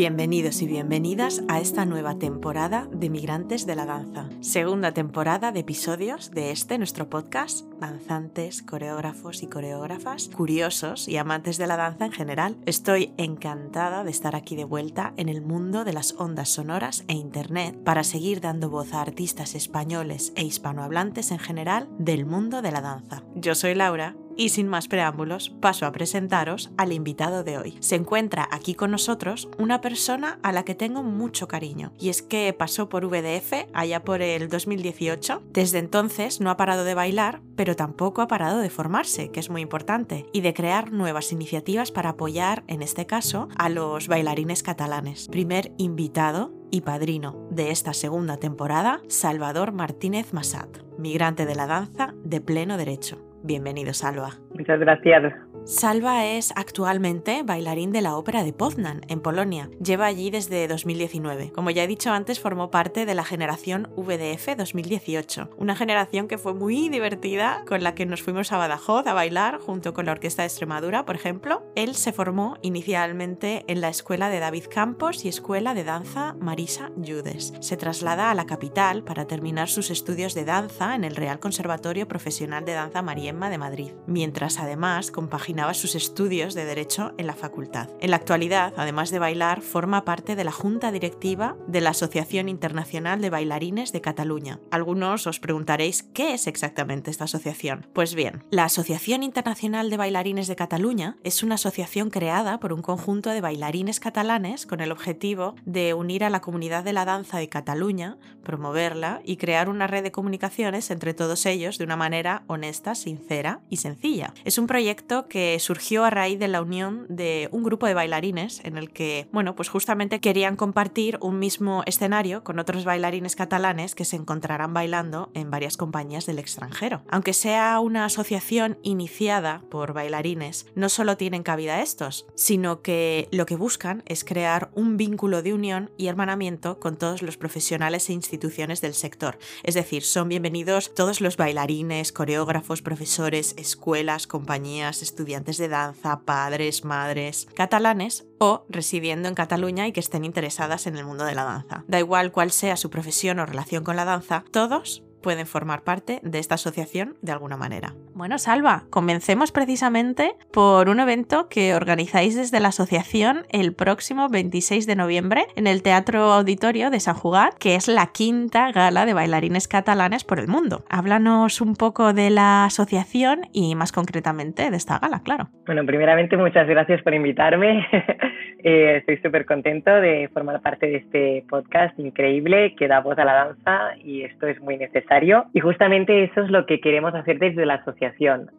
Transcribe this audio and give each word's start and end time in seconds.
Bienvenidos 0.00 0.62
y 0.62 0.66
bienvenidas 0.66 1.42
a 1.48 1.60
esta 1.60 1.84
nueva 1.84 2.18
temporada 2.18 2.88
de 2.90 3.10
Migrantes 3.10 3.66
de 3.66 3.76
la 3.76 3.84
Danza. 3.84 4.30
Segunda 4.40 4.92
temporada 4.92 5.52
de 5.52 5.60
episodios 5.60 6.30
de 6.30 6.52
este 6.52 6.78
nuestro 6.78 7.10
podcast. 7.10 7.66
Danzantes, 7.78 8.62
coreógrafos 8.62 9.42
y 9.42 9.46
coreógrafas, 9.46 10.30
curiosos 10.34 11.06
y 11.06 11.18
amantes 11.18 11.58
de 11.58 11.66
la 11.66 11.76
danza 11.76 12.06
en 12.06 12.12
general. 12.12 12.56
Estoy 12.64 13.12
encantada 13.18 14.02
de 14.02 14.10
estar 14.10 14.34
aquí 14.36 14.56
de 14.56 14.64
vuelta 14.64 15.12
en 15.18 15.28
el 15.28 15.42
mundo 15.42 15.84
de 15.84 15.92
las 15.92 16.14
ondas 16.16 16.48
sonoras 16.48 17.04
e 17.06 17.12
internet 17.12 17.76
para 17.84 18.02
seguir 18.02 18.40
dando 18.40 18.70
voz 18.70 18.94
a 18.94 19.02
artistas 19.02 19.54
españoles 19.54 20.32
e 20.34 20.44
hispanohablantes 20.44 21.30
en 21.30 21.40
general 21.40 21.90
del 21.98 22.24
mundo 22.24 22.62
de 22.62 22.72
la 22.72 22.80
danza. 22.80 23.22
Yo 23.34 23.54
soy 23.54 23.74
Laura 23.74 24.16
y 24.40 24.48
sin 24.48 24.68
más 24.68 24.88
preámbulos, 24.88 25.50
paso 25.60 25.84
a 25.84 25.92
presentaros 25.92 26.70
al 26.78 26.94
invitado 26.94 27.44
de 27.44 27.58
hoy. 27.58 27.76
Se 27.80 27.94
encuentra 27.94 28.48
aquí 28.50 28.74
con 28.74 28.90
nosotros 28.90 29.50
una 29.58 29.82
persona 29.82 30.38
a 30.42 30.50
la 30.50 30.64
que 30.64 30.74
tengo 30.74 31.02
mucho 31.02 31.46
cariño, 31.46 31.92
y 31.98 32.08
es 32.08 32.22
que 32.22 32.50
pasó 32.54 32.88
por 32.88 33.06
VDF 33.06 33.68
allá 33.74 34.02
por 34.02 34.22
el 34.22 34.48
2018. 34.48 35.42
Desde 35.52 35.78
entonces 35.78 36.40
no 36.40 36.48
ha 36.48 36.56
parado 36.56 36.84
de 36.84 36.94
bailar, 36.94 37.42
pero 37.54 37.76
tampoco 37.76 38.22
ha 38.22 38.28
parado 38.28 38.60
de 38.60 38.70
formarse, 38.70 39.30
que 39.30 39.40
es 39.40 39.50
muy 39.50 39.60
importante, 39.60 40.24
y 40.32 40.40
de 40.40 40.54
crear 40.54 40.90
nuevas 40.90 41.32
iniciativas 41.32 41.92
para 41.92 42.10
apoyar, 42.10 42.64
en 42.66 42.80
este 42.80 43.04
caso, 43.04 43.50
a 43.58 43.68
los 43.68 44.08
bailarines 44.08 44.62
catalanes. 44.62 45.28
Primer 45.28 45.74
invitado 45.76 46.54
y 46.70 46.80
padrino 46.80 47.46
de 47.50 47.72
esta 47.72 47.92
segunda 47.92 48.38
temporada, 48.38 49.02
Salvador 49.06 49.72
Martínez 49.72 50.32
Massat, 50.32 50.78
migrante 50.96 51.44
de 51.44 51.56
la 51.56 51.66
danza 51.66 52.14
de 52.24 52.40
pleno 52.40 52.78
derecho. 52.78 53.29
Bienvenido, 53.42 53.92
Salva. 53.94 54.30
Muchas 54.54 54.78
gracias. 54.80 55.32
Salva 55.66 56.26
es 56.26 56.52
actualmente 56.56 57.42
bailarín 57.44 57.92
de 57.92 58.00
la 58.00 58.16
Ópera 58.16 58.42
de 58.42 58.52
Poznan, 58.52 59.02
en 59.08 59.20
Polonia. 59.20 59.70
Lleva 59.84 60.06
allí 60.06 60.30
desde 60.30 60.66
2019. 60.66 61.52
Como 61.52 61.70
ya 61.70 61.84
he 61.84 61.86
dicho 61.86 62.10
antes, 62.10 62.40
formó 62.40 62.70
parte 62.70 63.06
de 63.06 63.14
la 63.14 63.24
generación 63.24 63.88
VDF 63.96 64.56
2018, 64.56 65.50
una 65.58 65.76
generación 65.76 66.28
que 66.28 66.38
fue 66.38 66.54
muy 66.54 66.88
divertida, 66.88 67.64
con 67.68 67.84
la 67.84 67.94
que 67.94 68.06
nos 68.06 68.22
fuimos 68.22 68.50
a 68.52 68.56
Badajoz 68.56 69.06
a 69.06 69.12
bailar 69.12 69.58
junto 69.60 69.92
con 69.92 70.06
la 70.06 70.12
Orquesta 70.12 70.42
de 70.42 70.48
Extremadura, 70.48 71.04
por 71.04 71.14
ejemplo. 71.14 71.62
Él 71.76 71.94
se 71.94 72.12
formó 72.12 72.56
inicialmente 72.62 73.64
en 73.68 73.80
la 73.80 73.90
Escuela 73.90 74.28
de 74.28 74.40
David 74.40 74.64
Campos 74.70 75.24
y 75.24 75.28
Escuela 75.28 75.74
de 75.74 75.84
Danza 75.84 76.34
Marisa 76.40 76.90
Judes. 76.96 77.52
Se 77.60 77.76
traslada 77.76 78.30
a 78.30 78.34
la 78.34 78.46
capital 78.46 79.04
para 79.04 79.26
terminar 79.26 79.68
sus 79.68 79.90
estudios 79.90 80.34
de 80.34 80.44
danza 80.44 80.94
en 80.94 81.04
el 81.04 81.16
Real 81.16 81.38
Conservatorio 81.38 82.08
Profesional 82.08 82.64
de 82.64 82.72
Danza 82.72 83.02
Mariemma 83.02 83.50
de 83.50 83.58
Madrid, 83.58 83.92
mientras 84.06 84.58
además 84.58 85.10
compagina 85.10 85.49
sus 85.74 85.94
estudios 85.94 86.54
de 86.54 86.64
Derecho 86.64 87.12
en 87.18 87.26
la 87.26 87.34
facultad. 87.34 87.88
En 88.00 88.10
la 88.10 88.16
actualidad, 88.16 88.72
además 88.76 89.10
de 89.10 89.18
bailar, 89.18 89.62
forma 89.62 90.04
parte 90.04 90.36
de 90.36 90.44
la 90.44 90.52
Junta 90.52 90.92
Directiva 90.92 91.56
de 91.66 91.80
la 91.80 91.90
Asociación 91.90 92.48
Internacional 92.48 93.20
de 93.20 93.30
Bailarines 93.30 93.92
de 93.92 94.00
Cataluña. 94.00 94.60
Algunos 94.70 95.26
os 95.26 95.40
preguntaréis 95.40 96.02
qué 96.02 96.34
es 96.34 96.46
exactamente 96.46 97.10
esta 97.10 97.24
asociación. 97.24 97.86
Pues 97.92 98.14
bien, 98.14 98.44
la 98.50 98.64
Asociación 98.64 99.22
Internacional 99.22 99.90
de 99.90 99.96
Bailarines 99.96 100.46
de 100.46 100.56
Cataluña 100.56 101.16
es 101.24 101.42
una 101.42 101.56
asociación 101.56 102.10
creada 102.10 102.60
por 102.60 102.72
un 102.72 102.82
conjunto 102.82 103.30
de 103.30 103.40
bailarines 103.40 104.00
catalanes 104.00 104.66
con 104.66 104.80
el 104.80 104.92
objetivo 104.92 105.56
de 105.64 105.94
unir 105.94 106.24
a 106.24 106.30
la 106.30 106.40
comunidad 106.40 106.84
de 106.84 106.92
la 106.92 107.04
danza 107.04 107.38
de 107.38 107.48
Cataluña, 107.48 108.18
promoverla 108.44 109.20
y 109.24 109.36
crear 109.36 109.68
una 109.68 109.88
red 109.88 110.02
de 110.04 110.12
comunicaciones 110.12 110.90
entre 110.90 111.12
todos 111.12 111.44
ellos 111.44 111.76
de 111.76 111.84
una 111.84 111.96
manera 111.96 112.44
honesta, 112.46 112.94
sincera 112.94 113.60
y 113.68 113.78
sencilla. 113.78 114.32
Es 114.44 114.58
un 114.58 114.66
proyecto 114.66 115.28
que 115.28 115.39
surgió 115.58 116.04
a 116.04 116.10
raíz 116.10 116.38
de 116.38 116.48
la 116.48 116.62
unión 116.62 117.06
de 117.08 117.48
un 117.52 117.62
grupo 117.62 117.86
de 117.86 117.94
bailarines 117.94 118.60
en 118.64 118.76
el 118.76 118.90
que, 118.90 119.28
bueno, 119.32 119.54
pues 119.54 119.68
justamente 119.68 120.20
querían 120.20 120.56
compartir 120.56 121.18
un 121.20 121.38
mismo 121.38 121.82
escenario 121.86 122.44
con 122.44 122.58
otros 122.58 122.84
bailarines 122.84 123.36
catalanes 123.36 123.94
que 123.94 124.04
se 124.04 124.16
encontrarán 124.16 124.74
bailando 124.74 125.30
en 125.34 125.50
varias 125.50 125.76
compañías 125.76 126.26
del 126.26 126.38
extranjero. 126.38 127.02
Aunque 127.08 127.32
sea 127.32 127.80
una 127.80 128.04
asociación 128.04 128.78
iniciada 128.82 129.62
por 129.70 129.92
bailarines, 129.92 130.66
no 130.74 130.88
solo 130.88 131.16
tienen 131.16 131.42
cabida 131.42 131.80
estos, 131.80 132.26
sino 132.34 132.82
que 132.82 133.28
lo 133.32 133.46
que 133.46 133.56
buscan 133.56 134.02
es 134.06 134.24
crear 134.24 134.70
un 134.74 134.96
vínculo 134.96 135.42
de 135.42 135.54
unión 135.54 135.90
y 135.96 136.08
hermanamiento 136.08 136.78
con 136.78 136.96
todos 136.96 137.22
los 137.22 137.36
profesionales 137.36 138.08
e 138.08 138.12
instituciones 138.12 138.80
del 138.80 138.94
sector. 138.94 139.38
Es 139.62 139.74
decir, 139.74 140.02
son 140.02 140.28
bienvenidos 140.28 140.94
todos 140.94 141.20
los 141.20 141.36
bailarines, 141.36 142.12
coreógrafos, 142.12 142.82
profesores, 142.82 143.54
escuelas, 143.56 144.26
compañías, 144.26 145.02
estudiantes, 145.02 145.29
estudiantes 145.30 145.58
de 145.58 145.68
danza, 145.68 146.22
padres, 146.24 146.84
madres, 146.84 147.46
catalanes 147.54 148.26
o 148.40 148.64
residiendo 148.68 149.28
en 149.28 149.36
Cataluña 149.36 149.86
y 149.86 149.92
que 149.92 150.00
estén 150.00 150.24
interesadas 150.24 150.88
en 150.88 150.96
el 150.96 151.04
mundo 151.04 151.24
de 151.24 151.36
la 151.36 151.44
danza. 151.44 151.84
Da 151.86 152.00
igual 152.00 152.32
cuál 152.32 152.50
sea 152.50 152.76
su 152.76 152.90
profesión 152.90 153.38
o 153.38 153.46
relación 153.46 153.84
con 153.84 153.94
la 153.94 154.04
danza, 154.04 154.42
todos 154.50 155.04
pueden 155.22 155.46
formar 155.46 155.84
parte 155.84 156.20
de 156.24 156.40
esta 156.40 156.56
asociación 156.56 157.16
de 157.22 157.30
alguna 157.30 157.56
manera. 157.56 157.94
Bueno, 158.20 158.36
Salva, 158.36 158.82
comencemos 158.90 159.50
precisamente 159.50 160.32
por 160.52 160.90
un 160.90 161.00
evento 161.00 161.48
que 161.48 161.74
organizáis 161.74 162.36
desde 162.36 162.60
la 162.60 162.68
asociación 162.68 163.46
el 163.50 163.72
próximo 163.72 164.28
26 164.28 164.86
de 164.86 164.94
noviembre 164.94 165.46
en 165.56 165.66
el 165.66 165.82
Teatro 165.82 166.24
Auditorio 166.24 166.90
de 166.90 167.00
San 167.00 167.14
Jugat, 167.14 167.54
que 167.54 167.76
es 167.76 167.88
la 167.88 168.08
quinta 168.12 168.72
gala 168.72 169.06
de 169.06 169.14
bailarines 169.14 169.68
catalanes 169.68 170.24
por 170.24 170.38
el 170.38 170.48
mundo. 170.48 170.84
Háblanos 170.90 171.62
un 171.62 171.76
poco 171.76 172.12
de 172.12 172.28
la 172.28 172.66
asociación 172.66 173.48
y 173.54 173.74
más 173.74 173.90
concretamente 173.90 174.70
de 174.70 174.76
esta 174.76 174.98
gala, 174.98 175.22
claro. 175.24 175.48
Bueno, 175.64 175.86
primeramente 175.86 176.36
muchas 176.36 176.68
gracias 176.68 177.00
por 177.00 177.14
invitarme. 177.14 177.86
Eh, 178.62 178.98
estoy 178.98 179.16
súper 179.22 179.46
contento 179.46 179.90
de 179.90 180.28
formar 180.34 180.60
parte 180.60 180.86
de 180.86 180.96
este 180.96 181.44
podcast 181.48 181.98
increíble 181.98 182.74
que 182.76 182.88
da 182.88 183.00
voz 183.00 183.18
a 183.18 183.24
la 183.24 183.32
danza 183.32 183.96
y 184.04 184.22
esto 184.22 184.46
es 184.46 184.60
muy 184.60 184.76
necesario. 184.76 185.46
Y 185.54 185.60
justamente 185.60 186.24
eso 186.24 186.42
es 186.42 186.50
lo 186.50 186.66
que 186.66 186.78
queremos 186.78 187.14
hacer 187.14 187.38
desde 187.38 187.64
la 187.64 187.76
asociación, 187.76 188.09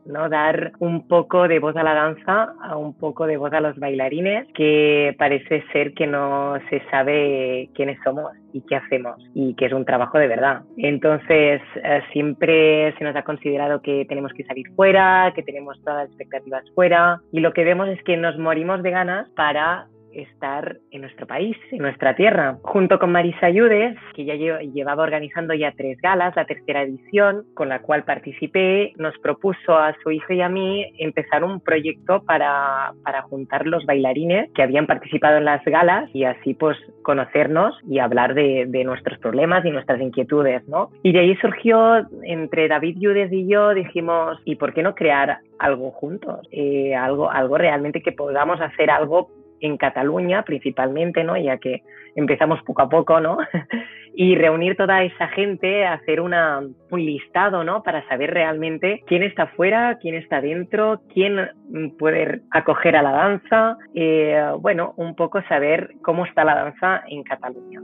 ¿no? 0.06 0.30
Dar 0.30 0.74
un 0.80 1.08
poco 1.08 1.48
de 1.48 1.60
voz 1.60 1.76
a 1.76 1.84
la 1.84 1.94
danza, 1.94 2.54
a 2.62 2.78
un 2.78 2.94
poco 2.94 3.28
de 3.28 3.38
voz 3.38 3.54
a 3.54 3.62
los 3.62 3.78
bailarines, 3.78 4.48
que 4.54 5.16
parece 5.18 5.64
ser 5.72 5.94
que 5.94 6.08
no 6.08 6.56
se 6.70 6.82
sabe 6.90 7.70
quiénes 7.76 7.98
somos 8.04 8.32
y 8.54 8.62
qué 8.62 8.76
hacemos 8.76 9.16
y 9.34 9.56
que 9.56 9.66
es 9.66 9.74
un 9.74 9.86
trabajo 9.86 10.18
de 10.18 10.28
verdad. 10.28 10.62
Entonces, 10.78 11.62
eh, 11.84 12.02
siempre 12.12 12.94
se 12.98 13.04
nos 13.04 13.16
ha 13.16 13.24
considerado 13.24 13.82
que 13.82 14.06
tenemos 14.06 14.34
que 14.34 14.44
salir 14.44 14.68
fuera, 14.76 15.32
que 15.36 15.44
tenemos 15.44 15.80
todas 15.82 16.04
las 16.04 16.08
expectativas 16.10 16.64
fuera 16.74 17.20
y 17.32 17.40
lo 17.40 17.54
que 17.54 17.64
vemos 17.64 17.88
es 17.90 18.02
que 18.04 18.18
nos 18.18 18.38
morimos 18.38 18.84
de 18.84 18.92
ganas 18.92 19.30
para 19.32 19.88
estar 20.14 20.78
en 20.92 21.02
nuestro 21.02 21.28
país, 21.28 21.58
en 21.72 21.80
nuestra 21.80 22.16
tierra. 22.16 22.58
Junto 22.62 23.00
con 23.00 23.12
Marisa 23.12 23.48
Ayudes, 23.48 23.98
que 24.14 24.26
ya 24.26 24.36
llevaba 24.36 25.04
organizando 25.04 25.54
ya 25.54 25.74
tres 25.76 26.00
galas, 26.02 26.36
la 26.36 26.46
tercera 26.46 26.84
edición, 26.84 27.46
con 27.54 27.70
la 27.70 27.80
cual 27.80 28.04
participé, 28.04 28.94
nos 28.98 29.18
propuso 29.20 29.78
a 29.78 29.96
su 30.04 30.12
hijo 30.12 30.34
y 30.34 30.42
a 30.42 30.50
mí 30.50 30.94
empezar 30.98 31.44
un 31.44 31.60
proyecto 31.60 32.24
para, 32.24 32.94
para 33.04 33.22
juntar 33.24 33.68
los 33.68 33.86
bailarines 33.86 34.52
que 34.54 34.64
habían 34.64 34.88
participado 34.88 35.38
en 35.38 35.46
las 35.46 35.64
galas 35.66 36.10
y 36.14 36.24
así 36.24 36.54
pues 36.54 36.78
conocernos 37.04 37.76
y 37.88 38.00
hablar 38.00 38.34
de, 38.34 38.82
nuestros 38.82 39.20
problemas 39.20 39.64
y 39.64 39.70
nuestras 39.70 40.02
inquietudes, 40.02 40.68
¿no? 40.68 40.90
Y 41.04 41.12
de 41.12 41.20
ahí 41.20 41.36
surgió, 41.36 42.08
entre 42.24 42.68
David 42.68 42.98
Ayudes 42.98 43.32
y 43.32 43.48
yo, 43.48 43.74
dijimos, 43.74 44.40
¿y 44.44 44.56
por 44.56 44.74
qué 44.74 44.82
no 44.82 44.96
crear 44.96 45.40
algo 45.60 45.92
juntos? 45.92 46.48
Eh, 46.52 46.96
algo, 46.96 47.30
algo 47.30 47.58
realmente 47.58 48.02
que 48.02 48.12
podamos 48.12 48.60
hacer 48.60 48.90
algo 48.90 49.30
en 49.62 49.78
Cataluña 49.78 50.44
principalmente, 50.44 51.24
¿no? 51.24 51.38
Ya 51.38 51.58
que 51.58 51.84
empezamos 52.16 52.62
poco 52.64 52.82
a 52.82 52.90
poco, 52.90 53.20
¿no? 53.20 53.38
y 54.14 54.36
reunir 54.36 54.76
toda 54.76 55.04
esa 55.04 55.28
gente, 55.30 55.86
hacer 55.86 56.20
una, 56.20 56.62
un 56.90 57.06
listado, 57.06 57.64
¿no? 57.64 57.82
Para 57.84 58.06
saber 58.08 58.32
realmente 58.32 59.04
quién 59.08 59.24
está 59.24 59.48
fuera, 59.48 59.98
quién 60.02 60.16
está 60.16 60.42
dentro, 60.42 61.02
quién 61.14 61.50
puede 61.98 62.42
acoger 62.52 62.96
a 62.98 63.04
la 63.04 63.12
danza, 63.12 63.78
eh, 63.96 64.52
bueno, 64.60 64.94
un 64.98 65.16
poco 65.16 65.42
saber 65.44 65.94
cómo 66.02 66.26
está 66.26 66.44
la 66.44 66.56
danza 66.56 67.04
en 67.08 67.24
Cataluña. 67.24 67.80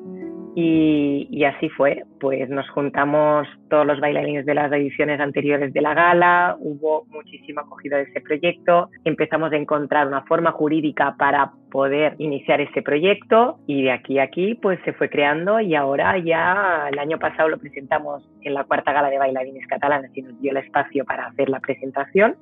Y, 0.59 1.43
así 1.43 1.69
fue, 1.69 2.03
pues 2.19 2.49
nos 2.49 2.67
juntamos 2.71 3.47
todos 3.69 3.85
los 3.85 3.99
bailarines 3.99 4.43
de 4.43 4.55
las 4.55 4.71
ediciones 4.71 5.19
anteriores 5.19 5.71
de 5.71 5.81
la 5.81 5.93
gala, 5.93 6.57
hubo 6.59 7.05
muchísima 7.11 7.61
acogida 7.61 7.97
de 7.97 8.03
ese 8.05 8.21
proyecto, 8.21 8.89
empezamos 9.03 9.51
a 9.51 9.55
encontrar 9.55 10.07
una 10.07 10.23
forma 10.23 10.51
jurídica 10.51 11.13
para 11.15 11.51
poder 11.69 12.15
iniciar 12.17 12.59
ese 12.59 12.81
proyecto 12.81 13.59
y 13.67 13.83
de 13.83 13.91
aquí 13.91 14.17
a 14.17 14.23
aquí 14.23 14.55
pues 14.55 14.79
se 14.83 14.93
fue 14.93 15.11
creando 15.11 15.59
y 15.59 15.75
ahora 15.75 16.17
ya 16.17 16.87
el 16.91 16.97
año 16.97 17.19
pasado 17.19 17.49
lo 17.49 17.59
presentamos 17.59 18.27
en 18.41 18.55
la 18.55 18.63
cuarta 18.63 18.93
gala 18.93 19.11
de 19.11 19.19
bailarines 19.19 19.67
catalanes 19.67 20.09
y 20.17 20.23
nos 20.23 20.41
dio 20.41 20.49
el 20.49 20.57
espacio 20.57 21.05
para 21.05 21.27
hacer 21.27 21.49
la 21.49 21.59
presentación 21.59 22.35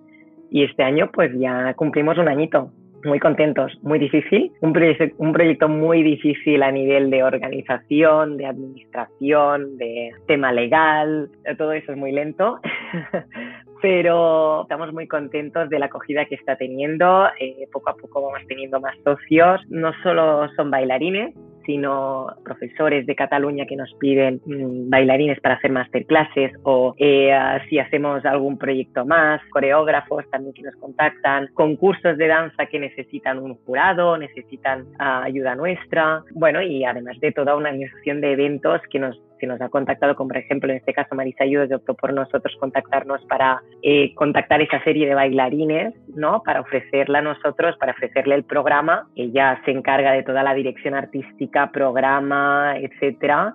y 0.50 0.64
este 0.64 0.84
año 0.84 1.10
pues 1.12 1.34
ya 1.38 1.74
cumplimos 1.74 2.18
un 2.18 2.30
añito 2.30 2.72
muy 3.06 3.20
contentos, 3.20 3.72
muy 3.82 4.00
difícil, 4.00 4.52
un, 4.62 4.74
un 5.18 5.34
proyecto 5.34 5.70
muy 5.70 6.04
difícil 6.04 6.64
a 6.64 6.72
nivel 6.72 7.10
de 7.10 7.24
organización, 7.24 8.38
de 8.38 8.46
administración, 8.46 9.78
de 9.78 10.12
tema 10.28 10.52
legal, 10.52 11.30
todo 11.58 11.72
eso 11.74 11.92
es 11.92 11.98
muy 11.98 12.12
lento, 12.12 12.60
pero 13.82 14.64
estamos 14.64 14.92
muy 14.94 15.08
contentos 15.08 15.70
de 15.70 15.80
la 15.80 15.86
acogida 15.88 16.26
que 16.26 16.36
está 16.36 16.56
teniendo. 16.56 17.28
Eh, 17.40 17.68
poco 17.72 17.92
a 17.92 17.96
poco 17.96 18.22
vamos 18.22 18.42
teniendo 18.48 18.80
más 18.80 18.96
socios. 19.04 19.62
No 19.70 19.92
solo 20.02 20.50
son 20.56 20.72
bailarines, 20.72 21.36
sino 21.66 22.28
profesores 22.44 23.06
de 23.06 23.16
Cataluña 23.16 23.66
que 23.66 23.76
nos 23.76 23.94
piden 23.96 24.42
mm, 24.46 24.90
bailarines 24.90 25.40
para 25.40 25.56
hacer 25.56 25.72
masterclasses 25.72 26.52
o 26.64 26.96
eh, 26.98 27.32
si 27.70 27.80
hacemos 27.80 28.26
algún 28.26 28.58
proyecto 28.58 29.06
más, 29.06 29.42
coreógrafos 29.52 30.30
también 30.30 30.54
que 30.54 30.64
nos 30.64 30.76
contactan, 30.76 31.50
concursos 31.54 32.18
de 32.18 32.28
danza 32.28 32.66
que 32.68 32.80
necesitan 32.80 33.40
un 33.40 33.56
jurado, 33.66 34.18
necesitan 34.18 34.86
ah, 35.00 35.24
ayuda 35.24 35.56
nuestra, 35.56 36.24
bueno, 36.32 36.62
y 36.62 36.84
además 36.84 37.20
de 37.20 37.32
toda 37.32 37.56
una 37.56 37.70
organización 37.70 38.22
de 38.22 38.34
eventos 38.34 38.82
que 38.90 39.00
nos 39.00 39.20
nos 39.46 39.62
ha 39.62 39.70
contactado, 39.70 40.16
como 40.16 40.30
por 40.30 40.38
ejemplo 40.38 40.72
en 40.72 40.78
este 40.78 40.94
caso 40.94 41.16
Marisa 41.16 41.44
Ayudes 41.44 41.72
optó 41.72 41.94
por 41.94 42.14
nosotros 42.14 42.56
contactarnos 42.60 43.24
para 43.26 43.62
eh, 43.82 44.14
contactar 44.16 44.62
esa 44.62 44.84
serie 44.84 45.08
de 45.08 45.16
bailarines, 45.16 45.94
¿no? 46.16 46.42
Para 46.44 46.62
ofrecerla 46.62 47.20
a 47.20 47.22
nosotros, 47.22 47.76
para 47.78 47.94
ofrecerle 47.94 48.36
el 48.36 48.44
programa. 48.44 49.08
Ella 49.16 49.62
se 49.66 49.72
encarga 49.72 50.12
de 50.12 50.24
toda 50.24 50.44
la 50.44 50.54
dirección 50.54 50.94
artística, 50.94 51.72
programa, 51.72 52.76
etcétera, 52.78 53.54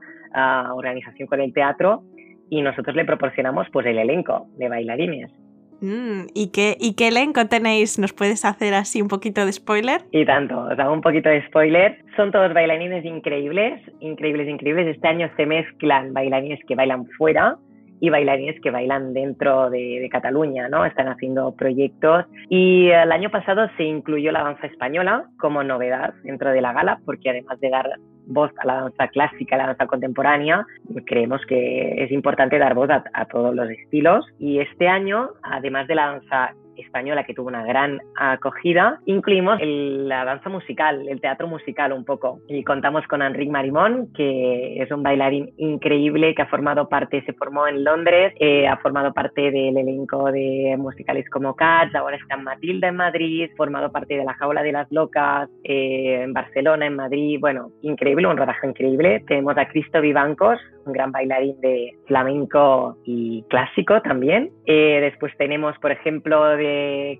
organización 0.72 1.28
con 1.28 1.40
el 1.40 1.52
teatro 1.52 2.02
y 2.48 2.62
nosotros 2.62 2.94
le 2.96 3.04
proporcionamos 3.04 3.68
pues 3.72 3.86
el 3.86 3.98
elenco 3.98 4.46
de 4.56 4.68
bailarines. 4.68 5.30
Mm, 5.80 6.26
¿y, 6.34 6.50
qué, 6.52 6.76
¿Y 6.78 6.94
qué 6.94 7.08
elenco 7.08 7.46
tenéis? 7.46 7.98
¿Nos 7.98 8.12
puedes 8.12 8.44
hacer 8.44 8.74
así 8.74 9.00
un 9.00 9.08
poquito 9.08 9.44
de 9.44 9.52
spoiler? 9.52 10.02
Y 10.12 10.24
tanto, 10.24 10.68
un 10.90 11.00
poquito 11.00 11.28
de 11.28 11.44
spoiler. 11.46 11.98
Son 12.16 12.30
todos 12.32 12.52
bailarines 12.52 13.04
increíbles, 13.04 13.80
increíbles, 14.00 14.48
increíbles. 14.48 14.86
Este 14.88 15.08
año 15.08 15.30
se 15.36 15.46
mezclan 15.46 16.12
bailarines 16.12 16.60
que 16.66 16.74
bailan 16.74 17.06
fuera 17.16 17.56
y 18.00 18.08
bailarines 18.08 18.60
que 18.60 18.70
bailan 18.70 19.12
dentro 19.12 19.70
de, 19.70 20.00
de, 20.00 20.08
Cataluña, 20.08 20.68
¿no? 20.68 20.86
Están 20.86 21.08
haciendo 21.08 21.54
proyectos 21.54 22.24
y 22.48 22.88
el 22.88 23.12
año 23.12 23.30
pasado 23.30 23.68
se 23.76 23.84
incluyó 23.84 24.32
la 24.32 24.42
danza 24.42 24.66
española 24.66 25.24
como 25.38 25.62
novedad 25.62 26.14
dentro 26.24 26.50
de 26.50 26.62
la 26.62 26.72
gala 26.72 27.00
porque 27.04 27.30
además 27.30 27.60
de 27.60 27.68
dar 27.68 27.90
voz 28.30 28.50
a 28.58 28.66
la 28.66 28.74
danza 28.82 29.08
clásica, 29.08 29.56
a 29.56 29.58
la 29.58 29.66
danza 29.66 29.86
contemporánea, 29.86 30.66
creemos 31.04 31.44
que 31.46 32.02
es 32.02 32.10
importante 32.10 32.58
dar 32.58 32.74
voz 32.74 32.88
a, 32.90 33.04
a 33.12 33.24
todos 33.26 33.54
los 33.54 33.68
estilos. 33.68 34.24
Y 34.38 34.60
este 34.60 34.88
año, 34.88 35.30
además 35.42 35.86
de 35.86 35.94
la 35.94 36.06
danza 36.06 36.54
española 36.80 37.24
que 37.24 37.34
tuvo 37.34 37.48
una 37.48 37.64
gran 37.64 38.00
acogida, 38.16 39.00
incluimos 39.06 39.58
la 39.62 40.24
danza 40.24 40.48
musical, 40.48 41.08
el 41.08 41.20
teatro 41.20 41.48
musical 41.48 41.92
un 41.92 42.04
poco. 42.04 42.40
Y 42.48 42.64
contamos 42.64 43.06
con 43.06 43.22
Enric 43.22 43.50
Marimón, 43.50 44.12
que 44.14 44.82
es 44.82 44.90
un 44.90 45.02
bailarín 45.02 45.52
increíble 45.56 46.34
que 46.34 46.42
ha 46.42 46.46
formado 46.46 46.88
parte, 46.88 47.22
se 47.24 47.32
formó 47.32 47.66
en 47.66 47.84
Londres, 47.84 48.34
eh, 48.38 48.66
ha 48.66 48.76
formado 48.78 49.12
parte 49.12 49.50
del 49.50 49.76
elenco 49.76 50.30
de 50.32 50.76
musicales 50.78 51.28
como 51.30 51.54
Cats, 51.54 51.94
ahora 51.94 52.16
está 52.16 52.34
en 52.34 52.44
Matilda 52.44 52.88
en 52.88 52.96
Madrid, 52.96 53.50
formado 53.56 53.90
parte 53.90 54.16
de 54.16 54.24
La 54.24 54.34
Jaula 54.34 54.62
de 54.62 54.72
las 54.72 54.90
Locas, 54.90 55.48
eh, 55.64 56.22
en 56.22 56.32
Barcelona, 56.32 56.86
en 56.86 56.96
Madrid, 56.96 57.38
bueno, 57.40 57.70
increíble, 57.82 58.26
un 58.26 58.36
rodaje 58.36 58.66
increíble. 58.66 59.22
Tenemos 59.26 59.56
a 59.56 59.68
Cristo 59.68 60.00
Vivancos, 60.00 60.58
un 60.86 60.92
gran 60.92 61.12
bailarín 61.12 61.60
de 61.60 61.96
flamenco 62.06 62.96
y 63.04 63.42
clásico 63.48 64.00
también. 64.02 64.50
Eh, 64.66 65.00
después 65.00 65.36
tenemos, 65.36 65.76
por 65.78 65.92
ejemplo, 65.92 66.44
de, 66.56 66.69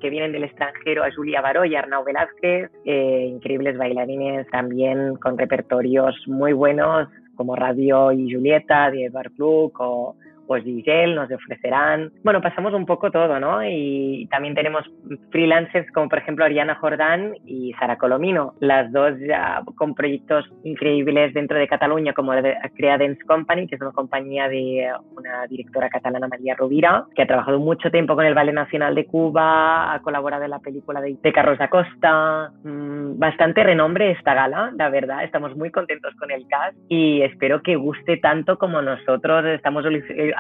que 0.01 0.11
vienen 0.11 0.33
del 0.33 0.45
extranjero 0.45 1.05
a 1.05 1.13
Julia 1.15 1.41
Baró 1.41 1.65
y 1.65 1.77
Arnau 1.77 2.05
Velázquez, 2.05 2.71
eh, 2.85 3.27
increíbles 3.29 3.77
bailarines 3.77 4.47
también 4.49 5.17
con 5.17 5.39
repertorios 5.39 6.15
muy 6.27 6.53
buenos 6.53 7.09
como 7.37 7.57
Radio 7.57 8.13
y 8.13 8.31
Julieta 8.33 8.91
de 8.91 9.07
Edward 9.07 9.33
Klug 9.33 9.73
o 9.81 10.17
pues 10.51 10.65
Gigel 10.65 11.15
nos 11.15 11.31
ofrecerán. 11.31 12.11
Bueno, 12.25 12.41
pasamos 12.41 12.75
un 12.75 12.85
poco 12.85 13.13
todo, 13.13 13.39
¿no? 13.39 13.63
Y 13.65 14.27
también 14.33 14.57
tenemos 14.57 14.83
freelancers 15.31 15.89
como 15.93 16.09
por 16.09 16.19
ejemplo 16.19 16.45
Ariana 16.45 16.75
Jordán 16.75 17.37
y 17.47 17.73
Sara 17.79 17.97
Colomino, 17.99 18.55
las 18.59 18.91
dos 18.91 19.13
ya 19.21 19.63
con 19.77 19.95
proyectos 19.95 20.45
increíbles 20.65 21.35
dentro 21.35 21.57
de 21.57 21.69
Cataluña 21.69 22.15
como 22.15 22.33
Crea 22.75 22.99
Dance 22.99 23.25
Company, 23.29 23.69
que 23.69 23.77
es 23.77 23.81
una 23.81 23.93
compañía 23.93 24.49
de 24.49 24.91
una 25.17 25.47
directora 25.47 25.89
catalana 25.89 26.27
María 26.27 26.57
Rovira, 26.57 27.05
que 27.15 27.23
ha 27.23 27.29
trabajado 27.29 27.61
mucho 27.61 27.89
tiempo 27.93 28.17
con 28.17 28.27
el 28.27 28.35
Ballet 28.35 28.53
Nacional 28.53 28.97
de 28.97 29.07
Cuba, 29.07 29.95
ha 29.95 30.03
colaborado 30.03 30.43
en 30.43 30.51
la 30.51 30.59
película 30.59 31.01
de, 31.01 31.17
de 31.23 31.33
Carlos 31.33 31.59
da 31.59 31.69
Costa, 31.69 32.51
mm, 32.65 33.21
bastante 33.21 33.63
renombre 33.63 34.11
esta 34.11 34.35
gala, 34.35 34.73
la 34.77 34.89
verdad, 34.89 35.23
estamos 35.23 35.57
muy 35.57 35.71
contentos 35.71 36.13
con 36.17 36.33
el 36.33 36.45
cast 36.49 36.77
y 36.89 37.23
espero 37.23 37.63
que 37.63 37.77
guste 37.77 38.17
tanto 38.17 38.59
como 38.59 38.83
nosotros 38.83 39.45
estamos 39.45 39.85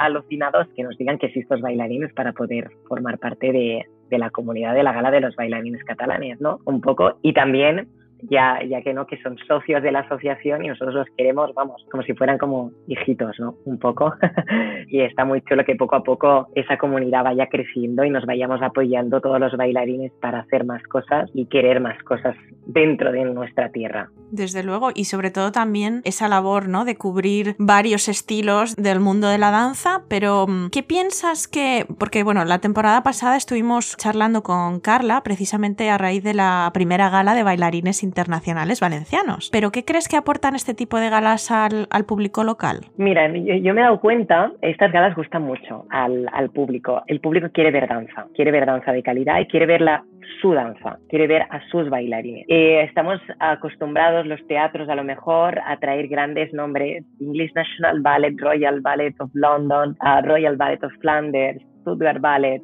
alucinados 0.00 0.67
que 0.75 0.82
nos 0.82 0.97
digan 0.97 1.19
que 1.19 1.26
existos 1.26 1.61
bailarines 1.61 2.12
para 2.14 2.32
poder 2.32 2.70
formar 2.88 3.19
parte 3.19 3.52
de, 3.52 3.87
de 4.08 4.19
la 4.19 4.31
comunidad 4.31 4.75
de 4.75 4.82
la 4.82 4.93
gala 4.93 5.11
de 5.11 5.20
los 5.20 5.37
bailarines 5.37 5.85
catalanes, 5.85 6.41
¿no? 6.41 6.58
Un 6.64 6.81
poco. 6.81 7.19
Y 7.23 7.35
también 7.35 7.88
ya, 8.28 8.62
ya 8.64 8.82
que 8.82 8.94
no, 8.94 9.06
que 9.06 9.20
son 9.22 9.37
socios 9.46 9.82
de 9.82 9.93
la 9.93 10.00
asociación 10.00 10.64
y 10.64 10.69
nosotros 10.69 10.94
los 10.94 11.06
queremos, 11.17 11.52
vamos, 11.55 11.84
como 11.90 12.02
si 12.02 12.14
fueran 12.14 12.38
como 12.38 12.72
hijitos, 12.87 13.38
¿no? 13.38 13.56
Un 13.64 13.78
poco. 13.78 14.12
y 14.88 15.00
está 15.00 15.25
muy 15.25 15.43
chulo 15.43 15.64
que 15.64 15.76
poco 15.76 15.96
a 15.96 16.02
poco 16.02 16.49
esa 16.55 16.78
comunidad 16.78 17.25
vaya 17.25 17.46
creciendo 17.46 18.05
y 18.05 18.11
nos 18.11 18.26
vayamos 18.26 18.62
apoyando 18.62 19.20
todos 19.20 19.40
los 19.40 19.56
bailarines 19.56 20.12
para 20.20 20.40
hacer 20.40 20.64
más 20.64 20.82
cosas 20.84 21.31
y 21.34 21.46
querer 21.46 21.81
más 21.81 22.00
cosas 22.02 22.37
dentro 22.67 23.12
de 23.12 23.25
nuestra 23.25 23.70
tierra. 23.70 24.11
Desde 24.31 24.62
luego, 24.62 24.90
y 24.94 25.06
sobre 25.06 25.31
todo 25.31 25.50
también 25.52 26.02
esa 26.05 26.28
labor, 26.28 26.69
¿no? 26.69 26.84
De 26.84 26.96
cubrir 26.96 27.56
varios 27.58 28.08
estilos 28.08 28.76
del 28.76 29.00
mundo 29.00 29.28
de 29.28 29.38
la 29.38 29.50
danza, 29.50 30.05
pero 30.08 30.46
mm, 30.46 30.70
¿qué 30.70 30.82
piensas 30.82 31.49
que, 31.49 31.87
porque 31.99 32.23
bueno, 32.23 32.44
la 32.44 32.61
temporada 32.61 33.02
pasada 33.02 33.37
estuvimos 33.37 33.96
charlando 33.96 34.43
con 34.43 34.81
Carla 34.81 35.23
precisamente 35.23 35.90
a 35.90 35.99
raíz 35.99 36.23
de 36.23 36.34
la 36.34 36.70
primera 36.73 37.11
gala 37.11 37.34
de 37.34 37.43
bailarines 37.43 38.02
internacionales 38.11 38.81
valencianos. 38.81 39.51
¿Pero 39.53 39.71
qué 39.71 39.85
crees 39.85 40.09
que 40.09 40.17
aportan 40.17 40.57
este 40.57 40.75
tipo 40.75 40.99
de 40.99 41.11
galas 41.11 41.51
al, 41.51 41.87
al 41.91 42.05
público 42.05 42.43
local? 42.43 42.79
Mira, 42.97 43.29
yo, 43.29 43.75
me 43.75 43.81
he 43.81 43.85
dado 43.85 44.01
cuenta, 44.01 44.53
estas 44.62 44.91
galas 44.93 45.15
gustan 45.15 45.43
mucho 45.43 45.87
al, 45.91 46.27
al 46.33 46.51
público. 46.51 47.03
El 47.07 47.21
público 47.21 47.49
quiere 47.53 47.71
ver 47.71 47.89
danza, 47.89 48.27
quiere 48.35 48.51
ver 48.51 48.67
danza 48.67 48.91
de 48.93 49.03
calidad 49.03 49.39
y 49.41 49.47
quiere 49.47 49.67
verla 49.67 50.05
su 50.41 50.53
danza, 50.53 50.99
quiere 51.09 51.27
ver 51.27 51.43
a 51.43 51.61
sus 51.71 51.89
bailarines. 51.89 52.45
Eh, 52.49 52.83
estamos 52.83 53.21
acostumbrados 53.39 54.27
los 54.27 54.45
teatros 54.47 54.89
a 54.89 54.95
lo 54.95 55.05
mejor 55.05 55.61
a 55.65 55.77
traer 55.79 56.09
grandes 56.09 56.53
nombres, 56.53 57.05
English 57.21 57.53
National 57.55 58.01
Ballet, 58.01 58.35
Royal 58.39 58.81
Ballet 58.81 59.15
of 59.21 59.31
London, 59.35 59.97
uh, 60.03 60.27
Royal 60.27 60.57
Ballet 60.57 60.83
of 60.83 60.93
Flanders, 61.01 61.62
Stuttgart 61.83 62.21
Ballet, 62.21 62.62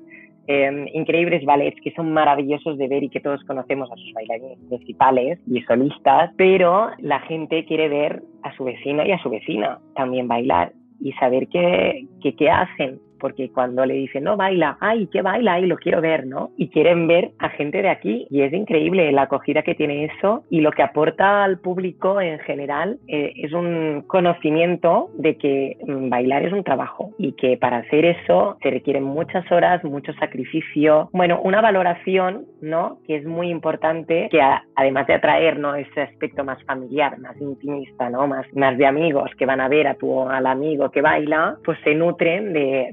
eh, 0.49 0.87
increíbles 0.95 1.45
ballets 1.45 1.81
que 1.83 1.93
son 1.93 2.13
maravillosos 2.13 2.79
de 2.79 2.89
ver 2.89 3.03
y 3.05 3.09
que 3.09 3.21
todos 3.21 3.43
conocemos 3.45 3.91
a 3.91 3.97
sus 3.97 4.13
bailarines 4.13 4.59
principales 4.69 5.39
y 5.47 5.61
solistas, 5.63 6.33
pero 6.37 6.91
la 6.99 7.21
gente 7.21 7.65
quiere 7.65 7.89
ver 7.89 8.23
a 8.43 8.55
su 8.57 8.65
vecino 8.65 9.05
y 9.05 9.13
a 9.13 9.23
su 9.23 9.31
vecina 9.31 9.79
también 9.95 10.29
bailar 10.29 10.73
y 11.01 11.13
saber 11.13 11.49
qué, 11.49 12.07
qué, 12.23 12.35
qué 12.35 12.51
hacen, 12.51 13.01
porque 13.19 13.51
cuando 13.51 13.85
le 13.85 13.95
dicen, 13.95 14.25
no, 14.25 14.37
baila, 14.37 14.77
ay, 14.81 15.09
¿qué 15.13 15.23
baila? 15.23 15.55
Ay, 15.55 15.67
lo 15.67 15.77
quiero 15.77 16.01
ver, 16.01 16.27
¿no? 16.27 16.51
Y 16.57 16.69
quieren 16.69 17.07
ver 17.07 17.31
a 17.39 17.49
gente 17.51 17.83
de 17.83 17.89
aquí 17.89 18.27
y 18.31 18.43
es 18.43 18.53
increíble 18.53 19.11
la 19.13 19.23
acogida 19.23 19.63
que 19.63 19.75
tiene 19.75 20.05
eso 20.05 20.45
y 20.51 20.61
lo 20.61 20.71
que 20.71 20.83
aporta 20.83 21.45
al 21.45 21.59
público 21.59 22.21
en 22.21 22.39
general 22.41 22.99
eh, 23.09 23.33
es 23.37 23.53
un 23.53 24.05
conocimiento 24.07 25.11
de 25.15 25.37
que 25.37 25.77
mm, 25.87 26.09
bailar 26.09 26.45
es 26.45 26.53
un 26.53 26.65
trabajo 26.65 27.11
y 27.19 27.33
que 27.33 27.57
para 27.57 27.79
hacer 27.79 28.05
eso 28.05 28.57
se 28.63 28.71
requieren 28.71 29.03
muchas 29.03 29.51
horas, 29.51 29.83
mucho 29.85 30.13
sacrificio, 30.15 31.09
bueno, 31.13 31.41
una 31.43 31.61
valoración, 31.61 32.47
¿no? 32.61 32.99
Que 33.07 33.17
es 33.17 33.27
muy 33.27 33.49
importante, 33.49 34.29
que 34.31 34.41
además 34.75 35.07
de 35.07 35.15
atraer, 35.15 35.59
¿no? 35.59 35.75
Ese 35.75 36.03
aspecto 36.03 36.45
más 36.45 36.63
familiar, 36.65 37.19
más 37.19 37.41
intimista, 37.41 38.11
¿no? 38.11 38.27
Más, 38.27 38.47
más 38.55 38.77
de 38.79 38.87
amigos 38.87 39.31
que 39.39 39.47
van 39.47 39.61
a 39.61 39.69
ver 39.69 39.87
a 39.87 39.95
tu, 39.95 40.21
al 40.29 40.47
amigo 40.47 40.91
que 40.91 41.01
baila, 41.01 41.57
pues 41.65 41.79
se 41.85 41.95
nutren 41.95 42.53
de 42.53 42.67
de, 42.67 42.91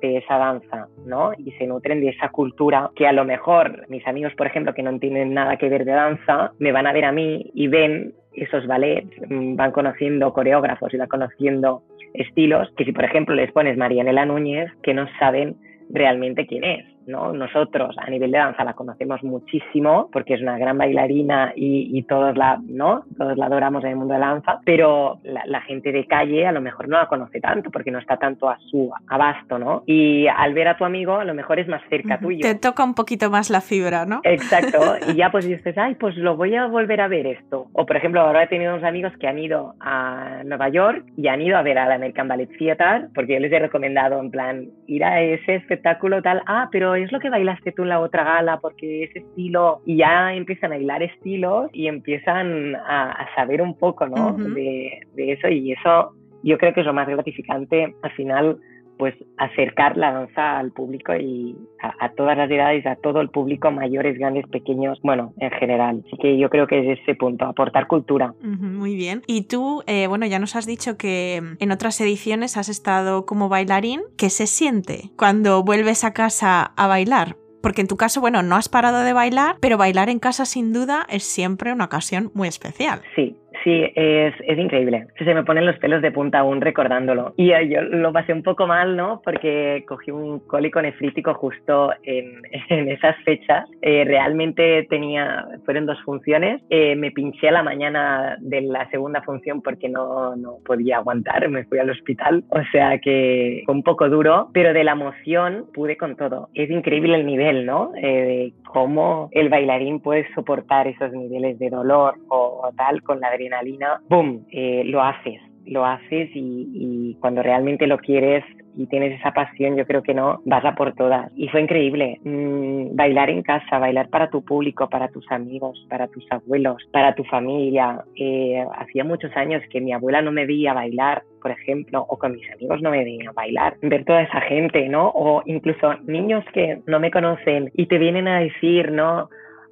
esa 0.00 0.38
danza, 0.38 0.88
¿no? 1.06 1.32
Y 1.36 1.52
se 1.52 1.66
nutren 1.66 2.00
de 2.00 2.08
esa 2.08 2.28
cultura 2.30 2.90
que 2.94 3.06
a 3.06 3.12
lo 3.12 3.24
mejor 3.24 3.86
mis 3.88 4.06
amigos, 4.06 4.32
por 4.34 4.46
ejemplo, 4.46 4.74
que 4.74 4.82
no 4.82 4.98
tienen 4.98 5.34
nada 5.34 5.56
que 5.56 5.68
ver 5.68 5.84
de 5.84 5.92
danza, 5.92 6.52
me 6.58 6.72
van 6.72 6.86
a 6.86 6.92
ver 6.92 7.04
a 7.04 7.12
mí 7.12 7.50
y 7.54 7.68
ven 7.68 8.14
esos 8.34 8.66
ballets, 8.66 9.10
mm, 9.28 9.56
van 9.56 9.72
conociendo 9.72 10.32
coreógrafos 10.32 10.92
y 10.94 10.96
van 10.96 11.08
conociendo 11.08 11.82
estilos 12.14 12.72
que 12.76 12.84
si, 12.84 12.92
por 12.92 13.04
ejemplo, 13.04 13.34
les 13.34 13.52
pones 13.52 13.76
Marianela 13.76 14.26
Núñez, 14.26 14.70
que 14.82 14.94
no 14.94 15.06
saben 15.18 15.56
realmente 15.90 16.46
quién 16.46 16.64
es 16.64 16.89
¿no? 17.06 17.32
Nosotros 17.32 17.96
a 17.98 18.10
nivel 18.10 18.30
de 18.30 18.38
danza 18.38 18.64
la 18.64 18.74
conocemos 18.74 19.22
muchísimo 19.22 20.08
porque 20.12 20.34
es 20.34 20.42
una 20.42 20.58
gran 20.58 20.78
bailarina 20.78 21.52
y, 21.54 21.96
y 21.96 22.02
todos, 22.04 22.36
la, 22.36 22.60
¿no? 22.66 23.02
todos 23.16 23.36
la 23.36 23.46
adoramos 23.46 23.84
en 23.84 23.90
el 23.90 23.96
mundo 23.96 24.14
de 24.14 24.20
la 24.20 24.28
danza, 24.28 24.60
pero 24.64 25.18
la, 25.22 25.60
gente 25.60 25.92
de 25.92 26.06
calle 26.06 26.46
a 26.46 26.52
lo 26.52 26.62
mejor 26.62 26.88
no 26.88 26.96
la 26.96 27.06
conoce 27.06 27.38
tanto 27.38 27.70
porque 27.70 27.90
no 27.90 27.98
está 27.98 28.16
tanto 28.16 28.48
a 28.48 28.58
su 28.70 28.90
abasto, 29.08 29.58
¿no? 29.58 29.82
Y 29.86 30.26
al 30.26 30.54
ver 30.54 30.68
a 30.68 30.76
tu 30.76 30.84
amigo 30.84 31.16
a 31.16 31.24
lo 31.24 31.34
mejor 31.34 31.58
es 31.60 31.68
más 31.68 31.82
cerca 31.90 32.18
tuyo. 32.18 32.40
Te 32.40 32.54
toca 32.54 32.82
un 32.82 32.94
poquito 32.94 33.30
más 33.30 33.50
la 33.50 33.60
fibra, 33.60 34.06
¿no? 34.06 34.20
Exacto. 34.24 34.78
Y 35.10 35.14
ya 35.14 35.30
pues 35.30 35.46
dices, 35.46 35.76
ay, 35.76 35.94
pues 35.94 36.16
lo 36.16 36.36
voy 36.36 36.54
a 36.54 36.66
volver 36.66 37.00
a 37.00 37.08
ver 37.08 37.26
esto. 37.26 37.66
O 37.72 37.86
por 37.86 37.96
ejemplo, 37.96 38.20
ahora 38.20 38.44
he 38.44 38.46
tenido 38.46 38.72
unos 38.72 38.84
amigos 38.84 39.12
que 39.18 39.26
han 39.26 39.38
ido 39.38 39.74
a 39.80 40.42
Nueva 40.44 40.68
York 40.68 41.04
y 41.16 41.28
han 41.28 41.40
ido 41.40 41.56
a 41.56 41.62
ver 41.62 41.78
a 41.78 41.86
la 41.86 41.94
American 41.94 42.28
Ballet 42.28 42.50
Theater 42.58 43.08
porque 43.14 43.34
yo 43.34 43.40
les 43.40 43.52
he 43.52 43.58
recomendado 43.58 44.20
en 44.20 44.30
plan 44.30 44.68
ir 44.86 45.04
a 45.04 45.20
ese 45.20 45.56
espectáculo 45.56 46.22
tal, 46.22 46.42
ah, 46.46 46.68
pero 46.70 46.94
es 47.04 47.12
lo 47.12 47.20
que 47.20 47.30
bailaste 47.30 47.72
tú 47.72 47.82
en 47.82 47.90
la 47.90 48.00
otra 48.00 48.24
gala 48.24 48.60
porque 48.60 49.04
ese 49.04 49.20
estilo 49.20 49.80
y 49.84 49.96
ya 49.98 50.34
empiezan 50.34 50.72
a 50.72 50.76
bailar 50.76 51.02
estilos 51.02 51.70
y 51.72 51.86
empiezan 51.86 52.74
a, 52.76 53.26
saber 53.34 53.62
un 53.62 53.76
poco, 53.76 54.06
¿no? 54.06 54.32
de, 54.32 55.00
de 55.14 55.32
eso 55.32 55.48
y 55.48 55.72
eso 55.72 56.14
yo 56.42 56.58
creo 56.58 56.72
que 56.72 56.80
es 56.80 56.86
lo 56.86 56.94
más 56.94 57.08
gratificante 57.08 57.94
al 58.02 58.10
final 58.12 58.58
pues 59.00 59.14
acercar 59.38 59.96
la 59.96 60.12
danza 60.12 60.58
al 60.58 60.72
público 60.72 61.14
y 61.16 61.56
a, 61.80 62.10
todas 62.10 62.36
las 62.36 62.50
edades, 62.50 62.84
a 62.84 62.96
todo 62.96 63.22
el 63.22 63.30
público, 63.30 63.70
mayores, 63.70 64.18
grandes, 64.18 64.46
pequeños, 64.46 65.00
bueno, 65.02 65.32
en 65.38 65.50
general. 65.52 66.04
Así 66.06 66.18
que 66.18 66.36
yo 66.36 66.50
creo 66.50 66.66
que 66.66 66.80
es 66.92 67.00
ese 67.00 67.14
punto, 67.14 67.46
aportar 67.46 67.86
cultura. 67.86 68.34
muy 68.42 68.94
bien. 68.94 69.22
Y 69.26 69.44
tú, 69.44 69.82
eh, 69.86 70.06
bueno, 70.06 70.26
ya 70.26 70.38
nos 70.38 70.54
has 70.54 70.66
dicho 70.66 70.98
que 70.98 71.40
en 71.58 71.72
otras 71.72 71.98
ediciones 72.02 72.58
has 72.58 72.68
estado 72.68 73.24
como 73.24 73.48
bailarín. 73.48 74.02
¿Qué 74.18 74.28
se 74.28 74.46
siente 74.46 75.10
cuando 75.16 75.64
vuelves 75.64 76.04
a 76.04 76.12
casa 76.12 76.74
a 76.76 76.86
bailar? 76.86 77.36
Porque 77.62 77.80
en 77.80 77.86
tu 77.86 77.96
caso, 77.96 78.20
bueno, 78.20 78.42
no 78.42 78.56
has 78.56 78.68
parado 78.68 79.00
de 79.00 79.14
bailar, 79.14 79.56
pero 79.60 79.78
bailar 79.78 80.10
en 80.10 80.18
casa 80.18 80.44
sin 80.44 80.74
duda 80.74 81.06
es 81.08 81.24
siempre 81.24 81.72
una 81.72 81.86
ocasión 81.86 82.30
muy 82.34 82.48
especial. 82.48 83.00
Sí, 83.16 83.36
Sí, 83.64 83.92
es, 83.94 84.34
es 84.46 84.58
increíble. 84.58 85.06
Se 85.18 85.34
me 85.34 85.44
ponen 85.44 85.66
los 85.66 85.78
pelos 85.78 86.00
de 86.00 86.12
punta 86.12 86.38
aún 86.38 86.60
recordándolo. 86.60 87.34
Y 87.36 87.52
eh, 87.52 87.68
yo 87.68 87.82
lo 87.82 88.12
pasé 88.12 88.32
un 88.32 88.42
poco 88.42 88.66
mal, 88.66 88.96
¿no? 88.96 89.20
Porque 89.22 89.84
cogí 89.86 90.10
un 90.10 90.40
cólico 90.40 90.80
nefrítico 90.80 91.34
justo 91.34 91.92
en, 92.02 92.42
en 92.68 92.88
esas 92.88 93.16
fechas. 93.24 93.68
Eh, 93.82 94.04
realmente 94.06 94.86
tenía, 94.88 95.46
fueron 95.64 95.86
dos 95.86 96.00
funciones. 96.04 96.62
Eh, 96.70 96.96
me 96.96 97.10
pinché 97.10 97.48
a 97.48 97.52
la 97.52 97.62
mañana 97.62 98.36
de 98.40 98.62
la 98.62 98.88
segunda 98.90 99.22
función 99.22 99.60
porque 99.60 99.88
no, 99.88 100.36
no 100.36 100.56
podía 100.64 100.96
aguantar. 100.98 101.48
Me 101.48 101.64
fui 101.64 101.78
al 101.78 101.90
hospital. 101.90 102.44
O 102.48 102.62
sea 102.72 102.98
que 102.98 103.62
fue 103.66 103.74
un 103.74 103.82
poco 103.82 104.08
duro, 104.08 104.48
pero 104.54 104.72
de 104.72 104.84
la 104.84 104.92
emoción 104.92 105.66
pude 105.74 105.96
con 105.96 106.16
todo. 106.16 106.48
Es 106.54 106.70
increíble 106.70 107.16
el 107.16 107.26
nivel, 107.26 107.66
¿no? 107.66 107.90
de 108.00 108.52
cómo 108.64 109.28
el 109.32 109.48
bailarín 109.48 110.00
puede 110.00 110.32
soportar 110.34 110.86
esos 110.86 111.12
niveles 111.12 111.58
de 111.58 111.70
dolor 111.70 112.14
o, 112.28 112.60
o 112.62 112.72
tal 112.76 113.02
con 113.02 113.20
la 113.20 113.28
adrenalina 113.28 113.49
adrenalina, 113.50 114.00
¡boom!, 114.08 114.46
eh, 114.50 114.82
lo 114.86 115.02
haces, 115.02 115.40
lo 115.66 115.84
haces 115.84 116.30
y, 116.34 117.16
cuando 117.20 117.42
realmente 117.42 117.86
lo 117.86 117.98
quieres 117.98 118.44
y 118.76 118.86
tienes 118.86 119.18
esa 119.18 119.32
pasión, 119.32 119.76
yo 119.76 119.84
creo 119.84 120.02
que 120.02 120.14
no, 120.14 120.40
vas 120.44 120.64
a 120.64 120.74
por 120.74 120.94
todas. 120.94 121.30
Y 121.36 121.48
fue 121.48 121.60
increíble. 121.60 122.18
Mm, 122.24 122.94
bailar 122.94 123.28
en 123.28 123.42
casa, 123.42 123.78
bailar 123.78 124.08
para 124.08 124.30
tu 124.30 124.42
público, 124.42 124.88
para 124.88 125.08
tus 125.08 125.30
amigos, 125.30 125.86
para 125.90 126.06
tus 126.08 126.24
abuelos, 126.30 126.76
para 126.92 127.14
tu 127.14 127.24
familia. 127.24 128.02
Eh, 128.14 128.64
hacía 128.78 129.04
muchos 129.04 129.36
años 129.36 129.62
que 129.70 129.80
mi 129.80 129.92
abuela 129.92 130.22
no 130.22 130.32
me 130.32 130.46
veía 130.46 130.72
bailar, 130.72 131.24
por 131.42 131.50
ejemplo, 131.50 132.06
o 132.08 132.16
con 132.16 132.32
mis 132.32 132.50
amigos 132.52 132.80
no 132.80 132.90
me 132.90 133.04
veía 133.04 133.32
bailar. 133.32 133.76
Ver 133.82 134.04
toda 134.04 134.22
esa 134.22 134.40
gente, 134.42 134.88
¿no? 134.88 135.08
O 135.08 135.42
incluso 135.46 135.94
niños 136.04 136.44
que 136.54 136.80
no 136.86 137.00
me 137.00 137.10
conocen 137.10 137.70
y 137.74 137.86
te 137.86 137.98
vienen 137.98 138.28
a 138.28 138.40
decir, 138.40 138.92
¿no? 138.92 139.28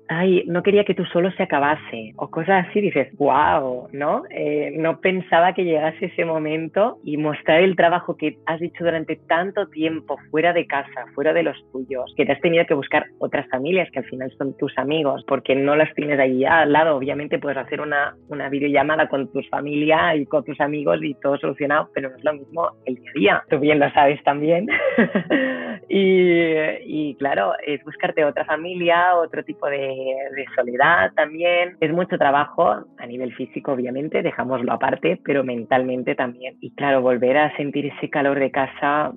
Ay, 0.09 0.45
no 0.47 0.62
quería 0.62 0.85
que 0.85 0.95
tú 0.95 1.05
solo 1.07 1.31
se 1.33 1.43
acabase, 1.43 2.12
o 2.17 2.29
cosas 2.31 2.67
así, 2.69 2.81
dices, 2.81 3.09
wow, 3.17 3.88
¿no? 3.93 4.23
Eh, 4.31 4.73
no 4.77 5.00
pensaba 5.00 5.53
que 5.53 5.65
llegase 5.65 6.07
ese 6.07 6.25
momento 6.25 6.99
y 7.05 7.17
mostrar 7.17 7.61
el 7.61 7.77
trabajo 7.77 8.17
que 8.17 8.38
has 8.47 8.61
hecho 8.62 8.85
durante 8.85 9.17
tanto 9.17 9.69
tiempo 9.69 10.17
fuera 10.31 10.53
de 10.53 10.67
casa, 10.67 11.07
fuera 11.15 11.33
de 11.33 11.43
los 11.43 11.57
tuyos, 11.73 12.12
que 12.17 12.25
te 12.25 12.33
has 12.33 12.41
tenido 12.41 12.65
que 12.67 12.75
buscar 12.75 13.05
otras 13.19 13.49
familias 13.49 13.88
que 13.93 14.00
al 14.00 14.07
final 14.07 14.33
son 14.38 14.57
tus 14.57 14.77
amigos, 14.79 15.25
porque 15.27 15.55
no 15.55 15.77
las 15.77 15.93
tienes 15.95 16.19
ahí 16.19 16.45
al 16.45 16.73
lado. 16.73 16.97
Obviamente 16.97 17.38
puedes 17.38 17.59
hacer 17.59 17.81
una, 17.81 18.17
una 18.29 18.49
videollamada 18.49 19.09
con 19.09 19.31
tu 19.31 19.43
familia 19.50 20.17
y 20.17 20.27
con 20.27 20.45
tus 20.45 20.61
amigos 20.61 20.99
y 21.03 21.15
todo 21.15 21.38
solucionado, 21.38 21.91
pero 21.95 22.11
no 22.11 22.17
es 22.17 22.25
lo 22.25 22.33
mismo 22.35 22.71
el 22.87 22.95
día 22.97 23.11
a 23.11 23.19
día. 23.19 23.45
Tú 23.50 23.59
bien 23.59 23.79
lo 23.79 23.91
sabes 23.93 24.23
también. 24.25 24.67
y, 25.88 27.11
y 27.11 27.15
claro, 27.17 27.53
es 27.67 27.83
buscarte 27.85 28.25
otra 28.25 28.45
familia, 28.45 29.15
otro 29.17 29.45
tipo 29.45 29.67
de 29.67 29.98
de, 29.99 30.45
soledad 30.55 31.12
también. 31.14 31.76
Es 31.81 31.93
mucho 31.93 32.19
trabajo 32.19 32.85
a 32.99 33.07
nivel 33.07 33.33
físico, 33.35 33.73
obviamente, 33.73 34.23
dejámoslo 34.23 34.73
aparte, 34.73 35.21
pero 35.25 35.45
mentalmente 35.45 36.14
también. 36.14 36.57
Y 36.61 36.71
claro, 36.73 37.02
volver 37.02 37.37
a 37.37 37.57
sentir 37.57 37.87
ese 37.87 38.11
calor 38.11 38.38
de 38.38 38.50
casa, 38.50 39.12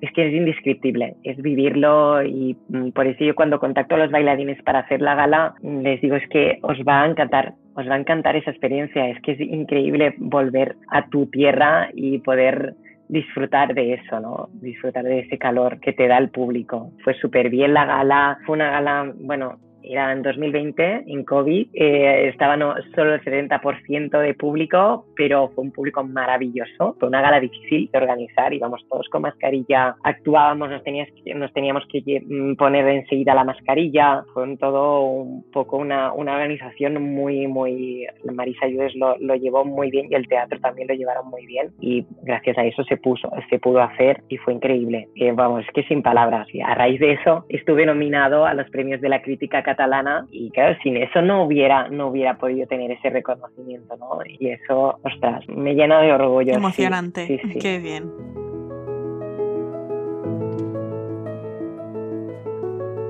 es 0.00 0.12
que 0.12 0.28
es 0.28 0.34
indescriptible, 0.34 1.16
es 1.24 1.36
vivirlo 1.42 2.22
y 2.22 2.56
mm, 2.68 2.90
por 2.90 3.06
eso 3.06 3.24
yo 3.24 3.34
cuando 3.34 3.60
contacto 3.60 3.94
a 3.94 3.98
los 3.98 4.10
bailarines 4.10 4.62
para 4.62 4.80
hacer 4.80 5.00
la 5.02 5.14
gala, 5.14 5.54
les 5.62 6.00
digo 6.00 6.16
es 6.16 6.26
que 6.28 6.58
os 6.62 6.78
va 6.78 7.02
a 7.02 7.06
encantar, 7.06 7.54
os 7.74 7.88
va 7.88 7.94
a 7.94 7.98
encantar 7.98 8.36
esa 8.36 8.50
experiencia, 8.50 9.08
es 9.08 9.20
que 9.20 9.32
es 9.32 9.40
increíble 9.40 10.14
volver 10.18 10.76
a 10.88 11.06
tu 11.08 11.26
tierra 11.26 11.90
y 11.92 12.18
poder 12.18 12.74
disfrutar 13.10 13.74
de 13.74 13.94
eso, 13.94 14.20
¿no? 14.20 14.48
Disfrutar 14.60 15.04
de 15.04 15.20
ese 15.20 15.36
calor 15.36 15.80
que 15.80 15.92
te 15.92 16.06
da 16.06 16.16
el 16.16 16.30
público. 16.30 16.92
Fue 17.02 17.14
súper 17.14 17.50
bien 17.50 17.74
la 17.74 17.84
gala, 17.84 18.38
fue 18.46 18.54
una 18.54 18.70
gala, 18.70 19.12
bueno, 19.16 19.58
era 19.82 20.12
en 20.12 20.22
2020, 20.22 21.04
en 21.06 21.24
COVID, 21.24 21.68
eh, 21.74 22.28
estaba 22.28 22.56
no, 22.56 22.74
solo 22.94 23.14
el 23.14 23.22
70% 23.22 24.18
de 24.18 24.34
público, 24.34 25.06
pero 25.16 25.48
fue 25.54 25.64
un 25.64 25.72
público 25.72 26.02
maravilloso. 26.04 26.96
Fue 26.98 27.08
una 27.08 27.22
gala 27.22 27.40
difícil 27.40 27.88
de 27.92 27.98
organizar, 27.98 28.52
íbamos 28.52 28.86
todos 28.88 29.08
con 29.08 29.22
mascarilla, 29.22 29.96
actuábamos, 30.02 30.70
nos, 30.70 30.82
tenías, 30.84 31.08
nos 31.34 31.52
teníamos 31.52 31.84
que 31.86 32.22
mm, 32.24 32.54
poner 32.56 32.86
enseguida 32.88 33.34
la 33.34 33.44
mascarilla, 33.44 34.24
fue 34.32 34.56
todo 34.56 35.02
un 35.02 35.44
poco 35.50 35.76
una, 35.76 36.12
una 36.12 36.34
organización 36.34 37.02
muy, 37.02 37.46
muy... 37.46 38.06
Marisa 38.32 38.66
Ayudes 38.66 38.94
lo, 38.94 39.16
lo 39.18 39.34
llevó 39.34 39.64
muy 39.64 39.90
bien 39.90 40.08
y 40.10 40.14
el 40.14 40.28
teatro 40.28 40.58
también 40.60 40.88
lo 40.88 40.94
llevaron 40.94 41.28
muy 41.28 41.46
bien 41.46 41.70
y 41.80 42.06
gracias 42.22 42.58
a 42.58 42.64
eso 42.64 42.84
se, 42.84 42.96
puso, 42.96 43.30
se 43.48 43.58
pudo 43.58 43.80
hacer 43.80 44.22
y 44.28 44.36
fue 44.38 44.54
increíble. 44.54 45.08
Eh, 45.14 45.32
vamos, 45.32 45.64
es 45.64 45.70
que 45.72 45.82
sin 45.84 46.02
palabras. 46.02 46.46
A 46.64 46.74
raíz 46.74 47.00
de 47.00 47.12
eso 47.12 47.44
estuve 47.48 47.86
nominado 47.86 48.46
a 48.46 48.54
los 48.54 48.68
premios 48.70 49.00
de 49.00 49.08
la 49.08 49.22
crítica 49.22 49.62
catalana 49.70 50.26
y 50.30 50.50
claro, 50.50 50.76
sin 50.82 50.96
eso 50.96 51.22
no 51.22 51.44
hubiera, 51.44 51.88
no 51.88 52.08
hubiera 52.08 52.36
podido 52.38 52.66
tener 52.66 52.90
ese 52.90 53.10
reconocimiento, 53.10 53.96
¿no? 53.96 54.18
Y 54.26 54.48
eso, 54.48 54.98
ostras, 55.02 55.48
me 55.48 55.74
llena 55.74 56.00
de 56.00 56.12
orgullo. 56.12 56.54
Emocionante, 56.54 57.26
sí, 57.26 57.58
qué 57.58 57.78
bien. 57.78 58.10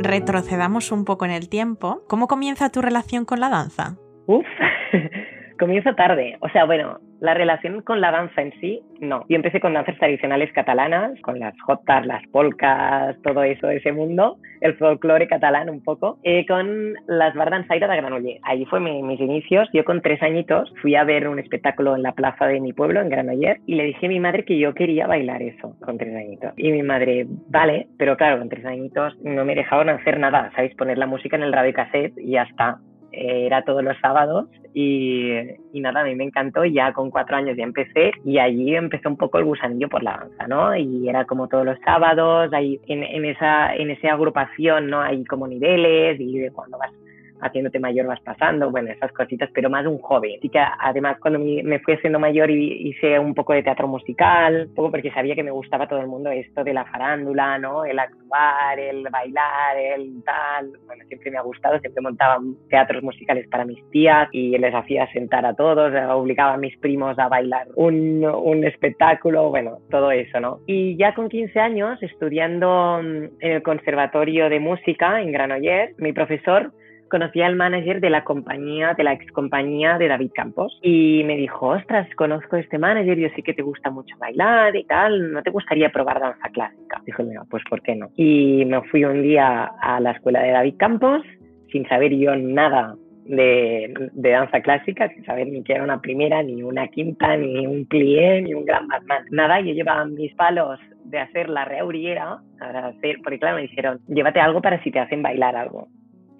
Retrocedamos 0.02 0.93
un 0.93 1.05
poco 1.05 1.25
en 1.25 1.31
el 1.31 1.49
tiempo. 1.49 2.02
¿Cómo 2.09 2.26
comienza 2.26 2.71
tu 2.71 2.81
relación 2.81 3.25
con 3.25 3.40
la 3.40 3.50
danza? 3.50 3.97
Uf, 4.26 4.47
comienza 5.61 5.95
tarde. 5.95 6.37
O 6.40 6.49
sea, 6.49 6.64
bueno, 6.64 6.99
la 7.21 7.35
relación 7.35 7.83
con 7.83 8.00
la 8.00 8.11
danza 8.11 8.40
en 8.40 8.52
sí, 8.61 8.81
no. 8.99 9.25
Yo 9.29 9.37
empecé 9.37 9.61
con 9.61 9.75
danzas 9.75 9.97
tradicionales 9.99 10.50
catalanas, 10.52 11.21
con 11.21 11.38
las 11.38 11.55
jotas, 11.61 12.07
las 12.07 12.26
polcas, 12.29 13.17
todo 13.23 13.43
eso, 13.43 13.69
ese 13.69 13.93
mundo, 13.93 14.38
el 14.62 14.75
folclore 14.76 15.29
catalán 15.29 15.69
un 15.69 15.85
poco, 15.85 16.19
eh, 16.25 16.47
con 16.47 16.95
las 17.07 17.35
bardansaires 17.35 17.88
de 17.88 17.97
Granollers. 17.97 18.40
Ahí 18.43 18.64
fue 18.64 18.81
mis 18.81 19.21
inicios. 19.21 19.69
Yo 19.73 19.85
con 19.85 20.00
tres 20.00 20.23
añitos 20.23 20.73
fui 20.81 20.97
a 20.97 21.05
ver 21.05 21.29
un 21.29 21.38
espectáculo 21.38 21.95
en 21.95 22.02
la 22.02 22.12
plaza 22.12 22.47
de 22.47 22.59
mi 22.59 22.73
pueblo, 22.73 23.00
en 23.00 23.11
Granollers, 23.11 23.61
y 23.67 23.75
le 23.75 23.85
dije 23.85 24.07
a 24.07 24.09
mi 24.09 24.19
madre 24.19 24.45
que 24.45 24.59
yo 24.59 24.73
quería 24.73 25.07
bailar 25.07 25.43
eso 25.43 25.76
con 25.81 25.99
tres 25.99 26.17
añitos. 26.17 26.55
Y 26.57 26.73
mi 26.73 26.83
madre, 26.83 27.26
vale, 27.49 27.87
pero 27.99 28.17
claro, 28.17 28.38
con 28.38 28.49
tres 28.49 28.64
añitos 28.64 29.14
no 29.23 29.45
me 29.45 29.55
dejaban 29.55 29.90
hacer 29.90 30.19
nada, 30.19 30.50
¿sabéis? 30.57 30.75
Poner 30.75 30.97
la 30.97 31.07
música 31.07 31.37
en 31.37 31.43
el 31.43 31.52
radio 31.52 31.75
cassette 31.75 32.19
y 32.19 32.33
ya 32.33 32.43
está 32.43 32.79
era 33.12 33.62
todos 33.64 33.83
los 33.83 33.97
sábados 33.99 34.47
y, 34.73 35.33
y, 35.73 35.81
nada, 35.81 36.00
a 36.00 36.05
mí 36.05 36.14
me 36.14 36.25
encantó 36.25 36.64
ya 36.64 36.93
con 36.93 37.11
cuatro 37.11 37.37
años 37.37 37.57
ya 37.57 37.64
empecé 37.64 38.12
y 38.25 38.38
allí 38.38 38.75
empezó 38.75 39.09
un 39.09 39.17
poco 39.17 39.38
el 39.38 39.45
gusanillo 39.45 39.88
por 39.88 40.02
la 40.02 40.17
danza, 40.17 40.47
¿no? 40.47 40.76
Y 40.76 41.09
era 41.09 41.25
como 41.25 41.49
todos 41.49 41.64
los 41.64 41.79
sábados, 41.85 42.52
ahí 42.52 42.81
en, 42.87 43.02
en, 43.02 43.25
esa, 43.25 43.75
en 43.75 43.90
esa 43.90 44.12
agrupación, 44.12 44.88
¿no? 44.88 45.00
Hay 45.00 45.25
como 45.25 45.49
niveles 45.49 46.21
y 46.21 46.38
de 46.38 46.52
cuando 46.52 46.79
vas 46.79 46.93
haciéndote 47.41 47.79
mayor 47.79 48.07
vas 48.07 48.21
pasando, 48.21 48.71
bueno, 48.71 48.91
esas 48.91 49.13
cositas, 49.13 49.51
pero 49.53 49.71
más 49.71 49.87
un 49.87 49.99
joven. 49.99 50.33
Así 50.39 50.49
que 50.49 50.59
además 50.59 51.19
cuando 51.21 51.39
me 51.39 51.79
fui 51.81 51.95
haciendo 51.95 52.19
mayor 52.19 52.51
hice 52.51 53.19
un 53.19 53.35
poco 53.35 53.53
de 53.53 53.63
teatro 53.63 53.89
musical, 53.89 54.67
un 54.69 54.75
poco 54.75 54.91
porque 54.93 55.11
sabía 55.11 55.35
que 55.35 55.43
me 55.43 55.51
gustaba 55.51 55.87
todo 55.87 56.01
el 56.01 56.07
mundo 56.07 56.31
esto 56.31 56.65
de 56.65 56.75
la 56.75 56.85
farándula, 56.85 57.59
¿no? 57.59 57.85
El 57.85 57.99
actuar, 57.99 58.79
el 58.79 59.07
bailar, 59.11 59.77
el 59.77 60.23
tal. 60.25 60.73
Bueno, 60.87 61.05
siempre 61.09 61.31
me 61.31 61.39
ha 61.39 61.43
gustado, 61.43 61.79
siempre 61.81 62.03
montaba 62.03 62.39
teatros 62.69 63.03
musicales 63.03 63.49
para 63.49 63.65
mis 63.65 63.83
tías 63.91 64.29
y 64.33 64.57
les 64.59 64.75
hacía 64.75 65.11
sentar 65.13 65.45
a 65.47 65.55
todos, 65.55 65.93
obligaba 66.11 66.55
a 66.55 66.59
mis 66.59 66.77
primos 66.79 67.19
a 67.19 67.29
bailar 67.29 67.69
un, 67.75 68.25
un 68.25 68.65
espectáculo, 68.65 69.49
bueno, 69.51 69.79
todo 69.91 70.11
eso, 70.11 70.41
¿no? 70.41 70.61
Y 70.67 70.97
ya 70.97 71.15
con 71.15 71.29
15 71.29 71.59
años, 71.59 72.03
estudiando 72.03 73.01
mm, 73.03 73.25
en 73.41 73.53
el 73.53 73.63
Conservatorio 73.63 74.49
de 74.49 74.61
Música 74.61 75.21
en 75.21 75.33
Granollers, 75.33 75.99
mi 75.99 76.13
profesor 76.13 76.73
conocía 77.11 77.47
al 77.47 77.57
manager 77.57 78.00
de 78.00 78.09
la 78.09 78.25
compañía, 78.25 78.95
de 78.95 79.05
la 79.05 79.12
ex 79.12 79.31
compañía 79.33 79.99
de 79.99 80.09
David 80.09 80.31
Campos. 80.35 80.79
Y 80.83 81.23
me 81.25 81.37
dijo, 81.37 81.69
ostras, 81.69 82.09
conozco 82.17 82.57
a 82.57 82.61
este 82.61 82.79
manager, 82.79 83.19
yo 83.19 83.29
sé 83.37 83.43
que 83.43 83.52
te 83.52 83.62
gusta 83.62 83.90
mucho 83.90 84.17
bailar 84.19 84.75
y 84.76 84.85
tal, 84.85 85.33
¿no 85.33 85.43
te 85.43 85.50
gustaría 85.50 85.90
probar 85.90 86.21
danza 86.21 86.49
clásica? 86.49 87.02
Dijo, 87.05 87.23
mira, 87.23 87.43
pues 87.50 87.62
¿por 87.69 87.83
qué 87.83 87.95
no? 87.95 88.09
Y 88.17 88.64
me 88.64 88.81
fui 88.83 89.05
un 89.05 89.23
día 89.23 89.64
a 89.81 90.00
la 90.00 90.12
escuela 90.12 90.43
de 90.43 90.52
David 90.52 90.75
Campos, 90.79 91.23
sin 91.71 91.87
saber 91.88 92.14
yo 92.17 92.35
nada 92.37 92.97
de, 93.25 94.11
danza 94.14 94.61
clásica, 94.61 95.09
sin 95.11 95.25
saber 95.25 95.47
ni 95.49 95.62
que 95.62 95.75
era 95.75 95.85
una 95.85 96.00
primera, 96.00 96.43
ni 96.43 96.62
una 96.62 96.88
quinta, 96.88 97.37
ni 97.37 97.67
un 97.67 97.87
plié, 97.87 98.43
ni 98.43 98.55
un 98.55 98.64
gran 98.64 98.88
Batman. 98.88 99.25
Nada, 99.31 99.61
yo 99.61 99.73
llevaba 99.73 100.05
mis 100.05 100.35
palos 100.35 100.79
de 101.05 101.19
hacer 101.19 101.49
la 101.49 101.64
reauriera, 101.64 102.38
para 102.59 102.88
hacer, 102.88 103.19
porque 103.23 103.38
claro, 103.38 103.57
me 103.57 103.62
dijeron, 103.62 104.00
llévate 104.09 104.40
algo 104.40 104.61
para 104.61 104.83
si 104.83 104.90
te 104.90 104.99
hacen 104.99 105.23
bailar 105.23 105.57
algo. 105.57 105.88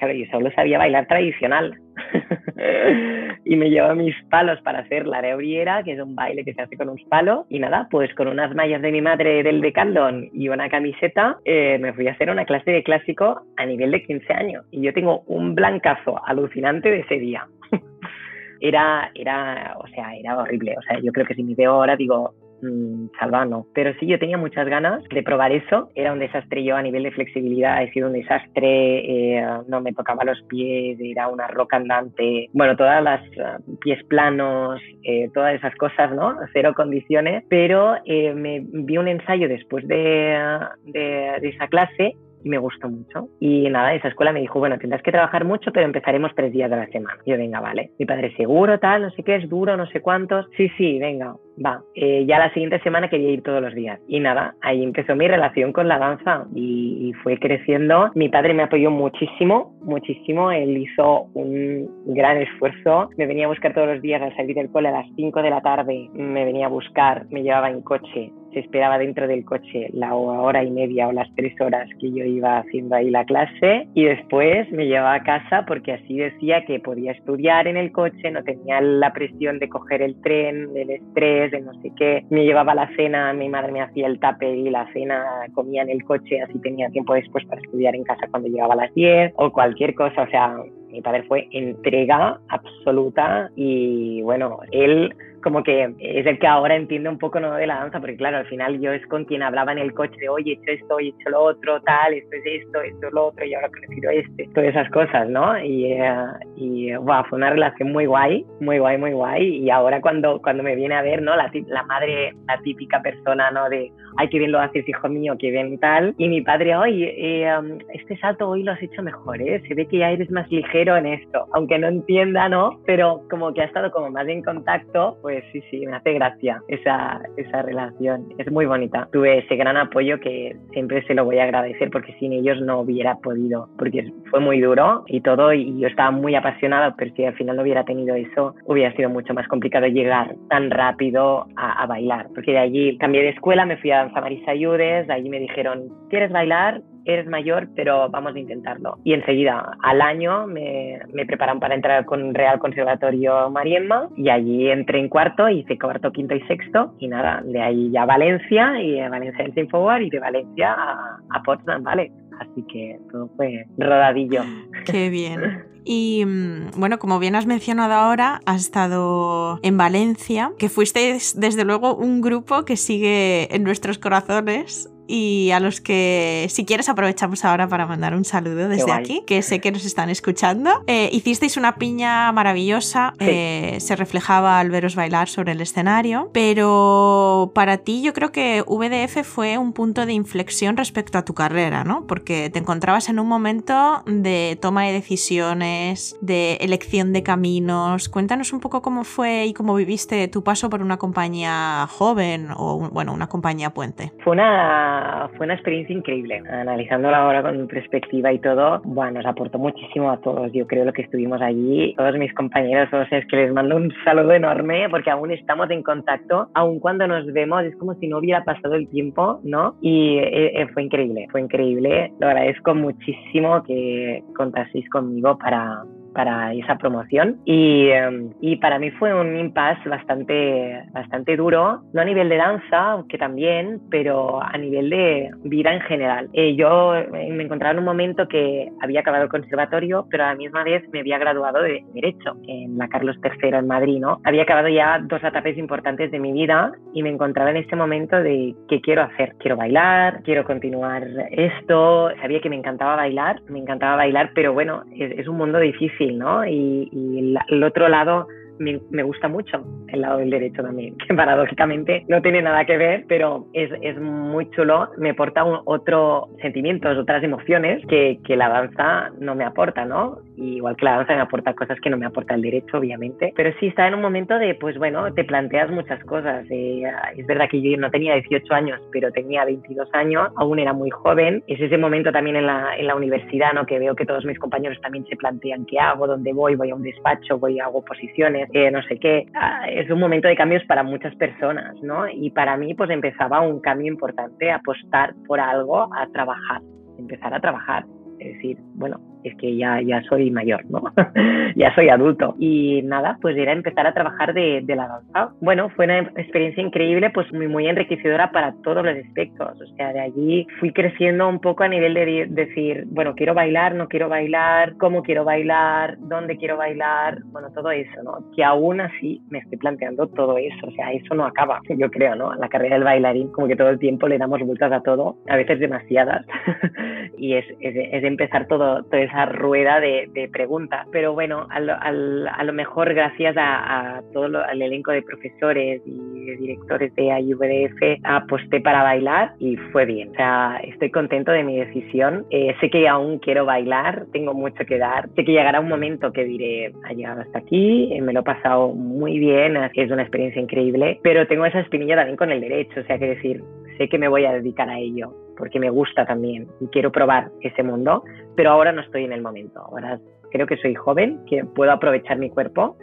Claro, 0.01 0.15
yo 0.15 0.25
solo 0.31 0.51
sabía 0.53 0.79
bailar 0.79 1.07
tradicional. 1.07 1.79
y 3.45 3.55
me 3.55 3.69
llevaba 3.69 3.95
mis 3.95 4.15
palos 4.31 4.59
para 4.63 4.79
hacer 4.79 5.07
la 5.07 5.21
reauriera, 5.21 5.83
que 5.83 5.93
es 5.93 6.01
un 6.01 6.17
baile 6.17 6.43
que 6.43 6.55
se 6.55 6.63
hace 6.63 6.75
con 6.79 6.89
unos 6.89 7.07
palos. 7.11 7.45
Y 7.51 7.59
nada, 7.59 7.87
pues 7.91 8.15
con 8.15 8.27
unas 8.27 8.55
mallas 8.55 8.81
de 8.81 8.93
mi 8.93 9.03
madre 9.03 9.43
del 9.43 9.61
Decathlon 9.61 10.31
y 10.33 10.49
una 10.49 10.71
camiseta, 10.71 11.37
eh, 11.45 11.77
me 11.79 11.93
fui 11.93 12.09
a 12.09 12.13
hacer 12.13 12.31
una 12.31 12.47
clase 12.47 12.71
de 12.71 12.83
clásico 12.83 13.43
a 13.59 13.67
nivel 13.67 13.91
de 13.91 14.03
15 14.03 14.33
años. 14.33 14.65
Y 14.71 14.81
yo 14.81 14.95
tengo 14.95 15.21
un 15.27 15.55
blancazo 15.55 16.19
alucinante 16.27 16.91
de 16.91 17.01
ese 17.01 17.19
día. 17.19 17.47
era, 18.61 19.11
era, 19.15 19.75
o 19.77 19.87
sea, 19.89 20.17
era 20.17 20.39
horrible. 20.39 20.77
O 20.79 20.83
sea, 20.83 20.99
yo 20.99 21.13
creo 21.13 21.27
que 21.27 21.35
si 21.35 21.43
me 21.43 21.55
veo 21.55 21.73
ahora 21.73 21.95
digo, 21.95 22.33
mmm, 22.63 23.09
salvano. 23.19 23.67
Pero 23.75 23.93
sí, 23.99 24.07
yo 24.07 24.19
tenía 24.19 24.39
muchas 24.39 24.67
ganas 24.69 25.03
de 25.05 25.23
probar 25.23 25.53
eso. 25.53 25.91
Era 25.95 26.13
un 26.13 26.19
desastre 26.19 26.65
yo 26.65 26.77
a 26.77 26.83
nivel 26.83 27.03
de 27.03 27.13
flexibilidad, 27.13 27.83
he 27.83 27.91
sido 27.93 28.09
un 28.09 28.15
desastre, 28.15 29.37
eh, 29.37 29.45
no 29.69 29.81
me 29.81 29.93
tocaba 29.93 30.25
los 30.25 30.41
pies, 30.43 30.99
era 31.01 31.29
una 31.29 31.47
roca 31.49 31.77
andante. 31.77 32.49
Bueno, 32.53 32.77
todas 32.77 33.03
las 33.03 33.23
uh, 33.39 33.79
pies 33.81 34.03
planos, 34.05 34.81
eh, 35.05 35.29
todas 35.35 35.55
esas 35.55 35.75
cosas, 35.77 36.13
¿no? 36.13 36.37
Cero 36.53 36.73
condiciones. 36.75 37.45
Pero 37.49 37.95
eh, 38.05 38.35
me 38.35 38.63
vi 38.65 38.99
un 38.99 39.09
ensayo 39.09 39.49
después 39.49 39.87
de, 39.87 40.39
de, 40.85 41.39
de 41.41 41.49
esa 41.49 41.69
clase 41.69 42.15
y 42.43 42.49
me 42.49 42.59
gustó 42.59 42.89
mucho. 42.89 43.29
Y 43.39 43.69
nada, 43.69 43.95
esa 43.95 44.09
escuela 44.09 44.33
me 44.33 44.41
dijo, 44.41 44.59
bueno, 44.59 44.79
tendrás 44.79 45.03
que 45.03 45.13
trabajar 45.13 45.45
mucho, 45.45 45.73
pero 45.73 45.87
empezaremos 45.87 46.33
tres 46.35 46.53
días 46.53 46.71
de 46.71 46.77
la 46.77 46.87
semana. 46.89 47.19
yo, 47.27 47.37
venga, 47.37 47.61
vale. 47.61 47.91
Mi 47.99 48.07
padre, 48.07 48.35
seguro, 48.37 48.79
tal, 48.79 49.03
no 49.03 49.11
sé 49.11 49.23
qué, 49.23 49.37
es 49.37 49.49
duro, 49.49 49.77
no 49.77 49.87
sé 49.87 50.01
cuántos. 50.01 50.47
Sí, 50.57 50.69
sí, 50.77 50.99
venga, 50.99 51.35
va. 51.65 51.83
Eh, 51.95 52.25
ya 52.27 52.39
la 52.39 52.53
siguiente 52.53 52.81
semana 52.81 53.09
quería 53.09 53.31
ir 53.31 53.43
todos 53.43 53.63
los 53.63 53.75
días. 53.75 54.01
Y 54.09 54.21
nada, 54.21 54.55
ahí 54.63 54.83
empezó 54.83 55.15
mi 55.15 55.29
relación 55.29 55.73
con 55.73 55.89
la 55.89 55.99
danza 55.99 56.47
y, 56.55 57.13
fue 57.23 57.39
creciendo. 57.39 58.11
Mi 58.15 58.29
padre 58.29 58.55
me 58.55 58.63
apoyó 58.63 58.91
muchísimo, 58.91 59.75
muchísimo. 59.83 60.51
Él 60.53 60.77
hizo 60.77 61.27
un 61.35 61.89
gran 62.07 62.39
esfuerzo. 62.39 63.11
Me 63.17 63.27
venía 63.27 63.47
a 63.47 63.49
buscar 63.49 63.75
todos 63.75 63.89
los 63.89 64.01
días 64.01 64.23
al 64.23 64.35
salir 64.37 64.55
del 64.55 64.71
cole 64.71 64.89
a 64.89 64.93
las 64.93 65.07
5 65.17 65.43
de 65.43 65.51
la 65.51 65.61
tarde. 65.61 66.09
Me 66.15 66.45
venía 66.45 66.67
a 66.67 66.71
buscar, 66.71 67.27
me 67.31 67.43
llevaba 67.43 67.69
en 67.69 67.83
coche 67.83 68.33
se 68.53 68.61
esperaba 68.61 68.99
dentro 68.99 69.27
del 69.27 69.45
coche 69.45 69.89
la 69.93 70.15
hora 70.15 70.65
y 70.65 70.71
media 70.71 71.09
o 71.09 71.13
las 71.13 71.29
tres 71.35 71.59
horas 71.61 71.89
que 72.01 72.11
yo 72.11 72.25
iba 72.25 72.59
haciendo 72.59 72.97
ahí 72.97 73.11
la 73.11 73.25
clase 73.25 73.89
y 73.95 74.05
después 74.05 74.71
me 74.73 74.87
llevaba 74.87 75.15
a 75.15 75.23
casa 75.23 75.65
porque 75.67 75.93
así 75.93 76.17
decía 76.17 76.65
que 76.65 76.81
podía 76.81 77.13
estudiar 77.13 77.67
en 77.67 77.77
el 77.77 77.93
coche, 77.93 78.31
no 78.31 78.43
tenía 78.43 78.81
la 78.81 79.13
presión 79.13 79.59
de 79.59 79.69
coger 79.69 80.03
el 80.03 80.21
tren, 80.21 80.73
del 80.75 80.91
estrés, 80.91 81.51
de 81.51 81.61
no 81.61 81.73
sé 81.83 81.93
qué. 81.97 82.25
Me 82.31 82.45
llevaba 82.45 82.75
la 82.75 82.91
cena, 82.97 83.33
mi 83.33 83.49
madre 83.49 83.73
me 83.73 83.83
hacía 83.83 84.07
el 84.07 84.19
tape 84.19 84.51
y 84.57 84.71
la 84.71 84.91
cena 84.93 85.25
comía 85.55 85.83
en 85.83 85.91
el 85.91 86.05
coche, 86.05 86.41
así 86.43 86.59
tenía 86.61 86.89
tiempo 86.91 87.15
después 87.15 87.45
para 87.47 87.61
estudiar 87.61 87.95
en 87.95 88.05
casa 88.05 88.27
cuando 88.31 88.49
llegaba 88.49 88.75
a 88.75 88.79
las 88.79 88.95
10 88.95 89.35
o 89.37 89.51
cualquier 89.51 89.95
cosa, 89.95 90.23
o 90.23 90.29
sea, 90.29 90.57
mi 90.91 91.01
padre 91.01 91.23
fue 91.25 91.49
entrega 91.53 92.41
absoluta 92.49 93.51
y 93.55 94.23
bueno, 94.23 94.59
él 94.73 95.15
como 95.43 95.63
que 95.63 95.95
es 95.99 96.27
el 96.27 96.39
que 96.39 96.47
ahora 96.47 96.77
entiende 96.77 97.09
un 97.09 97.19
poco 97.19 97.41
¿no? 97.41 97.55
de 97.55 97.67
la 97.67 97.77
danza, 97.77 98.01
porque 98.01 98.17
claro, 98.17 98.39
al 98.39 98.47
final 98.47 98.81
yo 98.81 98.93
es 98.93 99.05
con 99.07 99.25
quien 99.25 99.43
hablaba 99.43 99.73
en 99.73 99.79
el 99.79 99.95
coche 99.95 100.17
de, 100.21 100.29
oye, 100.29 100.53
he 100.53 100.55
hecho 100.55 100.83
esto, 100.83 100.99
he 100.99 101.09
hecho 101.09 101.31
lo 101.31 101.43
otro, 101.43 101.81
tal, 101.83 102.15
esto 102.15 102.37
es 102.37 102.63
esto, 102.63 102.81
esto 102.81 103.07
es 103.07 103.13
lo 103.13 103.27
otro, 103.27 103.45
y 103.45 103.55
ahora 103.55 103.69
prefiero 103.69 104.11
este, 104.11 104.49
todas 104.55 104.71
esas 104.71 104.91
cosas, 104.91 105.29
¿no? 105.29 105.59
Y, 105.63 105.95
uh, 106.01 106.57
y 106.57 106.95
wow, 106.95 107.25
fue 107.29 107.39
una 107.39 107.51
relación 107.51 107.93
muy 107.93 108.07
guay, 108.07 108.45
muy 108.61 108.79
guay, 108.79 108.99
muy 108.99 109.13
guay, 109.13 109.57
y 109.65 109.71
ahora 109.71 110.01
cuando, 110.01 110.41
cuando 110.43 110.63
me 110.63 110.75
viene 110.75 110.95
a 110.95 111.03
ver, 111.03 111.23
¿no? 111.23 111.37
La, 111.37 111.51
la 111.69 111.83
madre, 111.85 112.35
la 112.47 112.59
típica 112.63 113.01
persona, 113.01 113.51
¿no? 113.51 113.69
De, 113.69 113.91
ay, 114.17 114.29
qué 114.29 114.39
bien 114.39 114.53
lo 114.53 114.61
haces, 114.61 114.89
hijo 114.89 115.09
mío, 115.09 115.37
qué 115.39 115.51
bien 115.51 115.79
tal, 115.79 116.15
y 116.19 116.29
mi 116.29 116.41
padre, 116.43 116.77
oye, 116.77 117.15
eh, 117.17 117.59
um, 117.59 117.79
este 117.95 118.17
salto 118.19 118.49
hoy 118.49 118.63
lo 118.63 118.73
has 118.73 118.83
hecho 118.83 119.03
mejor, 119.03 119.41
¿eh? 119.41 119.63
Se 119.67 119.75
ve 119.75 119.87
que 119.87 119.99
ya 119.99 120.11
eres 120.11 120.31
más 120.31 120.51
ligero 120.51 120.97
en 120.97 121.07
esto, 121.07 121.47
aunque 121.53 121.79
no 121.79 121.89
entienda, 121.89 122.49
¿no? 122.49 122.81
Pero 122.87 123.23
como 123.31 123.53
que 123.53 123.63
ha 123.63 123.65
estado 123.65 123.91
como 123.91 124.11
más 124.11 124.27
en 124.29 124.43
contacto, 124.43 125.19
pues 125.23 125.30
pues 125.31 125.45
sí, 125.53 125.63
sí, 125.71 125.87
me 125.87 125.95
hace 125.95 126.13
gracia 126.15 126.61
esa, 126.67 127.21
esa 127.37 127.63
relación. 127.63 128.27
Es 128.39 128.51
muy 128.51 128.67
bonita. 128.67 129.09
Tuve 129.13 129.39
ese 129.39 129.55
gran 129.55 129.77
apoyo 129.77 130.19
que 130.19 130.57
siempre 130.73 131.07
se 131.07 131.15
lo 131.15 131.25
voy 131.25 131.39
a 131.39 131.45
agradecer 131.45 131.89
porque 131.91 132.13
sin 132.19 132.33
ellos 132.33 132.61
no 132.61 132.81
hubiera 132.81 133.15
podido, 133.19 133.69
porque 133.79 134.13
fue 134.29 134.41
muy 134.41 134.61
duro 134.61 135.05
y 135.07 135.21
todo 135.21 135.53
y 135.53 135.79
yo 135.79 135.87
estaba 135.87 136.11
muy 136.11 136.35
apasionada, 136.35 136.97
pero 136.97 137.15
si 137.15 137.25
al 137.25 137.35
final 137.35 137.55
no 137.55 137.63
hubiera 137.63 137.85
tenido 137.85 138.17
eso, 138.17 138.57
hubiera 138.65 138.93
sido 138.97 139.09
mucho 139.09 139.33
más 139.33 139.47
complicado 139.47 139.87
llegar 139.87 140.35
tan 140.49 140.69
rápido 140.69 141.47
a, 141.55 141.81
a 141.81 141.87
bailar. 141.87 142.27
Porque 142.35 142.51
de 142.51 142.59
allí 142.59 142.99
cambié 142.99 143.23
de 143.23 143.29
escuela, 143.29 143.65
me 143.65 143.77
fui 143.77 143.93
a 143.93 143.99
Danza 143.99 144.21
Marisa 144.21 144.51
Ayudes, 144.51 145.07
de 145.07 145.13
allí 145.13 145.29
me 145.29 145.39
dijeron, 145.39 145.85
¿quieres 146.09 146.33
bailar? 146.33 146.83
Eres 147.15 147.27
mayor, 147.27 147.69
pero 147.75 148.09
vamos 148.11 148.35
a 148.35 148.39
intentarlo. 148.39 148.99
Y 149.05 149.15
enseguida, 149.15 149.77
al 149.83 150.01
año, 150.01 150.47
me, 150.47 150.99
me 151.13 151.27
preparan 151.27 151.61
para 151.61 151.75
entrar 151.75 152.05
con 152.05 152.35
Real 152.35 152.59
Conservatorio 152.59 153.51
Mariemma 153.51 154.09
y 154.17 154.29
allí 154.29 154.71
entré 154.71 155.01
en 155.01 155.09
cuarto, 155.09 155.49
hice 155.49 155.79
cuarto, 155.79 156.13
quinto 156.13 156.35
y 156.35 156.41
sexto 156.43 156.95
y 156.99 157.09
nada, 157.09 157.43
de 157.45 157.61
ahí 157.61 157.91
ya 157.91 158.05
Valencia 158.05 158.81
y 158.81 158.93
de 158.93 159.09
Valencia 159.09 159.45
en 159.45 159.55
Sinfowar 159.55 160.03
y 160.03 160.11
de 160.11 160.19
Valencia 160.19 160.73
a, 160.73 161.19
a 161.31 161.43
Potsdam, 161.43 161.83
¿vale? 161.83 162.13
Así 162.41 162.65
que 162.73 162.99
todo 163.13 163.31
fue 163.37 163.67
rodadillo. 163.77 164.43
Qué 164.87 165.11
bien. 165.11 165.65
Y 165.85 166.25
mm, 166.27 166.79
bueno, 166.79 166.99
como 166.99 167.19
bien 167.19 167.35
has 167.35 167.47
mencionado 167.47 167.93
ahora, 167.93 168.41
has 168.47 168.63
estado 168.63 169.59
en 169.63 169.77
Valencia, 169.77 170.53
que 170.59 170.69
fuisteis 170.69 171.39
desde 171.39 171.65
luego 171.65 171.95
un 171.95 172.21
grupo 172.21 172.65
que 172.65 172.77
sigue 172.77 173.55
en 173.55 173.63
nuestros 173.63 173.99
corazones 173.99 174.91
y 175.11 175.51
a 175.51 175.59
los 175.59 175.81
que, 175.81 176.47
si 176.51 176.65
quieres, 176.65 176.89
aprovechamos 176.89 177.45
ahora 177.45 177.67
para 177.67 177.85
mandar 177.87 178.15
un 178.15 178.25
saludo 178.25 178.69
desde 178.69 178.93
aquí, 178.93 179.25
que 179.27 179.43
sé 179.43 179.61
que 179.61 179.73
nos 179.73 179.85
están 179.85 180.09
escuchando. 180.09 180.85
Eh, 180.87 181.09
hicisteis 181.13 181.57
una 181.57 181.75
piña 181.75 182.31
maravillosa, 182.31 183.15
eh, 183.19 183.77
se 183.81 183.97
reflejaba 183.97 184.61
al 184.61 184.71
veros 184.71 184.95
bailar 184.95 185.29
sobre 185.29 185.53
el 185.53 185.61
escenario, 185.61 186.31
pero 186.33 187.51
para 187.57 187.79
ti 187.79 188.03
yo 188.03 188.13
creo 188.13 188.31
que 188.31 188.63
VDF 188.67 189.27
fue 189.27 189.59
un 189.59 189.73
punto 189.73 190.07
de 190.07 190.13
inflexión 190.13 190.77
respecto 190.77 191.19
a 191.19 191.25
tu 191.25 191.35
carrera, 191.35 191.83
¿no? 191.83 192.07
Porque 192.07 192.49
te 192.49 192.61
encontrabas 192.61 193.09
en 193.09 193.19
un 193.19 193.27
momento 193.27 194.05
de 194.07 194.59
toma 194.63 194.85
de 194.85 194.93
decisiones, 194.93 196.17
de 196.21 196.55
elección 196.61 197.13
de 197.13 197.25
caminos. 197.25 198.09
Cuéntanos 198.09 198.53
un 198.53 198.61
poco 198.61 198.81
cómo 198.81 199.03
fue 199.03 199.47
y 199.47 199.55
cómo 199.55 199.75
viviste 199.75 200.29
tu 200.29 200.45
paso 200.45 200.71
por 200.71 200.83
una 200.83 200.99
compañía 200.99 201.89
joven 201.91 202.49
o, 202.57 202.91
bueno, 202.91 203.13
una 203.13 203.29
compañía 203.29 203.71
puente. 203.71 204.13
Fue 204.23 204.35
una 204.35 205.00
fue 205.37 205.47
una 205.47 205.55
experiencia 205.55 205.95
increíble. 205.95 206.43
Analizándola 206.49 207.19
ahora 207.19 207.43
con 207.43 207.67
perspectiva 207.69 208.33
y 208.33 208.39
todo, 208.39 208.81
bueno, 208.85 209.13
nos 209.13 209.27
aportó 209.27 209.59
muchísimo 209.59 210.11
a 210.11 210.19
todos. 210.21 210.53
Yo 210.53 210.67
creo 210.67 210.85
lo 210.85 210.93
que 210.93 211.03
estuvimos 211.03 211.41
allí, 211.41 211.95
todos 211.97 212.17
mis 212.17 212.33
compañeros, 212.35 212.89
o 212.93 213.07
sea, 213.07 213.19
es 213.19 213.27
que 213.27 213.37
les 213.37 213.53
mando 213.53 213.77
un 213.77 213.93
saludo 214.05 214.33
enorme 214.33 214.89
porque 214.91 215.11
aún 215.11 215.31
estamos 215.31 215.71
en 215.71 215.83
contacto, 215.83 216.49
aun 216.55 216.81
cuando 216.81 217.07
nos 217.07 217.27
vemos, 217.33 217.65
es 217.65 217.77
como 217.77 217.95
si 217.95 218.09
no 218.09 218.19
hubiera 218.19 218.45
pasado 218.45 218.75
el 218.75 218.89
tiempo, 218.89 219.41
¿no? 219.45 219.77
Y 219.81 220.19
eh, 220.19 220.61
eh, 220.61 220.67
fue 220.73 220.85
increíble, 220.85 221.27
fue 221.31 221.41
increíble. 221.41 222.13
Lo 222.19 222.29
agradezco 222.29 222.75
muchísimo 222.75 223.63
que 223.65 224.23
contaseis 224.37 224.89
conmigo 224.91 225.39
para 225.39 225.85
para 226.15 226.53
esa 226.55 226.77
promoción 226.77 227.39
y, 227.45 227.89
em, 227.89 228.31
y 228.41 228.57
para 228.57 228.79
mí 228.79 228.91
fue 228.93 229.15
un 229.15 229.37
impasse 229.37 229.89
bastante, 229.89 230.83
bastante 230.93 231.37
duro, 231.37 231.83
no 231.93 232.01
a 232.01 232.05
nivel 232.05 232.29
de 232.29 232.37
danza, 232.37 233.05
que 233.09 233.19
también, 233.19 233.81
pero 233.91 234.43
a 234.43 234.57
nivel 234.59 234.91
de 234.91 235.31
vida 235.45 235.73
en 235.73 235.81
general. 235.83 236.29
Eh, 236.33 236.55
yo 236.57 236.95
me 237.11 237.43
encontraba 237.43 237.73
en 237.73 237.79
un 237.79 237.85
momento 237.85 238.29
que 238.29 238.71
había 238.81 239.01
acabado 239.01 239.25
el 239.25 239.31
conservatorio, 239.31 240.07
pero 240.11 240.25
a 240.25 240.29
la 240.29 240.35
misma 240.35 240.65
vez 240.65 240.83
me 240.93 241.01
había 241.01 241.19
graduado 241.19 241.63
de 241.63 241.85
Derecho 241.95 242.37
en 242.47 242.79
la 242.79 242.89
Carlos 242.89 243.17
III 243.23 243.51
en 243.59 243.67
Madrid, 243.67 243.99
¿no? 244.01 244.21
Había 244.25 244.43
acabado 244.43 244.69
ya 244.69 244.99
dos 245.03 245.23
etapas 245.23 245.57
importantes 245.57 246.11
de 246.11 246.19
mi 246.19 246.33
vida 246.33 246.73
y 246.93 247.03
me 247.03 247.11
encontraba 247.11 247.51
en 247.51 247.57
este 247.57 247.77
momento 247.77 248.17
de 248.17 248.55
qué 248.69 248.81
quiero 248.81 249.03
hacer. 249.03 249.35
Quiero 249.39 249.57
bailar, 249.57 250.23
quiero 250.23 250.45
continuar 250.45 251.07
esto, 251.31 252.11
sabía 252.21 252.41
que 252.41 252.51
me 252.51 252.57
encantaba 252.57 252.97
bailar, 252.97 253.41
me 253.49 253.59
encantaba 253.59 253.97
bailar, 253.97 254.31
pero 254.35 254.53
bueno, 254.53 254.83
es, 254.97 255.27
un 255.29 255.37
mundo 255.37 255.59
difícil, 255.59 256.00
¿no? 256.07 256.47
Y, 256.47 256.89
y 256.93 257.37
el 257.49 257.65
otro 257.65 257.89
lado 257.89 258.27
me, 258.61 259.03
gusta 259.03 259.29
mucho 259.29 259.65
el 259.89 260.03
lado 260.03 260.19
del 260.19 260.31
derecho 260.31 260.63
también, 260.63 260.97
que 261.09 261.15
paradójicamente 261.15 262.05
no 262.09 262.21
tiene 262.23 262.43
nada 262.43 262.65
que 262.65 262.77
ver, 262.77 263.05
pero 263.09 263.47
es, 263.53 263.71
es 263.83 263.99
muy 264.01 264.51
chulo, 264.51 264.91
me 264.99 265.11
aporta 265.11 265.45
otros 265.65 266.29
sentimientos, 266.41 266.97
otras 266.99 267.25
emociones 267.25 267.85
que, 267.87 268.21
que, 268.25 268.37
la 268.37 268.49
danza 268.49 269.11
no 269.19 269.35
me 269.35 269.45
aporta, 269.45 269.85
¿no? 269.85 270.19
Igual 270.41 270.77
que 270.77 270.85
la 270.85 270.97
danza 270.97 271.15
me 271.15 271.23
aporta 271.23 271.55
cosas 271.55 271.81
que 271.81 271.91
no 271.91 271.97
me 271.97 272.07
aporta 272.07 272.35
el 272.35 272.43
derecho, 272.43 272.79
obviamente, 272.79 273.33
pero 273.37 273.53
sí 273.61 273.69
está 273.69 273.89
en 273.89 273.95
un 273.95 274.03
momento 274.03 274.39
de, 274.39 274.55
pues 274.55 274.77
bueno, 274.79 275.13
te 275.15 275.25
planteas 275.25 275.71
muchas 275.71 276.03
cosas. 276.05 276.45
Eh, 276.51 276.83
es 277.17 277.27
verdad 277.27 277.49
que 277.51 277.63
yo 277.63 277.77
no 277.79 277.91
tenía 277.91 278.15
18 278.15 278.53
años, 278.53 278.81
pero 278.93 279.11
tenía 279.13 279.45
22 279.45 279.89
años, 279.93 280.31
aún 280.37 280.59
era 280.59 280.73
muy 280.73 280.91
joven. 280.91 281.43
Es 281.47 281.61
ese 281.61 281.79
momento 281.79 282.13
también 282.13 282.37
en 282.37 282.47
la, 282.47 282.77
en 282.77 282.87
la 282.87 282.95
universidad, 282.95 283.53
¿no? 283.53 283.67
Que 283.67 283.79
veo 283.79 283.95
que 283.95 284.07
todos 284.07 284.25
mis 284.25 284.39
compañeros 284.39 284.79
también 284.81 285.07
se 285.07 285.17
plantean 285.17 285.65
qué 285.67 285.79
hago, 285.79 286.07
dónde 286.07 286.33
voy, 286.33 286.57
voy 286.57 286.71
a 286.71 286.75
un 286.75 286.83
despacho, 286.83 287.39
voy 287.39 287.59
a 287.59 287.71
hago 287.71 287.83
posiciones, 287.85 288.49
eh, 288.53 288.71
no 288.71 288.83
sé 288.83 288.99
qué. 288.99 289.27
Ah, 289.35 289.69
es 289.71 289.91
un 289.91 289.99
momento 289.99 290.29
de 290.29 290.37
cambios 290.37 290.65
para 290.65 290.83
muchas 290.83 291.15
personas, 291.17 291.75
¿no? 291.83 292.09
Y 292.09 292.31
para 292.31 292.57
mí, 292.57 292.75
pues 292.75 292.91
empezaba 292.91 293.41
un 293.41 293.61
cambio 293.61 293.91
importante, 293.91 294.51
apostar 294.51 295.15
por 295.27 295.41
algo, 295.41 295.89
a 295.95 296.07
trabajar, 296.09 296.61
empezar 296.99 297.33
a 297.33 297.41
trabajar. 297.41 297.85
Es 298.19 298.35
decir, 298.35 298.59
bueno, 298.75 299.01
es 299.25 299.35
que 299.37 299.57
ya, 299.57 299.81
ya 299.81 300.03
soy 300.03 300.31
mayor, 300.31 300.65
¿no? 300.71 300.83
ya 301.57 301.75
soy 301.75 301.89
adulto. 301.89 302.35
Y 302.39 302.83
nada, 302.83 303.19
pues 303.21 303.37
era 303.37 303.53
empezar 303.53 303.87
a 303.87 303.95
trabajar 303.95 304.35
de, 304.35 304.63
de, 304.63 304.77
la 304.77 304.89
danza. 304.89 305.35
Bueno, 305.41 305.71
fue 305.71 305.85
una 305.87 305.99
experiencia 305.99 306.63
increíble, 306.63 307.11
pues 307.11 307.33
muy, 307.33 307.49
muy 307.49 307.67
enriquecedora 307.67 308.31
para 308.31 308.55
todos 308.63 308.85
los 308.85 308.97
aspectos. 308.97 309.61
O 309.61 309.77
sea, 309.77 309.93
de 309.93 310.01
allí 310.01 310.47
fui 310.59 310.73
creciendo 310.73 311.29
un 311.29 311.41
poco 311.41 311.65
a 311.65 311.69
nivel 311.69 311.95
de 311.95 312.27
decir, 312.29 312.85
bueno, 312.89 313.15
quiero 313.15 313.35
bailar, 313.35 313.75
no 313.75 313.89
quiero 313.89 314.09
bailar, 314.09 314.75
cómo 314.79 315.03
quiero 315.03 315.25
bailar, 315.25 315.97
dónde 315.99 316.37
quiero 316.37 316.57
bailar, 316.57 317.19
bueno, 317.27 317.51
todo 317.53 317.71
eso, 317.71 318.03
¿no? 318.03 318.19
Que 318.35 318.45
aún 318.45 318.81
así 318.81 319.21
me 319.31 319.39
estoy 319.39 319.59
planteando 319.59 320.07
todo 320.09 320.39
eso. 320.39 320.67
O 320.67 320.71
sea, 320.73 320.93
eso 320.93 321.15
no 321.15 321.25
acaba, 321.25 321.61
yo 321.69 321.91
creo, 321.91 322.15
¿no? 322.15 322.35
La 322.35 322.49
carrera 322.49 322.77
del 322.77 322.85
bailarín, 322.85 323.31
como 323.33 323.49
que 323.49 323.57
todo 323.57 323.71
el 323.71 323.79
tiempo 323.79 324.09
le 324.09 324.19
damos 324.19 324.41
vueltas 324.41 324.73
a 324.73 324.81
todo, 324.83 325.17
a 325.29 325.37
veces 325.37 325.59
demasiadas. 325.59 326.25
y 327.19 327.35
es, 327.35 327.45
es, 327.61 327.75
es 327.77 328.05
empezar 328.05 328.47
todo, 328.47 328.83
todo 328.85 329.01
esa 329.11 329.27
rueda 329.27 329.81
de, 329.81 330.29
preguntas. 330.33 330.87
Pero 330.93 331.13
bueno, 331.13 331.47
a 331.51 331.61
lo, 331.61 331.75
a 331.75 332.45
lo 332.45 332.53
mejor 332.53 332.95
gracias 332.95 333.35
a, 333.39 334.03
todo 334.13 334.27
el 334.27 334.63
elenco 334.63 334.93
de 334.93 335.03
profesores 335.03 335.83
y 335.85 336.25
de 336.25 336.37
directores 336.37 336.95
de 336.95 337.05
IVDF 337.21 338.01
aposté 338.05 338.61
para 338.61 338.83
bailar 338.83 339.33
y 339.39 339.57
fue 339.73 339.85
bien. 339.85 340.11
O 340.11 340.15
sea, 340.15 340.61
estoy 340.63 340.91
contento 340.91 341.33
de 341.33 341.43
mi 341.43 341.59
decisión. 341.59 342.27
Eh, 342.31 342.55
sé 342.61 342.71
que 342.71 342.89
aún 342.89 343.19
quiero 343.19 343.45
bailar, 343.45 344.07
tengo 344.13 344.35
mucho 344.35 344.65
que 344.65 344.79
dar. 344.79 345.09
Sé 345.17 345.25
que 345.25 345.33
llegará 345.33 345.61
un 345.61 345.69
momento 345.69 346.13
que 346.13 346.25
diré, 346.25 346.73
ha 346.85 346.93
llegado 346.93 347.23
hasta 347.23 347.39
aquí, 347.39 347.93
eh, 347.93 348.01
me 348.01 348.13
lo 348.13 348.21
he 348.21 348.25
pasado 348.25 348.69
muy 348.69 349.19
bien, 349.19 349.57
es 349.75 349.91
una 349.91 350.03
experiencia 350.03 350.41
increíble, 350.41 351.01
pero 351.03 351.27
tengo 351.27 351.47
esa 351.47 351.61
espinilla 351.61 351.97
también 351.97 352.17
con 352.17 352.31
el 352.31 352.41
derecho, 352.41 352.81
o 352.81 352.85
sea, 352.85 352.99
que 352.99 353.09
decir, 353.09 353.43
sé 353.79 353.89
que 353.89 353.99
me 353.99 354.09
voy 354.09 354.25
a 354.25 354.33
dedicar 354.33 354.69
a 354.69 354.79
ello 354.79 355.15
porque 355.41 355.59
me 355.59 355.71
gusta 355.71 356.07
también 356.07 356.47
y 356.61 356.69
quiero 356.69 356.93
probar 356.93 357.33
ese 357.41 357.65
mundo, 357.65 358.05
pero 358.37 358.51
ahora 358.51 358.71
no 358.71 358.83
estoy 358.83 359.05
en 359.05 359.13
el 359.13 359.23
momento. 359.23 359.61
Ahora 359.61 359.99
creo 360.31 360.47
que 360.47 360.57
soy 360.59 360.77
joven, 360.77 361.19
que 361.29 361.45
puedo 361.45 361.73
aprovechar 361.73 362.19
mi 362.19 362.31
cuerpo 362.31 362.77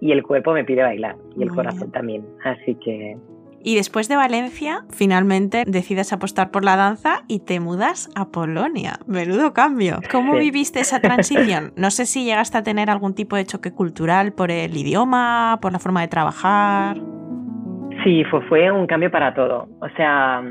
y 0.00 0.12
el 0.12 0.22
cuerpo 0.22 0.52
me 0.52 0.64
pide 0.64 0.82
bailar 0.82 1.16
y 1.36 1.42
el 1.42 1.50
corazón 1.50 1.90
también. 1.90 2.24
Así 2.44 2.76
que... 2.76 3.16
Y 3.66 3.76
después 3.76 4.08
de 4.08 4.16
Valencia, 4.16 4.84
finalmente 4.90 5.64
decides 5.66 6.12
apostar 6.12 6.50
por 6.50 6.64
la 6.64 6.76
danza 6.76 7.22
y 7.28 7.40
te 7.40 7.60
mudas 7.60 8.10
a 8.14 8.28
Polonia. 8.28 8.98
Menudo 9.06 9.54
cambio. 9.54 10.00
¿Cómo 10.12 10.34
viviste 10.34 10.80
esa 10.80 11.00
transición? 11.00 11.72
No 11.76 11.90
sé 11.90 12.04
si 12.04 12.24
llegaste 12.24 12.58
a 12.58 12.62
tener 12.62 12.90
algún 12.90 13.14
tipo 13.14 13.36
de 13.36 13.46
choque 13.46 13.72
cultural 13.72 14.34
por 14.34 14.50
el 14.50 14.76
idioma, 14.76 15.58
por 15.62 15.72
la 15.72 15.78
forma 15.78 16.02
de 16.02 16.08
trabajar. 16.08 16.98
Sí, 18.04 18.22
fue, 18.24 18.42
fue 18.48 18.70
un 18.70 18.86
cambio 18.86 19.10
para 19.10 19.32
todo. 19.32 19.66
O 19.80 19.88
sea, 19.96 20.42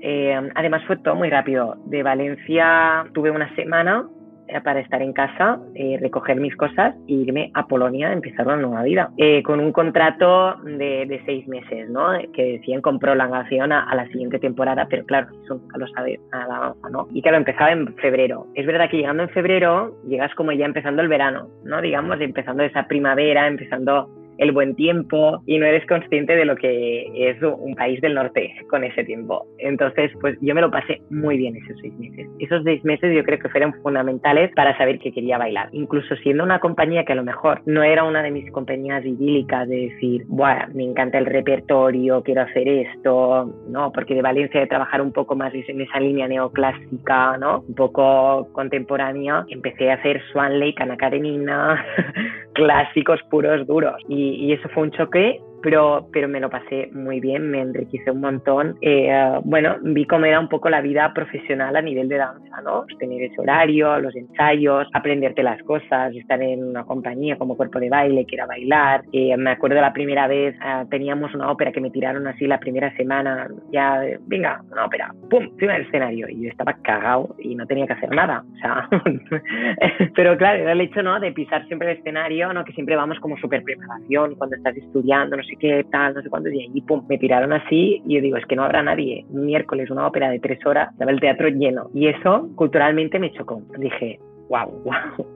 eh, 0.00 0.50
además 0.54 0.82
fue 0.86 0.96
todo 0.96 1.14
muy 1.14 1.30
rápido. 1.30 1.76
De 1.86 2.02
Valencia 2.02 3.06
tuve 3.12 3.30
una 3.30 3.54
semana 3.54 4.06
eh, 4.48 4.60
para 4.60 4.80
estar 4.80 5.02
en 5.02 5.12
casa, 5.12 5.58
eh, 5.74 5.98
recoger 6.00 6.36
mis 6.36 6.54
cosas 6.56 6.94
e 7.08 7.12
irme 7.12 7.50
a 7.54 7.66
Polonia 7.66 8.08
a 8.08 8.12
empezar 8.12 8.46
una 8.46 8.56
nueva 8.56 8.82
vida. 8.82 9.10
con 9.44 9.60
un 9.60 9.72
contrato 9.72 10.56
de, 10.62 11.20
seis 11.24 11.48
meses, 11.48 11.88
¿no? 11.90 12.10
Que 12.32 12.58
decían 12.58 12.80
con 12.80 12.98
prolongación 12.98 13.72
a, 13.72 13.92
la 13.94 14.06
siguiente 14.08 14.38
temporada, 14.38 14.86
pero 14.88 15.04
claro, 15.04 15.28
eso 15.44 15.54
nunca 15.54 15.78
lo 15.78 15.88
sabe 15.88 16.20
nada, 16.30 16.74
¿no? 16.90 17.08
Y 17.12 17.22
claro, 17.22 17.38
empezaba 17.38 17.72
en 17.72 17.94
febrero. 17.96 18.46
Es 18.54 18.66
verdad 18.66 18.88
que 18.90 18.98
llegando 18.98 19.24
en 19.24 19.30
febrero, 19.30 19.96
llegas 20.06 20.34
como 20.34 20.52
ya 20.52 20.66
empezando 20.66 21.02
el 21.02 21.08
verano, 21.08 21.48
¿no? 21.64 21.80
Digamos, 21.80 22.20
empezando 22.20 22.62
esa 22.62 22.86
primavera, 22.86 23.48
empezando 23.48 24.08
el 24.38 24.52
buen 24.52 24.74
tiempo 24.74 25.42
y 25.46 25.58
no 25.58 25.66
eres 25.66 25.86
consciente 25.86 26.36
de 26.36 26.44
lo 26.44 26.56
que 26.56 27.06
es 27.14 27.42
un 27.42 27.74
país 27.74 28.00
del 28.00 28.14
norte 28.14 28.54
con 28.68 28.84
ese 28.84 29.04
tiempo. 29.04 29.46
Entonces, 29.58 30.10
pues 30.20 30.36
yo 30.40 30.54
me 30.54 30.60
lo 30.60 30.70
pasé 30.70 31.00
muy 31.10 31.36
bien 31.36 31.56
esos 31.56 31.76
seis 31.80 31.94
meses. 31.98 32.28
Esos 32.38 32.62
seis 32.64 32.84
meses 32.84 33.14
yo 33.14 33.24
creo 33.24 33.38
que 33.38 33.48
fueron 33.48 33.74
fundamentales 33.82 34.50
para 34.54 34.76
saber 34.78 34.98
que 34.98 35.12
quería 35.12 35.38
bailar. 35.38 35.68
Incluso 35.72 36.16
siendo 36.16 36.44
una 36.44 36.60
compañía 36.60 37.04
que 37.04 37.12
a 37.12 37.16
lo 37.16 37.24
mejor 37.24 37.62
no 37.66 37.82
era 37.82 38.04
una 38.04 38.22
de 38.22 38.30
mis 38.30 38.50
compañías 38.52 39.04
idílicas 39.04 39.68
de 39.68 39.88
decir, 39.88 40.24
bueno, 40.28 40.66
me 40.74 40.84
encanta 40.84 41.18
el 41.18 41.26
repertorio, 41.26 42.22
quiero 42.22 42.42
hacer 42.42 42.68
esto, 42.68 43.54
¿no? 43.68 43.92
Porque 43.92 44.14
de 44.14 44.22
Valencia 44.22 44.60
de 44.60 44.66
trabajar 44.66 45.00
un 45.00 45.12
poco 45.12 45.34
más 45.34 45.52
en 45.54 45.80
esa 45.80 46.00
línea 46.00 46.28
neoclásica, 46.28 47.36
¿no? 47.38 47.60
Un 47.60 47.74
poco 47.74 48.48
contemporánea, 48.52 49.44
empecé 49.48 49.90
a 49.90 49.94
hacer 49.94 50.22
Swan 50.32 50.58
Lake, 50.60 50.76
Ana 50.78 50.96
Karenina, 50.96 51.84
clásicos 52.54 53.20
puros 53.30 53.66
duros. 53.66 53.96
Y 54.08 54.25
y, 54.34 54.52
eso 54.52 54.68
fue 54.70 54.84
un 54.84 54.90
choque 54.90 55.40
pero, 55.66 56.08
pero 56.12 56.28
me 56.28 56.38
lo 56.38 56.48
pasé 56.48 56.90
muy 56.92 57.18
bien, 57.18 57.50
me 57.50 57.60
enriqueció 57.60 58.12
un 58.12 58.20
montón. 58.20 58.76
Eh, 58.82 59.10
bueno, 59.42 59.78
vi 59.82 60.06
cómo 60.06 60.24
era 60.24 60.38
un 60.38 60.48
poco 60.48 60.70
la 60.70 60.80
vida 60.80 61.12
profesional 61.12 61.74
a 61.74 61.82
nivel 61.82 62.08
de 62.08 62.18
danza, 62.18 62.60
¿no? 62.62 62.84
Pues 62.84 62.96
tener 62.98 63.20
ese 63.20 63.40
horario, 63.40 63.98
los 63.98 64.14
ensayos, 64.14 64.86
aprenderte 64.92 65.42
las 65.42 65.60
cosas, 65.64 66.14
estar 66.14 66.40
en 66.40 66.62
una 66.62 66.84
compañía 66.84 67.36
como 67.36 67.56
cuerpo 67.56 67.80
de 67.80 67.90
baile, 67.90 68.26
que 68.26 68.36
era 68.36 68.46
bailar. 68.46 69.02
Eh, 69.12 69.36
me 69.36 69.50
acuerdo 69.50 69.80
la 69.80 69.92
primera 69.92 70.28
vez, 70.28 70.54
ah, 70.60 70.84
teníamos 70.88 71.34
una 71.34 71.50
ópera 71.50 71.72
que 71.72 71.80
me 71.80 71.90
tiraron 71.90 72.28
así 72.28 72.46
la 72.46 72.60
primera 72.60 72.94
semana, 72.96 73.48
ya, 73.72 74.04
venga, 74.28 74.62
una 74.70 74.84
ópera, 74.84 75.12
¡pum! 75.28 75.46
Encima 75.46 75.72
del 75.72 75.82
escenario. 75.82 76.28
Y 76.28 76.42
yo 76.42 76.50
estaba 76.50 76.74
cagado 76.74 77.34
y 77.40 77.56
no 77.56 77.66
tenía 77.66 77.88
que 77.88 77.94
hacer 77.94 78.10
nada. 78.10 78.44
O 78.54 78.58
sea, 78.58 78.88
pero 80.14 80.36
claro, 80.36 80.62
era 80.62 80.70
el 80.70 80.80
hecho, 80.80 81.02
¿no? 81.02 81.18
De 81.18 81.32
pisar 81.32 81.66
siempre 81.66 81.90
el 81.90 81.98
escenario, 81.98 82.52
¿no? 82.52 82.64
Que 82.64 82.72
siempre 82.72 82.94
vamos 82.94 83.18
como 83.18 83.36
súper 83.38 83.64
preparación 83.64 84.36
cuando 84.36 84.54
estás 84.54 84.76
estudiando, 84.76 85.36
no 85.36 85.42
sé 85.42 85.55
qué 85.58 85.84
tal, 85.90 86.14
no 86.14 86.22
sé 86.22 86.30
cuándo, 86.30 86.50
y 86.50 86.80
pum, 86.82 87.04
me 87.08 87.18
tiraron 87.18 87.52
así 87.52 88.02
y 88.06 88.14
yo 88.14 88.20
digo, 88.20 88.36
es 88.36 88.46
que 88.46 88.56
no 88.56 88.64
habrá 88.64 88.82
nadie. 88.82 89.24
Miércoles 89.30 89.90
una 89.90 90.06
ópera 90.06 90.30
de 90.30 90.40
tres 90.40 90.64
horas, 90.66 90.90
estaba 90.92 91.10
el 91.10 91.20
teatro 91.20 91.48
lleno. 91.48 91.90
Y 91.94 92.08
eso 92.08 92.48
culturalmente 92.54 93.18
me 93.18 93.32
chocó. 93.32 93.62
Dije, 93.78 94.18
wow, 94.48 94.70
wow, 94.84 95.26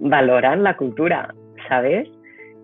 valoran 0.00 0.62
la 0.62 0.76
cultura, 0.76 1.34
¿sabes? 1.68 2.08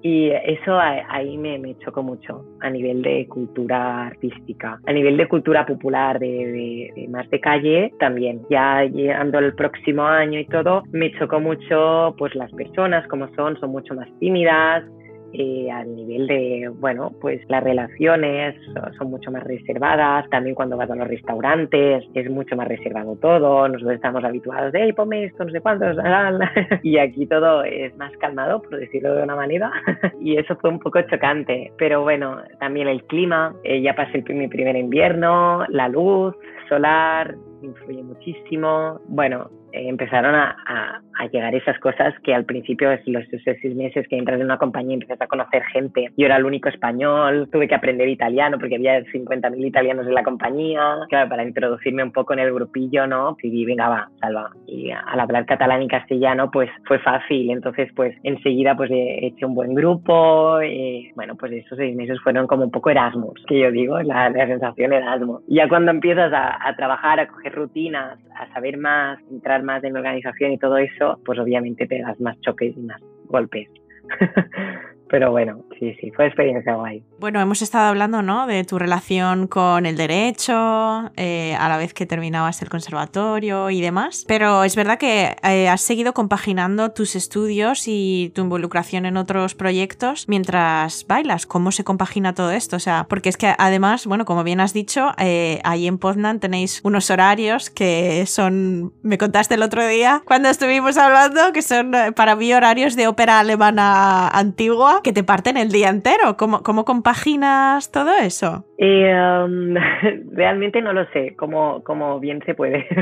Y 0.03 0.31
eso 0.31 0.79
ahí 0.79 1.37
me, 1.37 1.59
me, 1.59 1.77
chocó 1.79 2.03
mucho 2.03 2.43
a 2.61 2.71
nivel 2.71 3.03
de 3.03 3.27
cultura 3.29 4.07
artística. 4.07 4.79
A 4.87 4.93
nivel 4.95 5.19
de 5.19 5.29
cultura 5.29 5.67
popular, 5.67 6.19
de, 6.19 6.93
de, 6.97 7.09
más 7.09 7.29
de 7.29 7.39
calle, 7.39 7.93
también. 7.99 8.41
Ya 8.49 8.85
llegando 8.85 9.39
el 9.41 9.55
próximo 9.55 10.05
año 10.05 10.41
y 10.41 10.47
todo, 10.47 10.85
me 10.93 11.13
chocó 11.19 11.39
mucho 11.39 12.15
pues 12.17 12.35
las 12.35 12.51
personas 12.53 13.07
como 13.09 13.29
son, 13.35 13.61
son 13.61 13.73
mucho 13.73 13.95
más 13.95 14.09
tímidas, 14.19 14.85
eh, 15.33 15.71
a 15.71 15.85
nivel 15.85 16.27
de, 16.27 16.71
bueno, 16.81 17.13
pues 17.21 17.41
las 17.49 17.63
relaciones 17.63 18.57
son 18.99 19.11
mucho 19.11 19.31
más 19.31 19.45
reservadas, 19.45 20.29
también 20.31 20.55
cuando 20.55 20.77
vas 20.77 20.91
a 20.91 20.97
los 20.97 21.07
restaurantes 21.09 22.05
es 22.15 22.31
mucho 22.31 22.57
más 22.57 22.69
reservado 22.69 23.17
todo, 23.17 23.69
nosotros 23.69 23.95
estamos 23.95 24.25
habituados 24.25 24.73
de, 24.73 24.83
hey, 24.83 24.93
ponme 24.93 25.25
esto, 25.25 25.45
no 25.45 25.53
sé 25.53 25.61
cuántos, 25.61 25.97
y 26.83 26.99
aquí 26.99 27.27
todo 27.27 27.63
es 27.65 27.97
más 27.97 28.13
calmado, 28.19 28.63
por 28.63 28.77
decirlo 28.77 29.15
de 29.15 29.23
una 29.23 29.37
manera, 29.37 29.71
y 30.21 30.37
eso 30.37 30.57
fue 30.57 30.71
un 30.71 30.79
poco 30.79 31.01
chocante, 31.03 31.73
pero 31.79 32.03
bueno, 32.03 32.39
también 32.59 32.89
el 32.89 33.05
clima, 33.05 33.55
eh, 33.65 33.81
ya 33.83 33.95
pasé 33.95 34.23
mi 34.31 34.49
primer 34.49 34.77
invierno, 34.77 35.65
la 35.69 35.89
luz 35.89 36.35
solar, 36.69 37.35
influye 37.63 38.03
muchísimo, 38.03 39.01
bueno, 39.09 39.51
eh, 39.73 39.89
empezaron 39.89 40.35
a, 40.35 40.57
a 40.67 41.01
llegar 41.29 41.55
a 41.55 41.57
esas 41.57 41.79
cosas 41.79 42.15
que 42.23 42.35
al 42.35 42.45
principio, 42.45 42.91
es 42.91 43.01
los 43.07 43.25
seis 43.45 43.75
meses 43.75 44.07
que 44.09 44.17
entras 44.17 44.39
en 44.39 44.47
una 44.47 44.59
compañía 44.59 44.95
empiezas 44.95 45.21
a 45.21 45.27
conocer 45.27 45.63
gente. 45.65 46.11
Yo 46.17 46.27
era 46.27 46.37
el 46.37 46.45
único 46.45 46.69
español, 46.69 47.49
tuve 47.51 47.69
que 47.69 47.75
aprender 47.75 48.09
italiano 48.09 48.59
porque 48.59 48.77
había 48.77 49.01
50.000 49.01 49.67
italianos 49.67 50.07
en 50.07 50.15
la 50.15 50.23
compañía. 50.23 50.99
Claro, 51.09 51.29
para 51.29 51.45
introducirme 51.45 52.03
un 52.03 52.13
poco 52.13 52.33
en 52.33 52.41
el 52.41 52.53
grupillo, 52.53 53.07
¿no? 53.07 53.37
Y 53.43 53.65
venga, 53.65 53.89
va, 53.89 54.09
salva. 54.21 54.51
Y 54.67 54.91
al 54.91 55.21
hablar 55.21 55.47
catalán 55.47 55.83
y 55.83 55.89
castellano, 55.89 56.51
pues 56.51 56.71
fue 56.85 56.99
fácil. 56.99 57.51
Entonces, 57.51 57.91
pues 57.95 58.17
enseguida, 58.23 58.77
pues 58.77 58.91
he 58.91 59.27
hecho 59.27 59.47
un 59.47 59.55
buen 59.55 59.75
grupo. 59.75 60.63
Y, 60.63 61.11
bueno, 61.15 61.37
pues 61.37 61.53
esos 61.53 61.79
seis 61.79 61.95
meses 61.97 62.19
fueron 62.23 62.47
como 62.47 62.65
un 62.65 62.71
poco 62.71 62.91
Erasmus, 62.91 63.43
que 63.47 63.59
yo 63.59 63.71
digo, 63.71 64.01
la, 64.03 64.31
la 64.31 64.47
sensación 64.47 64.93
Erasmus. 64.93 65.43
Ya 65.49 65.69
cuando 65.69 65.91
empiezas 65.91 66.33
a, 66.33 66.69
a 66.69 66.77
trabajar, 66.77 67.21
a 67.21 67.29
coger 67.29 67.55
rutinas, 67.55 68.19
a 68.37 68.53
saber 68.53 68.77
más, 68.79 69.19
entrar 69.31 69.63
más 69.63 69.83
en 69.85 69.97
organización 69.97 70.53
y 70.53 70.59
todo 70.59 70.79
eso, 70.79 71.10
pues 71.25 71.39
obviamente 71.39 71.87
pegas 71.87 72.21
más 72.21 72.39
choques 72.41 72.77
y 72.77 72.81
más 72.81 73.01
golpes. 73.27 73.69
Pero 75.11 75.33
bueno, 75.33 75.65
sí, 75.79 75.93
sí, 76.01 76.13
fue 76.15 76.27
experiencia 76.27 76.75
guay. 76.75 77.03
Bueno, 77.19 77.41
hemos 77.41 77.63
estado 77.63 77.89
hablando, 77.89 78.23
¿no? 78.23 78.47
De 78.47 78.63
tu 78.65 78.79
relación 78.79 79.49
con 79.49 79.85
el 79.85 79.97
derecho, 79.97 81.11
eh, 81.17 81.57
a 81.59 81.69
la 81.69 81.77
vez 81.79 81.93
que 81.93 82.07
terminabas 82.07 82.63
el 82.63 82.69
conservatorio 82.69 83.71
y 83.71 83.81
demás. 83.81 84.25
Pero 84.29 84.63
es 84.63 84.77
verdad 84.77 84.99
que 84.99 85.37
eh, 85.43 85.69
has 85.69 85.81
seguido 85.81 86.15
compaginando 86.15 86.93
tus 86.93 87.17
estudios 87.17 87.89
y 87.89 88.31
tu 88.35 88.43
involucración 88.43 89.05
en 89.05 89.17
otros 89.17 89.57
proyectos 89.57 90.29
mientras 90.29 91.05
bailas. 91.09 91.45
¿Cómo 91.45 91.73
se 91.73 91.83
compagina 91.83 92.33
todo 92.33 92.53
esto? 92.53 92.77
O 92.77 92.81
sea, 92.81 93.07
porque 93.09 93.31
es 93.31 93.37
que 93.37 93.53
además, 93.59 94.07
bueno, 94.07 94.25
como 94.25 94.45
bien 94.45 94.61
has 94.61 94.73
dicho, 94.73 95.13
eh, 95.19 95.61
ahí 95.65 95.89
en 95.89 95.99
Poznan 95.99 96.39
tenéis 96.39 96.81
unos 96.85 97.11
horarios 97.11 97.69
que 97.69 98.25
son, 98.27 98.93
me 99.03 99.19
contaste 99.19 99.55
el 99.55 99.63
otro 99.63 99.85
día 99.87 100.23
cuando 100.25 100.49
estuvimos 100.49 100.97
hablando, 100.97 101.53
que 101.53 101.63
son 101.63 101.93
para 102.15 102.37
mí 102.37 102.53
horarios 102.53 102.95
de 102.95 103.09
ópera 103.09 103.41
alemana 103.41 104.29
antigua 104.29 105.00
que 105.03 105.13
te 105.13 105.25
parten 105.25 105.57
el 105.57 105.71
día 105.71 105.89
entero. 105.89 106.37
¿Cómo, 106.37 106.63
cómo 106.63 106.85
compaginas 106.85 107.91
todo 107.91 108.17
eso? 108.17 108.65
Um, 108.79 109.75
realmente 110.33 110.81
no 110.81 110.93
lo 110.93 111.07
sé 111.13 111.35
cómo, 111.37 111.83
cómo 111.85 112.21
bien 112.21 112.43
se 112.45 112.55
puede. 112.55 112.87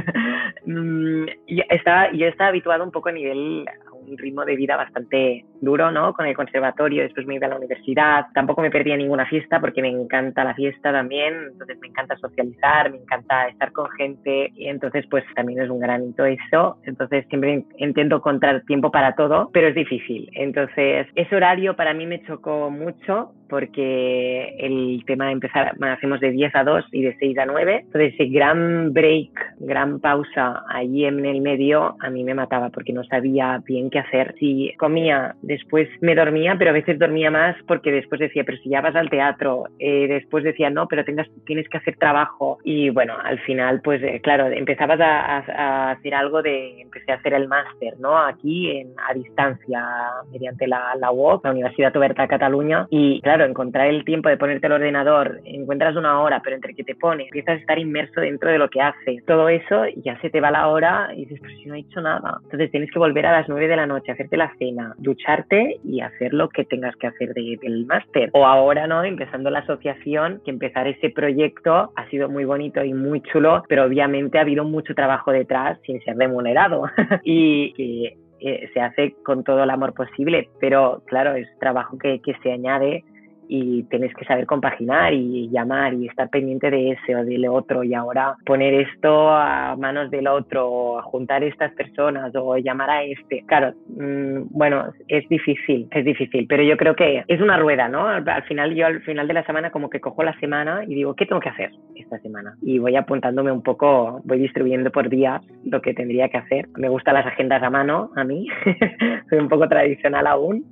Mm, 0.64 1.24
yo, 1.46 1.62
estaba, 1.70 2.12
yo 2.12 2.26
estaba 2.26 2.48
habituado 2.48 2.84
un 2.84 2.90
poco 2.90 3.08
a 3.08 3.12
nivel 3.12 3.64
un 4.10 4.18
ritmo 4.18 4.44
de 4.44 4.56
vida 4.56 4.76
bastante 4.76 5.44
duro, 5.60 5.90
¿no? 5.90 6.12
Con 6.12 6.26
el 6.26 6.36
conservatorio, 6.36 7.02
después 7.02 7.26
me 7.26 7.34
iba 7.34 7.46
a 7.46 7.50
la 7.50 7.56
universidad, 7.56 8.26
tampoco 8.34 8.62
me 8.62 8.70
perdía 8.70 8.96
ninguna 8.96 9.26
fiesta 9.26 9.60
porque 9.60 9.82
me 9.82 9.88
encanta 9.88 10.44
la 10.44 10.54
fiesta 10.54 10.92
también, 10.92 11.34
entonces 11.52 11.78
me 11.80 11.88
encanta 11.88 12.16
socializar, 12.16 12.90
me 12.90 12.98
encanta 12.98 13.48
estar 13.48 13.72
con 13.72 13.90
gente 13.90 14.52
y 14.54 14.68
entonces 14.68 15.04
pues 15.10 15.24
también 15.34 15.62
es 15.62 15.70
un 15.70 15.80
granito 15.80 16.24
eso, 16.24 16.78
entonces 16.84 17.26
siempre 17.28 17.64
intento 17.78 18.16
encontrar 18.16 18.62
tiempo 18.62 18.90
para 18.90 19.14
todo, 19.14 19.50
pero 19.52 19.68
es 19.68 19.74
difícil, 19.74 20.30
entonces 20.34 21.06
ese 21.14 21.36
horario 21.36 21.76
para 21.76 21.94
mí 21.94 22.06
me 22.06 22.22
chocó 22.24 22.70
mucho 22.70 23.32
porque 23.48 24.56
el 24.58 25.02
tema 25.06 25.26
de 25.26 25.32
empezar, 25.32 25.74
hacemos 25.80 26.20
de 26.20 26.30
10 26.30 26.54
a 26.54 26.64
2 26.64 26.84
y 26.92 27.02
de 27.02 27.16
6 27.18 27.38
a 27.38 27.46
9, 27.46 27.80
entonces 27.84 28.14
ese 28.14 28.26
gran 28.26 28.92
break, 28.92 29.30
gran 29.60 30.00
pausa 30.00 30.64
allí 30.68 31.04
en 31.04 31.24
el 31.24 31.40
medio 31.40 31.96
a 32.00 32.10
mí 32.10 32.24
me 32.24 32.34
mataba 32.34 32.70
porque 32.70 32.92
no 32.92 33.04
sabía 33.04 33.62
bien 33.64 33.90
qué 33.90 33.98
hacer. 33.98 34.34
Si 34.38 34.72
comía, 34.78 35.34
después 35.42 35.88
me 36.00 36.14
dormía, 36.14 36.56
pero 36.58 36.70
a 36.70 36.74
veces 36.74 36.98
dormía 36.98 37.30
más 37.30 37.56
porque 37.66 37.92
después 37.92 38.20
decía, 38.20 38.44
pero 38.44 38.58
si 38.58 38.70
ya 38.70 38.80
vas 38.80 38.94
al 38.94 39.10
teatro, 39.10 39.64
eh, 39.78 40.06
después 40.08 40.44
decía, 40.44 40.70
no, 40.70 40.86
pero 40.88 41.04
tengas, 41.04 41.28
tienes 41.46 41.68
que 41.68 41.78
hacer 41.78 41.96
trabajo. 41.96 42.58
Y 42.64 42.90
bueno, 42.90 43.14
al 43.22 43.38
final, 43.40 43.80
pues 43.82 44.02
eh, 44.02 44.20
claro, 44.22 44.46
empezabas 44.48 45.00
a, 45.00 45.38
a, 45.38 45.90
hacer 45.92 46.14
algo 46.14 46.42
de, 46.42 46.80
empecé 46.80 47.12
a 47.12 47.16
hacer 47.16 47.34
el 47.34 47.48
máster, 47.48 47.98
¿no? 47.98 48.18
Aquí 48.18 48.70
en, 48.70 48.92
a 49.08 49.14
distancia, 49.14 49.84
mediante 50.30 50.66
la, 50.66 50.94
la 50.98 51.10
UOC, 51.10 51.44
la 51.44 51.52
Universidad 51.52 51.96
Oberta 51.96 52.22
de 52.22 52.28
Cataluña. 52.28 52.86
Y 52.90 53.20
claro, 53.20 53.37
encontrar 53.44 53.88
el 53.88 54.04
tiempo 54.04 54.28
de 54.28 54.36
ponerte 54.36 54.66
el 54.66 54.72
ordenador, 54.74 55.40
encuentras 55.44 55.96
una 55.96 56.20
hora, 56.20 56.40
pero 56.42 56.56
entre 56.56 56.74
que 56.74 56.84
te 56.84 56.94
pones, 56.94 57.26
empiezas 57.26 57.56
a 57.56 57.60
estar 57.60 57.78
inmerso 57.78 58.20
dentro 58.20 58.50
de 58.50 58.58
lo 58.58 58.68
que 58.68 58.80
haces. 58.80 59.24
Todo 59.26 59.48
eso, 59.48 59.84
ya 59.96 60.20
se 60.20 60.30
te 60.30 60.40
va 60.40 60.50
la 60.50 60.68
hora 60.68 61.10
y 61.14 61.24
dices, 61.24 61.40
pues 61.40 61.52
si 61.58 61.66
no 61.66 61.74
he 61.74 61.80
hecho 61.80 62.00
nada. 62.00 62.38
Entonces 62.44 62.70
tienes 62.70 62.90
que 62.90 62.98
volver 62.98 63.26
a 63.26 63.32
las 63.32 63.48
9 63.48 63.68
de 63.68 63.76
la 63.76 63.86
noche, 63.86 64.12
hacerte 64.12 64.36
la 64.36 64.52
cena, 64.58 64.94
ducharte 64.98 65.78
y 65.84 66.00
hacer 66.00 66.32
lo 66.34 66.48
que 66.48 66.64
tengas 66.64 66.96
que 66.96 67.06
hacer 67.06 67.34
del 67.34 67.86
máster. 67.86 68.30
O 68.32 68.46
ahora, 68.46 68.86
¿no? 68.86 69.04
Empezando 69.04 69.50
la 69.50 69.60
asociación, 69.60 70.40
que 70.44 70.50
empezar 70.50 70.86
ese 70.86 71.10
proyecto 71.10 71.92
ha 71.94 72.08
sido 72.10 72.28
muy 72.28 72.44
bonito 72.44 72.82
y 72.84 72.94
muy 72.94 73.20
chulo, 73.22 73.64
pero 73.68 73.84
obviamente 73.84 74.38
ha 74.38 74.42
habido 74.42 74.64
mucho 74.64 74.94
trabajo 74.94 75.32
detrás 75.32 75.78
sin 75.84 76.00
ser 76.02 76.16
remunerado. 76.16 76.84
y 77.24 77.72
que 77.74 78.16
eh, 78.40 78.70
se 78.72 78.80
hace 78.80 79.14
con 79.24 79.42
todo 79.42 79.64
el 79.64 79.70
amor 79.70 79.94
posible, 79.94 80.48
pero 80.60 81.02
claro, 81.06 81.34
es 81.34 81.48
trabajo 81.58 81.98
que, 81.98 82.20
que 82.20 82.34
se 82.42 82.52
añade 82.52 83.04
y 83.48 83.84
tienes 83.84 84.14
que 84.14 84.24
saber 84.24 84.46
compaginar 84.46 85.12
y 85.14 85.48
llamar 85.50 85.94
y 85.94 86.06
estar 86.06 86.28
pendiente 86.28 86.70
de 86.70 86.92
ese 86.92 87.16
o 87.16 87.24
del 87.24 87.48
otro 87.48 87.82
y 87.82 87.94
ahora 87.94 88.36
poner 88.44 88.74
esto 88.74 89.30
a 89.30 89.74
manos 89.76 90.10
del 90.10 90.28
otro 90.28 90.70
o 90.70 91.02
juntar 91.02 91.42
estas 91.42 91.72
personas 91.72 92.32
o 92.34 92.56
llamar 92.58 92.90
a 92.90 93.02
este. 93.02 93.44
Claro, 93.46 93.72
mmm, 93.88 94.42
bueno, 94.50 94.92
es 95.08 95.28
difícil, 95.28 95.88
es 95.90 96.04
difícil, 96.04 96.46
pero 96.48 96.62
yo 96.62 96.76
creo 96.76 96.94
que 96.94 97.24
es 97.26 97.40
una 97.40 97.56
rueda, 97.56 97.88
¿no? 97.88 98.06
Al, 98.06 98.28
al, 98.28 98.42
final 98.44 98.74
yo 98.74 98.86
al 98.86 99.00
final 99.02 99.26
de 99.26 99.34
la 99.34 99.44
semana 99.44 99.70
como 99.70 99.88
que 99.88 100.00
cojo 100.00 100.22
la 100.22 100.38
semana 100.38 100.84
y 100.86 100.94
digo, 100.94 101.14
¿qué 101.14 101.26
tengo 101.26 101.40
que 101.40 101.48
hacer 101.48 101.70
esta 101.96 102.18
semana? 102.18 102.54
Y 102.62 102.78
voy 102.78 102.96
apuntándome 102.96 103.50
un 103.50 103.62
poco, 103.62 104.20
voy 104.24 104.38
distribuyendo 104.38 104.90
por 104.90 105.08
días 105.08 105.42
lo 105.64 105.80
que 105.80 105.94
tendría 105.94 106.28
que 106.28 106.38
hacer. 106.38 106.68
Me 106.76 106.88
gustan 106.88 107.14
las 107.14 107.26
agendas 107.26 107.62
a 107.62 107.70
mano 107.70 108.10
a 108.16 108.24
mí, 108.24 108.46
soy 109.30 109.38
un 109.38 109.48
poco 109.48 109.68
tradicional 109.68 110.26
aún 110.26 110.64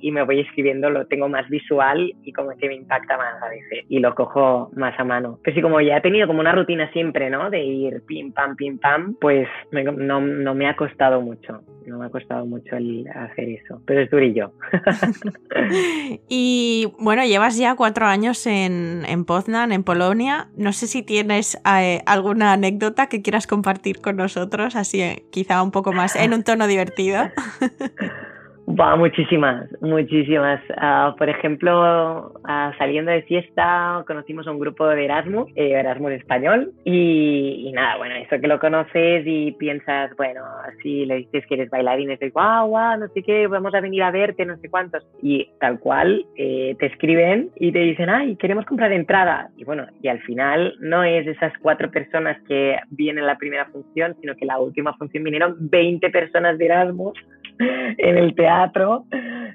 y 0.00 0.10
me 0.10 0.22
voy 0.22 0.40
escribiendo, 0.40 0.90
lo 0.90 1.06
tengo 1.06 1.28
más 1.28 1.48
visual 1.48 2.13
y 2.22 2.32
como 2.32 2.50
que 2.56 2.68
me 2.68 2.74
impacta 2.74 3.16
más 3.16 3.42
a 3.42 3.48
veces 3.48 3.84
y 3.88 3.98
lo 3.98 4.14
cojo 4.14 4.70
más 4.74 4.98
a 4.98 5.04
mano. 5.04 5.38
Pero 5.42 5.54
sí, 5.54 5.62
como 5.62 5.80
ya 5.80 5.98
he 5.98 6.00
tenido 6.00 6.26
como 6.26 6.40
una 6.40 6.52
rutina 6.52 6.90
siempre, 6.92 7.30
¿no? 7.30 7.50
De 7.50 7.62
ir 7.62 8.02
pim, 8.06 8.32
pam, 8.32 8.56
pim, 8.56 8.78
pam, 8.78 9.16
pues 9.20 9.48
me, 9.70 9.84
no, 9.84 10.20
no 10.20 10.54
me 10.54 10.68
ha 10.68 10.76
costado 10.76 11.20
mucho. 11.20 11.62
No 11.86 11.98
me 11.98 12.06
ha 12.06 12.08
costado 12.08 12.46
mucho 12.46 12.76
el 12.76 13.06
hacer 13.08 13.48
eso, 13.48 13.82
pero 13.84 14.00
es 14.00 14.10
durillo. 14.10 14.52
y 16.28 16.90
bueno, 16.98 17.24
llevas 17.24 17.58
ya 17.58 17.76
cuatro 17.76 18.06
años 18.06 18.46
en, 18.46 19.04
en 19.06 19.24
Poznan, 19.26 19.70
en 19.70 19.84
Polonia. 19.84 20.48
No 20.56 20.72
sé 20.72 20.86
si 20.86 21.02
tienes 21.02 21.60
eh, 21.78 22.00
alguna 22.06 22.54
anécdota 22.54 23.08
que 23.08 23.20
quieras 23.20 23.46
compartir 23.46 24.00
con 24.00 24.16
nosotros, 24.16 24.76
así 24.76 25.02
eh, 25.02 25.24
quizá 25.30 25.62
un 25.62 25.72
poco 25.72 25.92
más 25.92 26.16
en 26.16 26.32
un 26.32 26.42
tono 26.42 26.66
divertido. 26.66 27.24
Va, 28.76 28.96
muchísimas, 28.96 29.70
muchísimas. 29.80 30.60
Uh, 30.70 31.16
por 31.16 31.28
ejemplo, 31.28 32.32
uh, 32.32 32.76
saliendo 32.76 33.12
de 33.12 33.22
fiesta, 33.22 34.02
conocimos 34.04 34.48
a 34.48 34.50
un 34.50 34.58
grupo 34.58 34.88
de 34.88 35.04
Erasmus, 35.04 35.48
eh, 35.54 35.72
Erasmus 35.72 36.12
español, 36.12 36.72
y, 36.84 37.66
y, 37.68 37.72
nada, 37.72 37.98
bueno, 37.98 38.16
eso 38.16 38.40
que 38.40 38.48
lo 38.48 38.58
conoces 38.58 39.22
y 39.26 39.52
piensas, 39.52 40.10
bueno, 40.16 40.40
así 40.66 41.06
le 41.06 41.16
dices 41.16 41.44
que 41.46 41.54
eres 41.54 41.70
bailarín, 41.70 42.08
y 42.08 42.12
dices, 42.12 42.32
guau, 42.32 42.68
guau, 42.68 42.98
no 42.98 43.06
sé 43.08 43.22
qué, 43.22 43.46
vamos 43.46 43.72
a 43.74 43.80
venir 43.80 44.02
a 44.02 44.10
verte, 44.10 44.44
no 44.44 44.56
sé 44.56 44.68
cuántos. 44.68 45.06
Y 45.22 45.50
tal 45.60 45.78
cual, 45.78 46.26
eh, 46.36 46.74
te 46.80 46.86
escriben 46.86 47.50
y 47.54 47.70
te 47.70 47.78
dicen, 47.78 48.10
ay, 48.10 48.34
queremos 48.36 48.64
comprar 48.66 48.92
entrada. 48.92 49.50
Y 49.56 49.62
bueno, 49.62 49.86
y 50.02 50.08
al 50.08 50.20
final 50.22 50.74
no 50.80 51.04
es 51.04 51.28
esas 51.28 51.52
cuatro 51.62 51.92
personas 51.92 52.38
que 52.48 52.76
vienen 52.90 53.26
la 53.26 53.38
primera 53.38 53.66
función, 53.66 54.16
sino 54.20 54.34
que 54.34 54.46
la 54.46 54.58
última 54.58 54.94
función 54.94 55.22
vinieron 55.22 55.56
20 55.60 56.10
personas 56.10 56.58
de 56.58 56.64
Erasmus 56.64 57.14
en 57.58 58.18
el 58.18 58.34
teatro, 58.34 59.04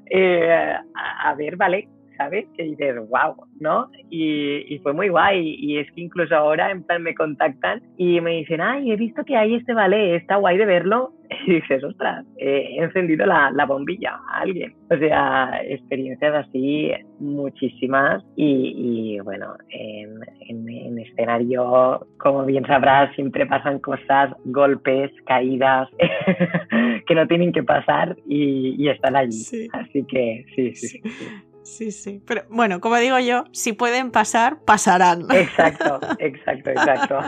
eh, 0.10 0.74
a, 0.94 1.30
a, 1.30 1.36
ver, 1.36 1.56
vale, 1.56 1.88
¿sabes? 2.20 2.46
Que 2.56 2.64
dices, 2.64 2.96
wow, 3.08 3.48
¿no? 3.60 3.90
Y, 4.10 4.76
y, 4.76 4.80
fue 4.80 4.94
muy 4.94 5.08
guay. 5.08 5.56
Y 5.58 5.78
es 5.78 5.90
que 5.94 6.02
incluso 6.02 6.36
ahora, 6.36 6.70
en 6.70 6.84
plan, 6.84 7.02
me 7.02 7.16
contactan 7.16 7.82
y 7.98 8.20
me 8.20 8.32
dicen, 8.32 8.60
ay, 8.60 8.92
he 8.92 8.98
visto 8.98 9.24
que 9.24 9.38
hay 9.38 9.56
este 9.56 9.74
ballet, 9.74 10.16
está 10.16 10.36
guay 10.36 10.58
de 10.58 10.66
verlo. 10.66 11.14
Y 11.46 11.54
dices, 11.54 11.84
ostras, 11.84 12.26
he 12.38 12.78
encendido 12.78 13.26
la, 13.26 13.52
la 13.52 13.66
bombilla 13.66 14.20
a 14.30 14.42
alguien. 14.42 14.74
O 14.90 14.98
sea, 14.98 15.62
experiencias 15.64 16.34
así 16.34 16.92
muchísimas. 17.20 18.24
Y, 18.36 18.74
y 19.16 19.20
bueno, 19.20 19.54
en, 19.70 20.20
en, 20.42 20.68
en, 20.68 21.00
escenario, 21.00 22.08
como 22.18 22.46
bien 22.46 22.66
sabrás, 22.66 23.14
siempre 23.16 23.46
pasan 23.46 23.78
cosas, 23.78 24.34
golpes, 24.46 25.12
caídas, 25.28 25.88
que 27.08 27.16
no 27.16 27.28
tienen 27.28 27.54
que 27.54 27.64
pasar 27.64 28.18
y, 28.28 28.76
y 28.84 28.90
están 28.90 29.16
allí. 29.16 29.32
Sí. 29.32 29.68
Así 29.72 30.04
que 30.06 30.46
sí, 30.56 30.76
sí. 30.76 30.88
sí. 30.88 31.02
sí. 31.04 31.49
Sí, 31.70 31.92
sí. 31.92 32.22
Pero 32.26 32.44
bueno, 32.50 32.82
como 32.82 32.98
digo 32.98 33.20
yo, 33.20 33.44
si 33.52 33.74
pueden 33.74 34.12
pasar, 34.12 34.60
pasarán. 34.66 35.26
Exacto, 35.32 36.00
exacto, 36.20 36.72
exacto. 36.72 37.20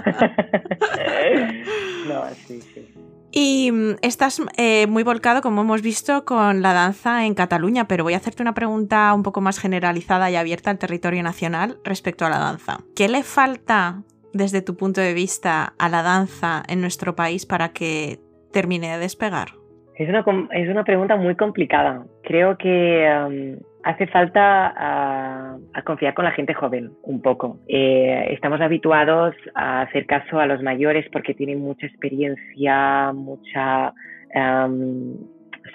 no, 2.07 2.25
sí, 2.47 2.59
sí. 2.61 2.87
Y 3.33 3.71
estás 4.01 4.41
eh, 4.57 4.87
muy 4.87 5.03
volcado, 5.03 5.41
como 5.41 5.61
hemos 5.61 5.81
visto, 5.81 6.25
con 6.25 6.61
la 6.61 6.73
danza 6.73 7.25
en 7.25 7.33
Cataluña, 7.33 7.87
pero 7.87 8.03
voy 8.03 8.13
a 8.13 8.17
hacerte 8.17 8.41
una 8.43 8.53
pregunta 8.53 9.13
un 9.13 9.23
poco 9.23 9.39
más 9.39 9.57
generalizada 9.57 10.29
y 10.29 10.35
abierta 10.35 10.69
al 10.69 10.79
territorio 10.79 11.23
nacional 11.23 11.77
respecto 11.85 12.25
a 12.25 12.29
la 12.29 12.39
danza. 12.39 12.79
¿Qué 12.93 13.07
le 13.07 13.23
falta, 13.23 14.03
desde 14.33 14.61
tu 14.61 14.75
punto 14.75 14.99
de 14.99 15.13
vista, 15.13 15.73
a 15.79 15.87
la 15.87 16.01
danza 16.01 16.63
en 16.67 16.81
nuestro 16.81 17.15
país 17.15 17.45
para 17.45 17.69
que 17.69 18.19
termine 18.51 18.91
de 18.91 18.97
despegar? 18.97 19.49
Es 19.95 20.09
una, 20.09 20.25
es 20.51 20.67
una 20.67 20.83
pregunta 20.83 21.15
muy 21.15 21.35
complicada. 21.35 22.03
Creo 22.23 22.57
que 22.57 23.07
um, 23.27 23.70
hace 23.83 24.07
falta 24.07 25.57
confiar 25.85 26.13
con 26.13 26.25
la 26.25 26.31
gente 26.31 26.53
joven 26.53 26.91
un 27.03 27.21
poco. 27.21 27.59
Eh, 27.67 28.27
estamos 28.31 28.61
habituados 28.61 29.35
a 29.55 29.81
hacer 29.81 30.05
caso 30.05 30.39
a 30.39 30.45
los 30.45 30.61
mayores 30.61 31.05
porque 31.11 31.33
tienen 31.33 31.59
mucha 31.59 31.87
experiencia, 31.87 33.11
mucha 33.13 33.93
um, 34.35 35.15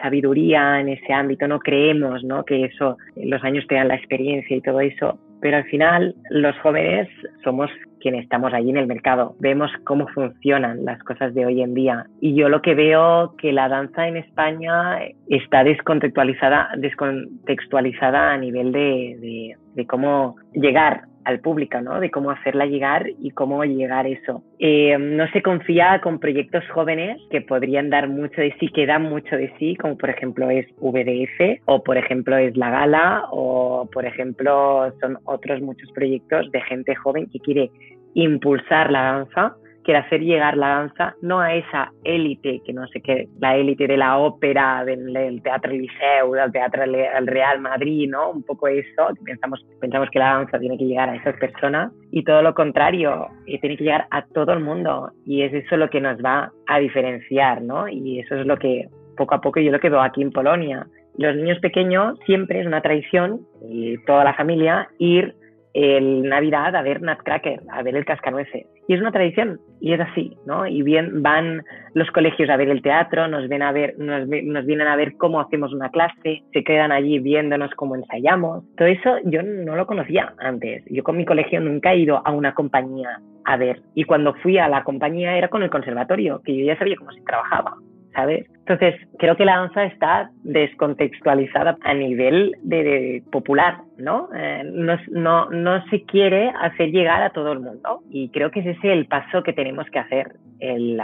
sabiduría 0.01 0.81
en 0.81 0.89
ese 0.91 1.13
ámbito. 1.13 1.49
No 1.49 1.59
creemos 1.59 2.23
¿no? 2.25 2.45
que 2.45 2.65
eso, 2.65 2.97
los 3.17 3.43
años 3.45 3.67
te 3.67 3.75
dan 3.75 3.89
la 3.89 3.97
experiencia 3.97 4.57
y 4.57 4.61
todo 4.61 4.81
eso. 4.81 5.19
Pero 5.41 5.59
al 5.59 5.65
final 5.65 6.15
los 6.31 6.59
jóvenes 6.61 7.09
somos 7.45 7.71
quienes 8.01 8.25
estamos 8.25 8.53
allí 8.53 8.71
en 8.71 8.77
el 8.77 8.87
mercado, 8.87 9.35
vemos 9.41 9.71
cómo 9.85 10.07
funcionan 10.09 10.85
las 10.85 11.03
cosas 11.03 11.35
de 11.35 11.45
hoy 11.45 11.63
en 11.63 11.75
día. 11.75 12.07
Y 12.21 12.35
yo 12.35 12.49
lo 12.49 12.63
que 12.63 12.75
veo 12.75 13.35
que 13.37 13.53
la 13.53 13.69
danza 13.69 14.07
en 14.07 14.17
España 14.17 14.99
está 15.29 15.65
descontextualizada, 15.65 16.69
descontextualizada 16.77 18.33
a 18.33 18.37
nivel 18.37 18.73
de, 18.73 19.57
de 19.75 19.87
cómo 19.87 20.37
llegar 20.53 21.03
al 21.27 21.41
público, 21.41 21.81
¿no? 21.81 21.99
De 21.99 22.11
cómo 22.11 22.31
hacerla 22.31 22.67
llegar 22.67 23.09
y 23.21 23.33
cómo 23.33 23.65
llegar 23.65 24.07
eso. 24.07 24.45
Eh, 24.61 24.97
no 24.97 25.29
se 25.33 25.43
confía 25.43 26.01
con 26.01 26.21
proyectos 26.21 26.63
jóvenes 26.73 27.21
que 27.31 27.41
podrían 27.41 27.91
dar 27.91 28.09
mucho 28.09 28.41
de 28.41 28.55
sí, 28.61 28.69
que 28.69 28.87
dan 28.87 29.03
mucho 29.03 29.37
de 29.37 29.53
sí, 29.59 29.75
como 29.75 29.99
por 29.99 30.09
ejemplo 30.09 30.49
es 30.51 30.67
VDF 30.81 31.63
o 31.65 31.83
por 31.83 31.97
ejemplo 31.99 32.37
es 32.37 32.57
La 32.57 32.71
Gala 32.71 33.25
o 33.33 33.89
por 33.93 34.07
ejemplo 34.07 34.93
son 35.01 35.19
otros 35.25 35.61
muchos 35.61 35.91
proyectos 35.93 36.51
de 36.53 36.61
gente 36.61 36.95
joven 36.95 37.27
que 37.27 37.41
quiere 37.41 37.71
impulsar 38.15 38.93
la 38.93 39.03
danza 39.03 39.57
quiere 39.87 40.01
hacer 40.01 40.21
llegar 40.21 40.57
la 40.57 40.69
danza 40.69 41.15
no 41.23 41.39
a 41.39 41.55
esa 41.55 41.93
élite, 42.03 42.61
que 42.67 42.73
no 42.73 42.87
sé 42.89 43.01
qué, 43.01 43.29
la 43.39 43.57
élite 43.57 43.87
de 43.87 43.97
la 43.97 44.19
ópera, 44.19 44.85
del, 44.85 45.41
teatro 45.43 45.71
Liceu, 45.71 46.33
del 46.33 46.51
teatro 46.51 46.83
del 46.83 47.27
Real 47.27 47.61
Madrid, 47.61 48.11
¿no? 48.11 48.31
Un 48.33 48.43
poco 48.43 48.67
eso, 48.67 49.09
pensamos, 49.25 49.65
pensamos 49.81 50.11
que 50.11 50.19
la 50.19 50.35
danza 50.35 50.59
tiene 50.59 50.77
que 50.77 50.87
llegar 50.87 51.09
a 51.09 51.15
esas 51.15 51.37
personas 51.37 51.93
y 52.11 52.25
todo 52.25 52.43
lo 52.43 52.53
contrario, 52.53 53.29
eh, 53.47 53.61
tiene 53.61 53.77
que 53.77 53.85
llegar 53.85 54.07
a 54.11 54.27
todo 54.27 54.53
el 54.53 54.61
mundo 54.61 55.13
y 55.25 55.43
es 55.43 55.55
eso 55.55 55.77
lo 55.77 55.89
que 55.89 56.01
nos 56.01 56.19
va 56.19 56.51
a 56.67 56.79
diferenciar, 56.81 57.63
¿no? 57.63 57.89
Y 57.89 58.19
eso 58.19 58.35
es 58.35 58.47
lo 58.47 58.57
que 58.57 58.89
poco 59.17 59.37
a 59.37 59.41
poco 59.41 59.61
yo 59.61 59.71
lo 59.71 59.79
que 59.79 59.89
veo 59.89 60.01
aquí 60.01 60.21
en 60.21 60.33
Polonia. 60.33 60.87
Los 61.17 61.37
niños 61.37 61.61
pequeños 61.61 62.19
siempre 62.27 62.61
es 62.61 62.67
una 62.67 62.83
tradición, 62.83 63.41
y 63.71 63.97
toda 64.05 64.25
la 64.25 64.35
familia, 64.35 64.89
ir 64.99 65.35
el 65.77 66.23
Navidad 66.23 66.75
a 66.75 66.81
ver 66.81 67.03
Nutcracker, 67.03 67.61
a 67.71 67.83
ver 67.83 67.97
el 67.97 68.07
cascanueces. 68.07 68.67
Y 68.89 68.95
es 68.95 69.01
una 69.01 69.13
tradición, 69.13 69.61
y 69.79 69.93
es 69.93 70.01
así, 70.01 70.35
¿no? 70.47 70.67
Y 70.67 70.81
bien 70.81 71.23
van 71.23 71.63
los 71.93 72.11
colegios 72.13 72.49
a 72.49 72.57
ver 72.57 72.71
el 72.71 72.81
teatro, 72.81 73.29
nos, 73.29 73.47
ven 73.49 73.63
a 73.63 73.73
ver, 73.73 73.95
nos, 73.99 74.27
nos 74.27 74.65
vienen 74.65 74.89
a 74.89 74.97
ver 74.97 75.17
cómo 75.19 75.39
hacemos 75.39 75.75
una 75.75 75.91
clase, 75.91 76.43
se 76.51 76.65
quedan 76.65 76.93
allí 76.93 77.19
viéndonos 77.19 77.71
cómo 77.73 77.95
ensayamos. 77.95 78.65
Todo 78.79 78.89
eso 78.89 79.17
yo 79.25 79.43
no 79.43 79.77
lo 79.77 79.87
conocía 79.87 80.33
antes. 80.39 80.83
Yo 80.87 81.05
con 81.05 81.19
mi 81.19 81.27
colegio 81.27 81.61
nunca 81.61 81.93
he 81.93 81.99
ido 81.99 82.23
a 82.25 82.31
una 82.33 82.55
compañía 82.55 83.21
a 83.45 83.57
ver. 83.59 83.83
Y 83.95 84.05
cuando 84.05 84.33
fui 84.35 84.57
a 84.57 84.69
la 84.69 84.83
compañía 84.83 85.37
era 85.37 85.49
con 85.49 85.63
el 85.63 85.69
conservatorio, 85.69 86.41
que 86.43 86.57
yo 86.57 86.65
ya 86.65 86.79
sabía 86.79 86.97
cómo 86.97 87.13
se 87.13 87.21
trabajaba. 87.21 87.75
¿sabes? 88.17 88.47
Entonces, 88.69 89.01
creo 89.19 89.37
que 89.37 89.45
la 89.45 89.59
danza 89.59 89.85
está 89.85 90.31
descontextualizada 90.43 91.77
a 91.83 91.95
nivel 91.95 92.57
de, 92.63 93.23
popular, 93.31 93.79
¿no? 93.97 94.29
Eh, 94.35 94.63
¿no? 94.65 94.97
¿no? 95.13 95.51
No 95.51 95.87
se 95.87 96.03
quiere 96.03 96.51
hacer 96.61 96.91
llegar 96.91 97.23
a 97.23 97.31
todo 97.31 97.53
el 97.53 97.61
mundo 97.61 98.01
y 98.11 98.29
creo 98.31 98.51
que 98.51 98.61
ese 98.61 98.71
es 98.71 98.79
el 98.83 99.07
paso 99.07 99.45
que 99.45 99.53
tenemos 99.53 99.87
que 99.91 100.01
hacer. 100.01 100.33
El, 100.59 101.01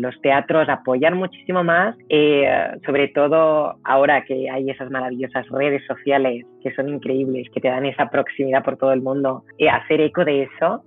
los 0.00 0.20
teatros 0.20 0.68
apoyar 0.68 1.14
muchísimo 1.14 1.64
más, 1.64 1.96
eh, 2.10 2.46
sobre 2.84 3.08
todo 3.08 3.76
ahora 3.82 4.24
que 4.24 4.48
hay 4.48 4.70
esas 4.70 4.90
maravillosas 4.90 5.48
redes 5.48 5.82
sociales 5.86 6.44
que 6.62 6.72
son 6.74 6.90
increíbles, 6.90 7.48
que 7.52 7.60
te 7.60 7.68
dan 7.68 7.86
esa 7.86 8.08
proximidad 8.10 8.62
por 8.62 8.76
todo 8.76 8.92
el 8.92 9.00
mundo, 9.00 9.42
eh, 9.58 9.68
hacer 9.68 10.00
eco 10.00 10.24
de 10.24 10.44
eso, 10.44 10.84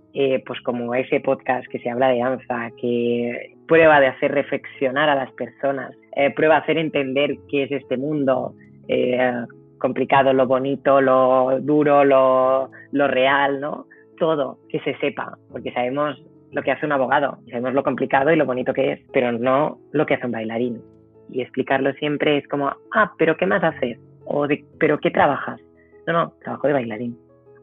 pues 0.48 0.60
como 0.62 0.96
ese 0.96 1.20
podcast 1.20 1.67
que 1.67 1.78
se 1.78 1.91
habla 1.91 2.08
de 2.10 2.20
danza, 2.20 2.72
que 2.82 3.54
prueba 3.67 4.00
de 4.00 4.08
hacer 4.08 4.32
reflexionar 4.32 5.10
a 5.10 5.15
las 5.15 5.32
personas, 5.34 5.93
eh, 6.16 6.34
prueba 6.34 6.58
hacer 6.58 6.78
entender 6.78 7.38
qué 7.50 7.64
es 7.64 7.72
este 7.72 7.98
mundo 7.98 8.54
eh, 8.88 9.46
complicado, 9.78 10.34
lo 10.34 10.48
bonito, 10.48 11.02
lo 11.02 11.60
duro, 11.62 12.04
lo, 12.04 12.70
lo 12.92 13.08
real, 13.08 13.62
¿no? 13.62 13.86
Todo, 14.18 14.58
que 14.70 14.80
se 14.80 14.98
sepa, 14.98 15.38
porque 15.52 15.72
sabemos 15.72 16.20
lo 16.52 16.64
que 16.64 16.72
hace 16.72 16.86
un 16.86 16.92
abogado, 16.92 17.38
sabemos 17.50 17.74
lo 17.74 17.84
complicado 17.84 18.32
y 18.32 18.36
lo 18.36 18.46
bonito 18.46 18.74
que 18.74 18.94
es, 18.94 19.00
pero 19.14 19.32
no 19.32 19.78
lo 19.92 20.06
que 20.06 20.16
hace 20.16 20.26
un 20.26 20.32
bailarín. 20.32 20.82
Y 21.30 21.42
explicarlo 21.42 21.94
siempre 21.94 22.38
es 22.38 22.48
como, 22.48 22.72
ah, 22.94 23.12
pero 23.18 23.36
¿qué 23.38 23.46
más 23.46 23.64
haces? 23.64 24.00
O 24.26 24.48
de, 24.48 24.64
¿pero 24.80 25.00
qué 25.00 25.12
trabajas? 25.12 25.62
No, 26.08 26.14
no, 26.14 26.34
trabajo 26.42 26.68
de 26.68 26.74
bailarín. 26.74 27.18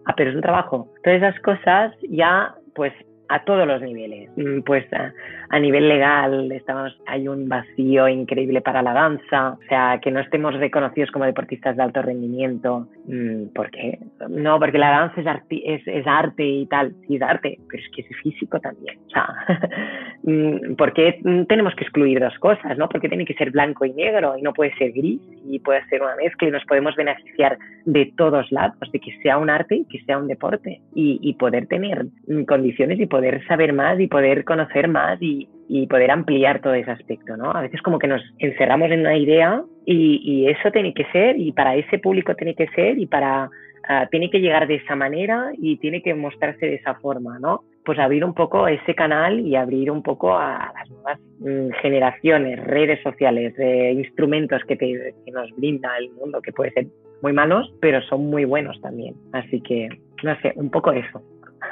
Ah, 0.04 0.14
pero 0.16 0.30
es 0.30 0.36
un 0.36 0.42
trabajo. 0.42 0.88
Todas 1.02 1.22
esas 1.22 1.40
cosas 1.40 1.92
ya, 2.08 2.54
pues 2.74 2.92
a 3.34 3.42
todos 3.42 3.66
los 3.66 3.82
niveles. 3.82 4.30
Mm, 4.36 4.60
pues 4.60 4.86
a, 4.92 5.58
nivel 5.58 5.88
legal 5.88 6.52
estamos, 6.52 6.96
hay 7.06 7.26
un 7.26 7.48
vacío 7.48 8.06
increíble 8.06 8.60
para 8.60 8.80
la 8.80 8.92
danza, 8.92 9.50
o 9.50 9.68
sea, 9.68 9.98
que 10.00 10.12
no 10.12 10.20
estemos 10.20 10.54
reconocidos 10.54 11.10
como 11.10 11.24
deportistas 11.24 11.76
de 11.76 11.82
alto 11.82 12.00
rendimiento. 12.00 12.86
Mm, 13.06 13.46
¿Por 13.52 13.72
qué? 13.72 13.98
No, 14.28 14.60
porque 14.60 14.78
la 14.78 14.90
danza 14.90 15.42
es, 15.50 15.82
es, 15.84 16.06
arte 16.06 16.44
y 16.44 16.66
tal, 16.66 16.94
sí 17.08 17.16
es 17.16 17.22
arte, 17.22 17.58
pero 17.68 17.82
es 17.82 17.90
que 17.90 18.02
es 18.02 18.16
físico 18.22 18.60
también. 18.60 18.98
O 19.06 19.10
sea, 19.10 19.26
mm, 20.22 20.76
¿por 20.76 20.92
qué 20.92 21.18
tenemos 21.48 21.74
que 21.74 21.82
excluir 21.82 22.20
dos 22.20 22.38
cosas? 22.38 22.78
¿no? 22.78 22.88
Porque 22.88 23.08
tiene 23.08 23.24
que 23.24 23.34
ser 23.34 23.50
blanco 23.50 23.84
y 23.84 23.92
negro 23.94 24.38
y 24.38 24.42
no 24.42 24.52
puede 24.52 24.72
ser 24.76 24.92
gris 24.92 25.20
y 25.44 25.58
puede 25.58 25.84
ser 25.88 26.02
una 26.02 26.14
mezcla 26.14 26.46
y 26.46 26.52
nos 26.52 26.64
podemos 26.66 26.94
beneficiar 26.94 27.58
de 27.84 28.12
todos 28.16 28.50
lados, 28.52 28.78
de 28.92 29.00
que 29.00 29.10
sea 29.22 29.38
un 29.38 29.50
arte 29.50 29.74
y 29.74 29.84
que 29.86 30.04
sea 30.04 30.18
un 30.18 30.28
deporte 30.28 30.80
y, 30.94 31.18
y 31.20 31.34
poder 31.34 31.66
tener 31.66 32.06
condiciones 32.46 33.00
y 33.00 33.06
poder 33.06 33.23
saber 33.46 33.72
más 33.72 33.98
y 34.00 34.06
poder 34.06 34.44
conocer 34.44 34.88
más 34.88 35.20
y, 35.20 35.48
y, 35.68 35.86
poder 35.86 36.10
ampliar 36.10 36.60
todo 36.60 36.74
ese 36.74 36.90
aspecto, 36.90 37.36
¿no? 37.36 37.50
A 37.50 37.62
veces 37.62 37.80
como 37.82 37.98
que 37.98 38.06
nos 38.06 38.22
encerramos 38.38 38.90
en 38.90 39.00
una 39.00 39.16
idea 39.16 39.62
y, 39.86 40.20
y 40.22 40.48
eso 40.48 40.70
tiene 40.70 40.94
que 40.94 41.04
ser 41.12 41.38
y 41.38 41.52
para 41.52 41.76
ese 41.76 41.98
público 41.98 42.34
tiene 42.34 42.54
que 42.54 42.68
ser 42.68 42.98
y 42.98 43.06
para 43.06 43.44
uh, 43.46 44.06
tiene 44.10 44.30
que 44.30 44.40
llegar 44.40 44.66
de 44.66 44.76
esa 44.76 44.96
manera 44.96 45.50
y 45.58 45.76
tiene 45.78 46.02
que 46.02 46.14
mostrarse 46.14 46.66
de 46.66 46.74
esa 46.76 46.94
forma, 46.96 47.38
¿no? 47.38 47.64
Pues 47.84 47.98
abrir 47.98 48.24
un 48.24 48.34
poco 48.34 48.66
ese 48.68 48.94
canal 48.94 49.40
y 49.40 49.56
abrir 49.56 49.90
un 49.90 50.02
poco 50.02 50.36
a 50.36 50.72
las 50.74 50.90
nuevas 50.90 51.20
mm, 51.40 51.70
generaciones, 51.82 52.64
redes 52.64 53.02
sociales, 53.02 53.54
eh, 53.58 53.92
instrumentos 53.92 54.62
que, 54.66 54.76
te, 54.76 55.14
que 55.24 55.30
nos 55.32 55.50
brinda 55.56 55.96
el 55.98 56.10
mundo, 56.12 56.40
que 56.40 56.52
puede 56.52 56.70
ser 56.72 56.86
muy 57.22 57.32
malos, 57.32 57.72
pero 57.80 58.02
son 58.02 58.26
muy 58.26 58.44
buenos 58.44 58.80
también. 58.80 59.14
Así 59.32 59.60
que, 59.60 59.88
no 60.22 60.38
sé, 60.40 60.52
un 60.56 60.70
poco 60.70 60.92
eso. 60.92 61.22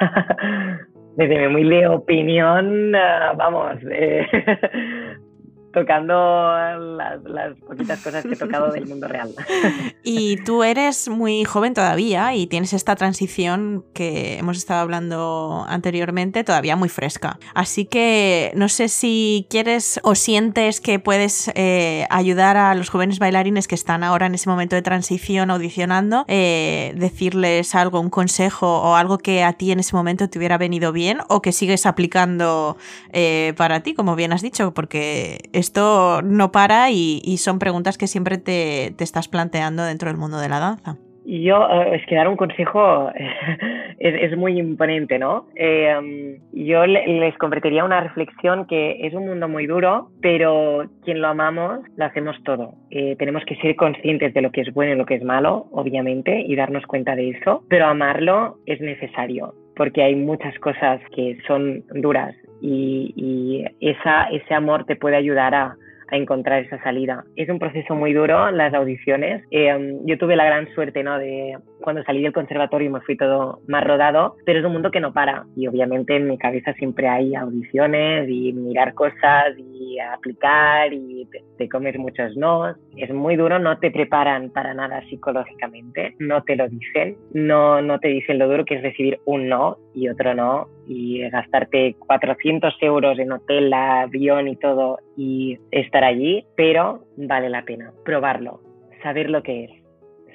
desde 1.16 1.38
mi 1.38 1.46
humilde 1.46 1.86
opinión, 1.88 2.94
uh, 2.94 3.36
vamos, 3.36 3.76
eh, 3.90 4.26
tocando 5.72 6.14
las, 6.14 7.22
las, 7.24 7.58
poquitas 7.58 8.00
cosas 8.02 8.24
que 8.24 8.34
he 8.34 8.36
tocado 8.36 8.70
del 8.70 8.86
mundo 8.86 9.08
real. 9.08 9.30
Y 10.04 10.36
tú 10.38 10.64
eres 10.64 11.08
muy 11.08 11.44
joven 11.44 11.74
todavía 11.74 12.34
y 12.34 12.48
tienes 12.48 12.72
esta 12.72 12.96
transición 12.96 13.84
que 13.94 14.38
hemos 14.38 14.56
estado 14.56 14.80
hablando 14.80 15.64
anteriormente 15.68 16.42
todavía 16.42 16.74
muy 16.74 16.88
fresca. 16.88 17.38
Así 17.54 17.84
que 17.84 18.52
no 18.56 18.68
sé 18.68 18.88
si 18.88 19.46
quieres 19.48 20.00
o 20.02 20.14
sientes 20.14 20.80
que 20.80 20.98
puedes 20.98 21.50
eh, 21.54 22.06
ayudar 22.10 22.56
a 22.56 22.74
los 22.74 22.90
jóvenes 22.90 23.18
bailarines 23.18 23.68
que 23.68 23.74
están 23.74 24.02
ahora 24.02 24.26
en 24.26 24.34
ese 24.34 24.48
momento 24.48 24.74
de 24.74 24.82
transición 24.82 25.50
audicionando, 25.50 26.24
eh, 26.28 26.92
decirles 26.96 27.74
algo, 27.74 28.00
un 28.00 28.10
consejo 28.10 28.80
o 28.80 28.96
algo 28.96 29.18
que 29.18 29.44
a 29.44 29.52
ti 29.52 29.72
en 29.72 29.80
ese 29.80 29.94
momento 29.94 30.28
te 30.28 30.38
hubiera 30.38 30.58
venido 30.58 30.92
bien 30.92 31.20
o 31.28 31.42
que 31.42 31.52
sigues 31.52 31.86
aplicando 31.86 32.76
eh, 33.12 33.54
para 33.56 33.80
ti, 33.80 33.94
como 33.94 34.16
bien 34.16 34.32
has 34.32 34.42
dicho, 34.42 34.74
porque 34.74 35.48
esto 35.62 36.20
no 36.22 36.52
para 36.52 36.90
y, 36.90 37.36
son 37.38 37.58
preguntas 37.58 37.96
que 37.96 38.06
siempre 38.06 38.36
te, 38.36 38.88
estás 38.98 39.28
planteando 39.28 39.84
dentro 39.84 40.08
del 40.08 40.18
mundo 40.18 40.38
de 40.38 40.48
la 40.48 40.58
danza. 40.58 40.96
Yo, 41.24 41.68
eh, 41.70 41.94
es 41.94 42.06
que 42.06 42.16
dar 42.16 42.26
un 42.26 42.36
consejo 42.36 43.10
es, 43.98 44.36
muy 44.36 44.58
imponente, 44.58 45.20
¿no? 45.20 45.46
Eh, 45.54 46.40
yo 46.52 46.84
les 46.84 47.38
convertiría 47.38 47.84
una 47.84 48.00
reflexión 48.00 48.66
que 48.66 49.06
es 49.06 49.14
un 49.14 49.26
mundo 49.26 49.48
muy 49.48 49.66
duro, 49.66 50.08
pero 50.20 50.84
quien 51.04 51.20
lo 51.20 51.28
amamos, 51.28 51.80
lo 51.96 52.04
hacemos 52.04 52.36
todo. 52.42 52.74
Eh, 52.90 53.14
tenemos 53.20 53.44
que 53.44 53.54
ser 53.56 53.76
conscientes 53.76 54.34
de 54.34 54.42
lo 54.42 54.50
que 54.50 54.62
es 54.62 54.74
bueno 54.74 54.94
y 54.94 54.98
lo 54.98 55.06
que 55.06 55.14
es 55.14 55.22
malo, 55.22 55.66
obviamente, 55.70 56.40
y 56.40 56.56
darnos 56.56 56.84
cuenta 56.86 57.14
de 57.14 57.30
eso, 57.30 57.62
pero 57.68 57.86
amarlo 57.86 58.58
es 58.66 58.80
necesario 58.80 59.54
porque 59.76 60.02
hay 60.02 60.14
muchas 60.14 60.56
cosas 60.58 61.00
que 61.14 61.38
son 61.46 61.82
duras 61.94 62.34
y, 62.62 63.64
esa, 63.80 64.24
ese 64.24 64.54
amor 64.54 64.84
te 64.84 64.96
puede 64.96 65.16
ayudar 65.16 65.54
a, 65.54 65.76
encontrar 66.14 66.62
esa 66.62 66.78
salida. 66.82 67.24
Es 67.36 67.48
un 67.48 67.58
proceso 67.58 67.94
muy 67.94 68.12
duro, 68.12 68.50
las 68.50 68.74
audiciones. 68.74 69.42
Eh, 69.50 69.98
yo 70.04 70.18
tuve 70.18 70.36
la 70.36 70.44
gran 70.44 70.68
suerte, 70.74 71.02
¿no? 71.02 71.18
De 71.18 71.56
cuando 71.80 72.02
salí 72.04 72.22
del 72.22 72.34
conservatorio 72.34 72.90
me 72.90 73.00
fui 73.00 73.16
todo 73.16 73.60
más 73.66 73.82
rodado, 73.82 74.36
pero 74.44 74.58
es 74.58 74.64
un 74.66 74.74
mundo 74.74 74.90
que 74.90 75.00
no 75.00 75.14
para. 75.14 75.46
Y 75.56 75.68
obviamente 75.68 76.14
en 76.14 76.28
mi 76.28 76.36
cabeza 76.36 76.74
siempre 76.74 77.08
hay 77.08 77.34
audiciones 77.34 78.28
y 78.28 78.52
mirar 78.52 78.92
cosas 78.92 79.56
y 79.56 79.98
aplicar 80.00 80.92
y 80.92 81.26
te, 81.32 81.42
te 81.56 81.68
comes 81.70 81.96
muchos 81.96 82.36
no. 82.36 82.74
Es 82.94 83.10
muy 83.10 83.36
duro, 83.36 83.58
no 83.58 83.78
te 83.78 83.90
preparan 83.90 84.50
para 84.50 84.74
nada 84.74 85.00
psicológicamente, 85.08 86.14
no 86.18 86.42
te 86.42 86.56
lo 86.56 86.68
dicen, 86.68 87.16
no, 87.32 87.80
no 87.80 87.98
te 88.00 88.08
dicen 88.08 88.38
lo 88.38 88.48
duro 88.48 88.66
que 88.66 88.74
es 88.74 88.82
recibir 88.82 89.18
un 89.24 89.48
no 89.48 89.78
y 89.94 90.08
otro 90.08 90.34
no 90.34 90.68
y 90.86 91.20
gastarte 91.30 91.94
400 92.06 92.74
euros 92.80 93.18
en 93.18 93.32
hotel, 93.32 93.72
avión 93.72 94.48
y 94.48 94.56
todo 94.56 94.98
y 95.16 95.58
estar 95.70 96.04
allí, 96.04 96.44
pero 96.56 97.04
vale 97.16 97.48
la 97.48 97.64
pena 97.64 97.92
probarlo, 98.04 98.60
saber 99.02 99.30
lo 99.30 99.42
que 99.42 99.64
es 99.64 99.81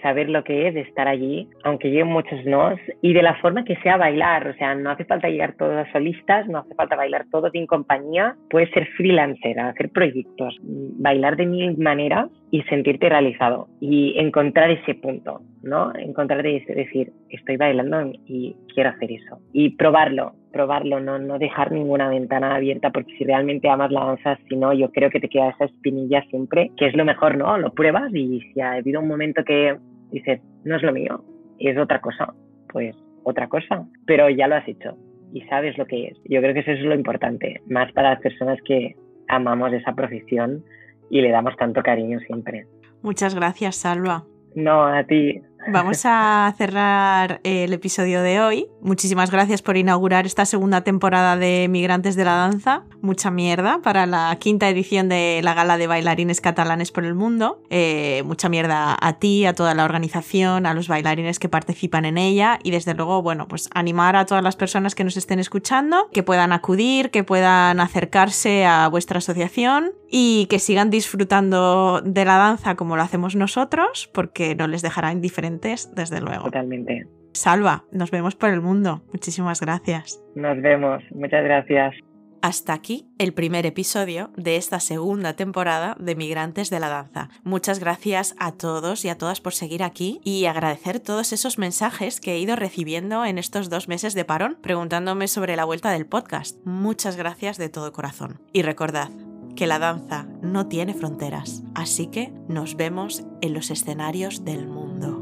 saber 0.02 0.30
lo 0.30 0.44
que 0.44 0.68
es 0.68 0.76
estar 0.76 1.08
allí, 1.08 1.48
aunque 1.64 1.90
lleguen 1.90 2.08
muchos 2.08 2.46
nos, 2.46 2.80
y 3.02 3.14
de 3.14 3.22
la 3.22 3.36
forma 3.36 3.64
que 3.64 3.76
sea 3.78 3.98
bailar. 3.98 4.48
O 4.48 4.54
sea, 4.56 4.76
no 4.76 4.92
hace 4.92 5.06
falta 5.06 5.30
llegar 5.30 5.54
todos 5.58 5.88
solistas, 5.92 6.48
no 6.48 6.60
hace 6.60 6.76
falta 6.76 6.96
bailar 6.96 7.26
todos 7.32 7.54
en 7.54 7.68
compañía. 7.68 8.36
Puedes 8.50 8.70
ser 8.72 8.88
freelancer, 8.98 9.60
hacer 9.60 9.90
proyectos, 9.90 10.58
bailar 10.62 11.36
de 11.36 11.46
mil 11.46 11.78
maneras 11.78 12.30
y 12.52 12.62
sentirte 12.64 13.10
realizado 13.10 13.68
y 13.82 14.18
encontrar 14.18 14.72
ese 14.72 14.96
punto, 14.96 15.42
¿no? 15.64 15.94
Encontrar 15.96 16.46
ese, 16.46 16.74
decir, 16.74 17.12
estoy 17.30 17.58
bailando 17.58 18.12
y 18.26 18.56
quiero 18.74 18.92
hacer 18.92 19.12
eso. 19.12 19.40
Y 19.54 19.72
probarlo, 19.72 20.34
probarlo, 20.58 21.00
no, 21.00 21.20
no 21.20 21.38
dejar 21.38 21.72
ninguna 21.72 22.10
ventana 22.10 22.56
abierta, 22.56 22.90
porque 22.90 23.16
si 23.16 23.24
realmente 23.24 23.70
amas 23.70 23.92
la 23.92 24.06
danza, 24.06 24.40
si 24.50 24.56
no, 24.56 24.74
yo 24.74 24.92
creo 24.92 25.12
que 25.12 25.20
te 25.20 25.30
queda 25.30 25.52
esa 25.52 25.66
espinilla 25.66 26.24
siempre, 26.32 26.72
que 26.76 26.88
es 26.88 26.96
lo 26.96 27.06
mejor, 27.06 27.38
¿no? 27.38 27.56
Lo 27.60 27.72
pruebas 27.74 28.12
y 28.12 28.42
si 28.42 28.60
ha 28.60 28.72
habido 28.72 29.00
un 29.00 29.08
momento 29.08 29.44
que 29.44 29.78
dices, 30.12 30.42
no 30.64 30.76
es 30.76 30.82
lo 30.82 30.92
mío, 30.92 31.24
es 31.60 31.78
otra 31.78 32.02
cosa, 32.02 32.34
pues 32.70 32.96
otra 33.24 33.48
cosa, 33.48 33.86
pero 34.08 34.32
ya 34.32 34.48
lo 34.48 34.56
has 34.56 34.68
hecho 34.68 34.98
y 35.32 35.42
sabes 35.42 35.78
lo 35.78 35.86
que 35.86 36.08
es. 36.08 36.18
Yo 36.26 36.42
creo 36.42 36.56
que 36.56 36.62
eso 36.62 36.72
es 36.72 36.82
lo 36.82 36.96
importante, 36.96 37.62
más 37.68 37.92
para 37.92 38.12
las 38.12 38.22
personas 38.22 38.58
que 38.66 38.96
amamos 39.28 39.74
esa 39.74 39.94
profesión 39.94 40.64
y 41.12 41.22
le 41.22 41.30
damos 41.30 41.56
tanto 41.58 41.84
cariño 41.84 42.20
siempre. 42.22 42.66
Muchas 43.04 43.36
gracias, 43.36 43.76
Salva. 43.76 44.24
No, 44.56 44.88
a 44.88 45.04
ti. 45.04 45.40
Vamos 45.66 46.02
a 46.06 46.54
cerrar 46.58 47.42
el 47.44 47.74
episodio 47.74 48.22
de 48.22 48.40
hoy. 48.40 48.68
Muchísimas 48.82 49.32
gracias 49.32 49.62
por 49.62 49.76
inaugurar 49.76 50.26
esta 50.26 50.46
segunda 50.46 50.82
temporada 50.82 51.36
de 51.36 51.68
Migrantes 51.70 52.16
de 52.16 52.24
la 52.24 52.36
Danza. 52.36 52.84
Mucha 53.02 53.32
mierda 53.32 53.82
para 53.82 54.06
la 54.06 54.36
quinta 54.40 54.70
edición 54.70 55.10
de 55.10 55.42
la 55.44 55.54
Gala 55.54 55.78
de 55.78 55.88
Bailarines 55.88 56.40
Catalanes 56.40 56.92
por 56.92 57.04
el 57.04 57.16
Mundo. 57.16 57.62
Eh, 57.70 58.24
mucha 58.26 58.48
mierda 58.48 58.98
a 59.00 59.14
ti, 59.20 59.46
a 59.46 59.54
toda 59.54 59.74
la 59.74 59.84
organización, 59.84 60.66
a 60.66 60.74
los 60.74 60.88
bailarines 60.88 61.38
que 61.40 61.50
participan 61.50 62.06
en 62.06 62.18
ella 62.18 62.60
y 62.64 62.72
desde 62.72 62.94
luego, 62.94 63.22
bueno, 63.22 63.48
pues 63.48 63.70
animar 63.74 64.16
a 64.16 64.26
todas 64.26 64.44
las 64.44 64.56
personas 64.56 64.96
que 64.96 65.04
nos 65.04 65.18
estén 65.18 65.40
escuchando, 65.40 66.10
que 66.14 66.24
puedan 66.24 66.54
acudir, 66.54 67.12
que 67.12 67.24
puedan 67.24 67.82
acercarse 67.82 68.66
a 68.66 68.88
vuestra 68.88 69.18
asociación 69.18 69.92
y 70.10 70.46
que 70.46 70.60
sigan 70.60 70.90
disfrutando 70.90 72.02
de 72.04 72.24
la 72.24 72.38
danza 72.38 72.76
como 72.76 72.96
lo 72.96 73.02
hacemos 73.02 73.36
nosotros, 73.36 74.10
porque 74.14 74.56
no 74.56 74.68
les 74.68 74.82
dejará 74.82 75.12
desde 75.50 76.22
luego. 76.22 76.46
Totalmente. 76.46 77.08
Salva, 77.34 77.86
nos 77.92 78.12
vemos 78.12 78.36
por 78.36 78.50
el 78.50 78.62
mundo. 78.62 79.04
Muchísimas 79.12 79.62
gracias. 79.62 80.22
Nos 80.36 80.62
vemos. 80.62 81.04
Muchas 81.12 81.44
gracias. 81.44 81.94
Hasta 82.42 82.74
aquí 82.74 83.08
el 83.18 83.34
primer 83.34 83.66
episodio 83.66 84.32
de 84.38 84.58
esta 84.58 84.80
segunda 84.80 85.34
temporada 85.34 85.98
de 86.00 86.16
Migrantes 86.16 86.70
de 86.70 86.80
la 86.80 86.90
Danza. 86.90 87.30
Muchas 87.44 87.80
gracias 87.80 88.36
a 88.40 88.52
todos 88.52 89.06
y 89.06 89.10
a 89.10 89.18
todas 89.18 89.42
por 89.42 89.54
seguir 89.54 89.84
aquí 89.84 90.22
y 90.24 90.46
agradecer 90.46 91.00
todos 91.00 91.34
esos 91.34 91.58
mensajes 91.58 92.22
que 92.22 92.34
he 92.34 92.40
ido 92.40 92.56
recibiendo 92.56 93.26
en 93.26 93.38
estos 93.38 93.70
dos 93.70 93.88
meses 93.88 94.14
de 94.14 94.26
parón 94.26 94.58
preguntándome 94.62 95.28
sobre 95.28 95.56
la 95.56 95.66
vuelta 95.66 95.92
del 95.92 96.06
podcast. 96.06 96.58
Muchas 96.64 97.18
gracias 97.18 97.58
de 97.58 97.70
todo 97.70 97.92
corazón. 97.92 98.40
Y 98.54 98.62
recordad, 98.62 99.10
que 99.56 99.68
la 99.68 99.80
danza 99.80 100.28
no 100.42 100.68
tiene 100.68 100.94
fronteras, 100.94 101.64
así 101.74 102.08
que 102.08 102.32
nos 102.48 102.78
vemos 102.78 103.26
en 103.42 103.54
los 103.54 103.72
escenarios 103.72 104.46
del 104.46 104.68
mundo. 104.68 105.17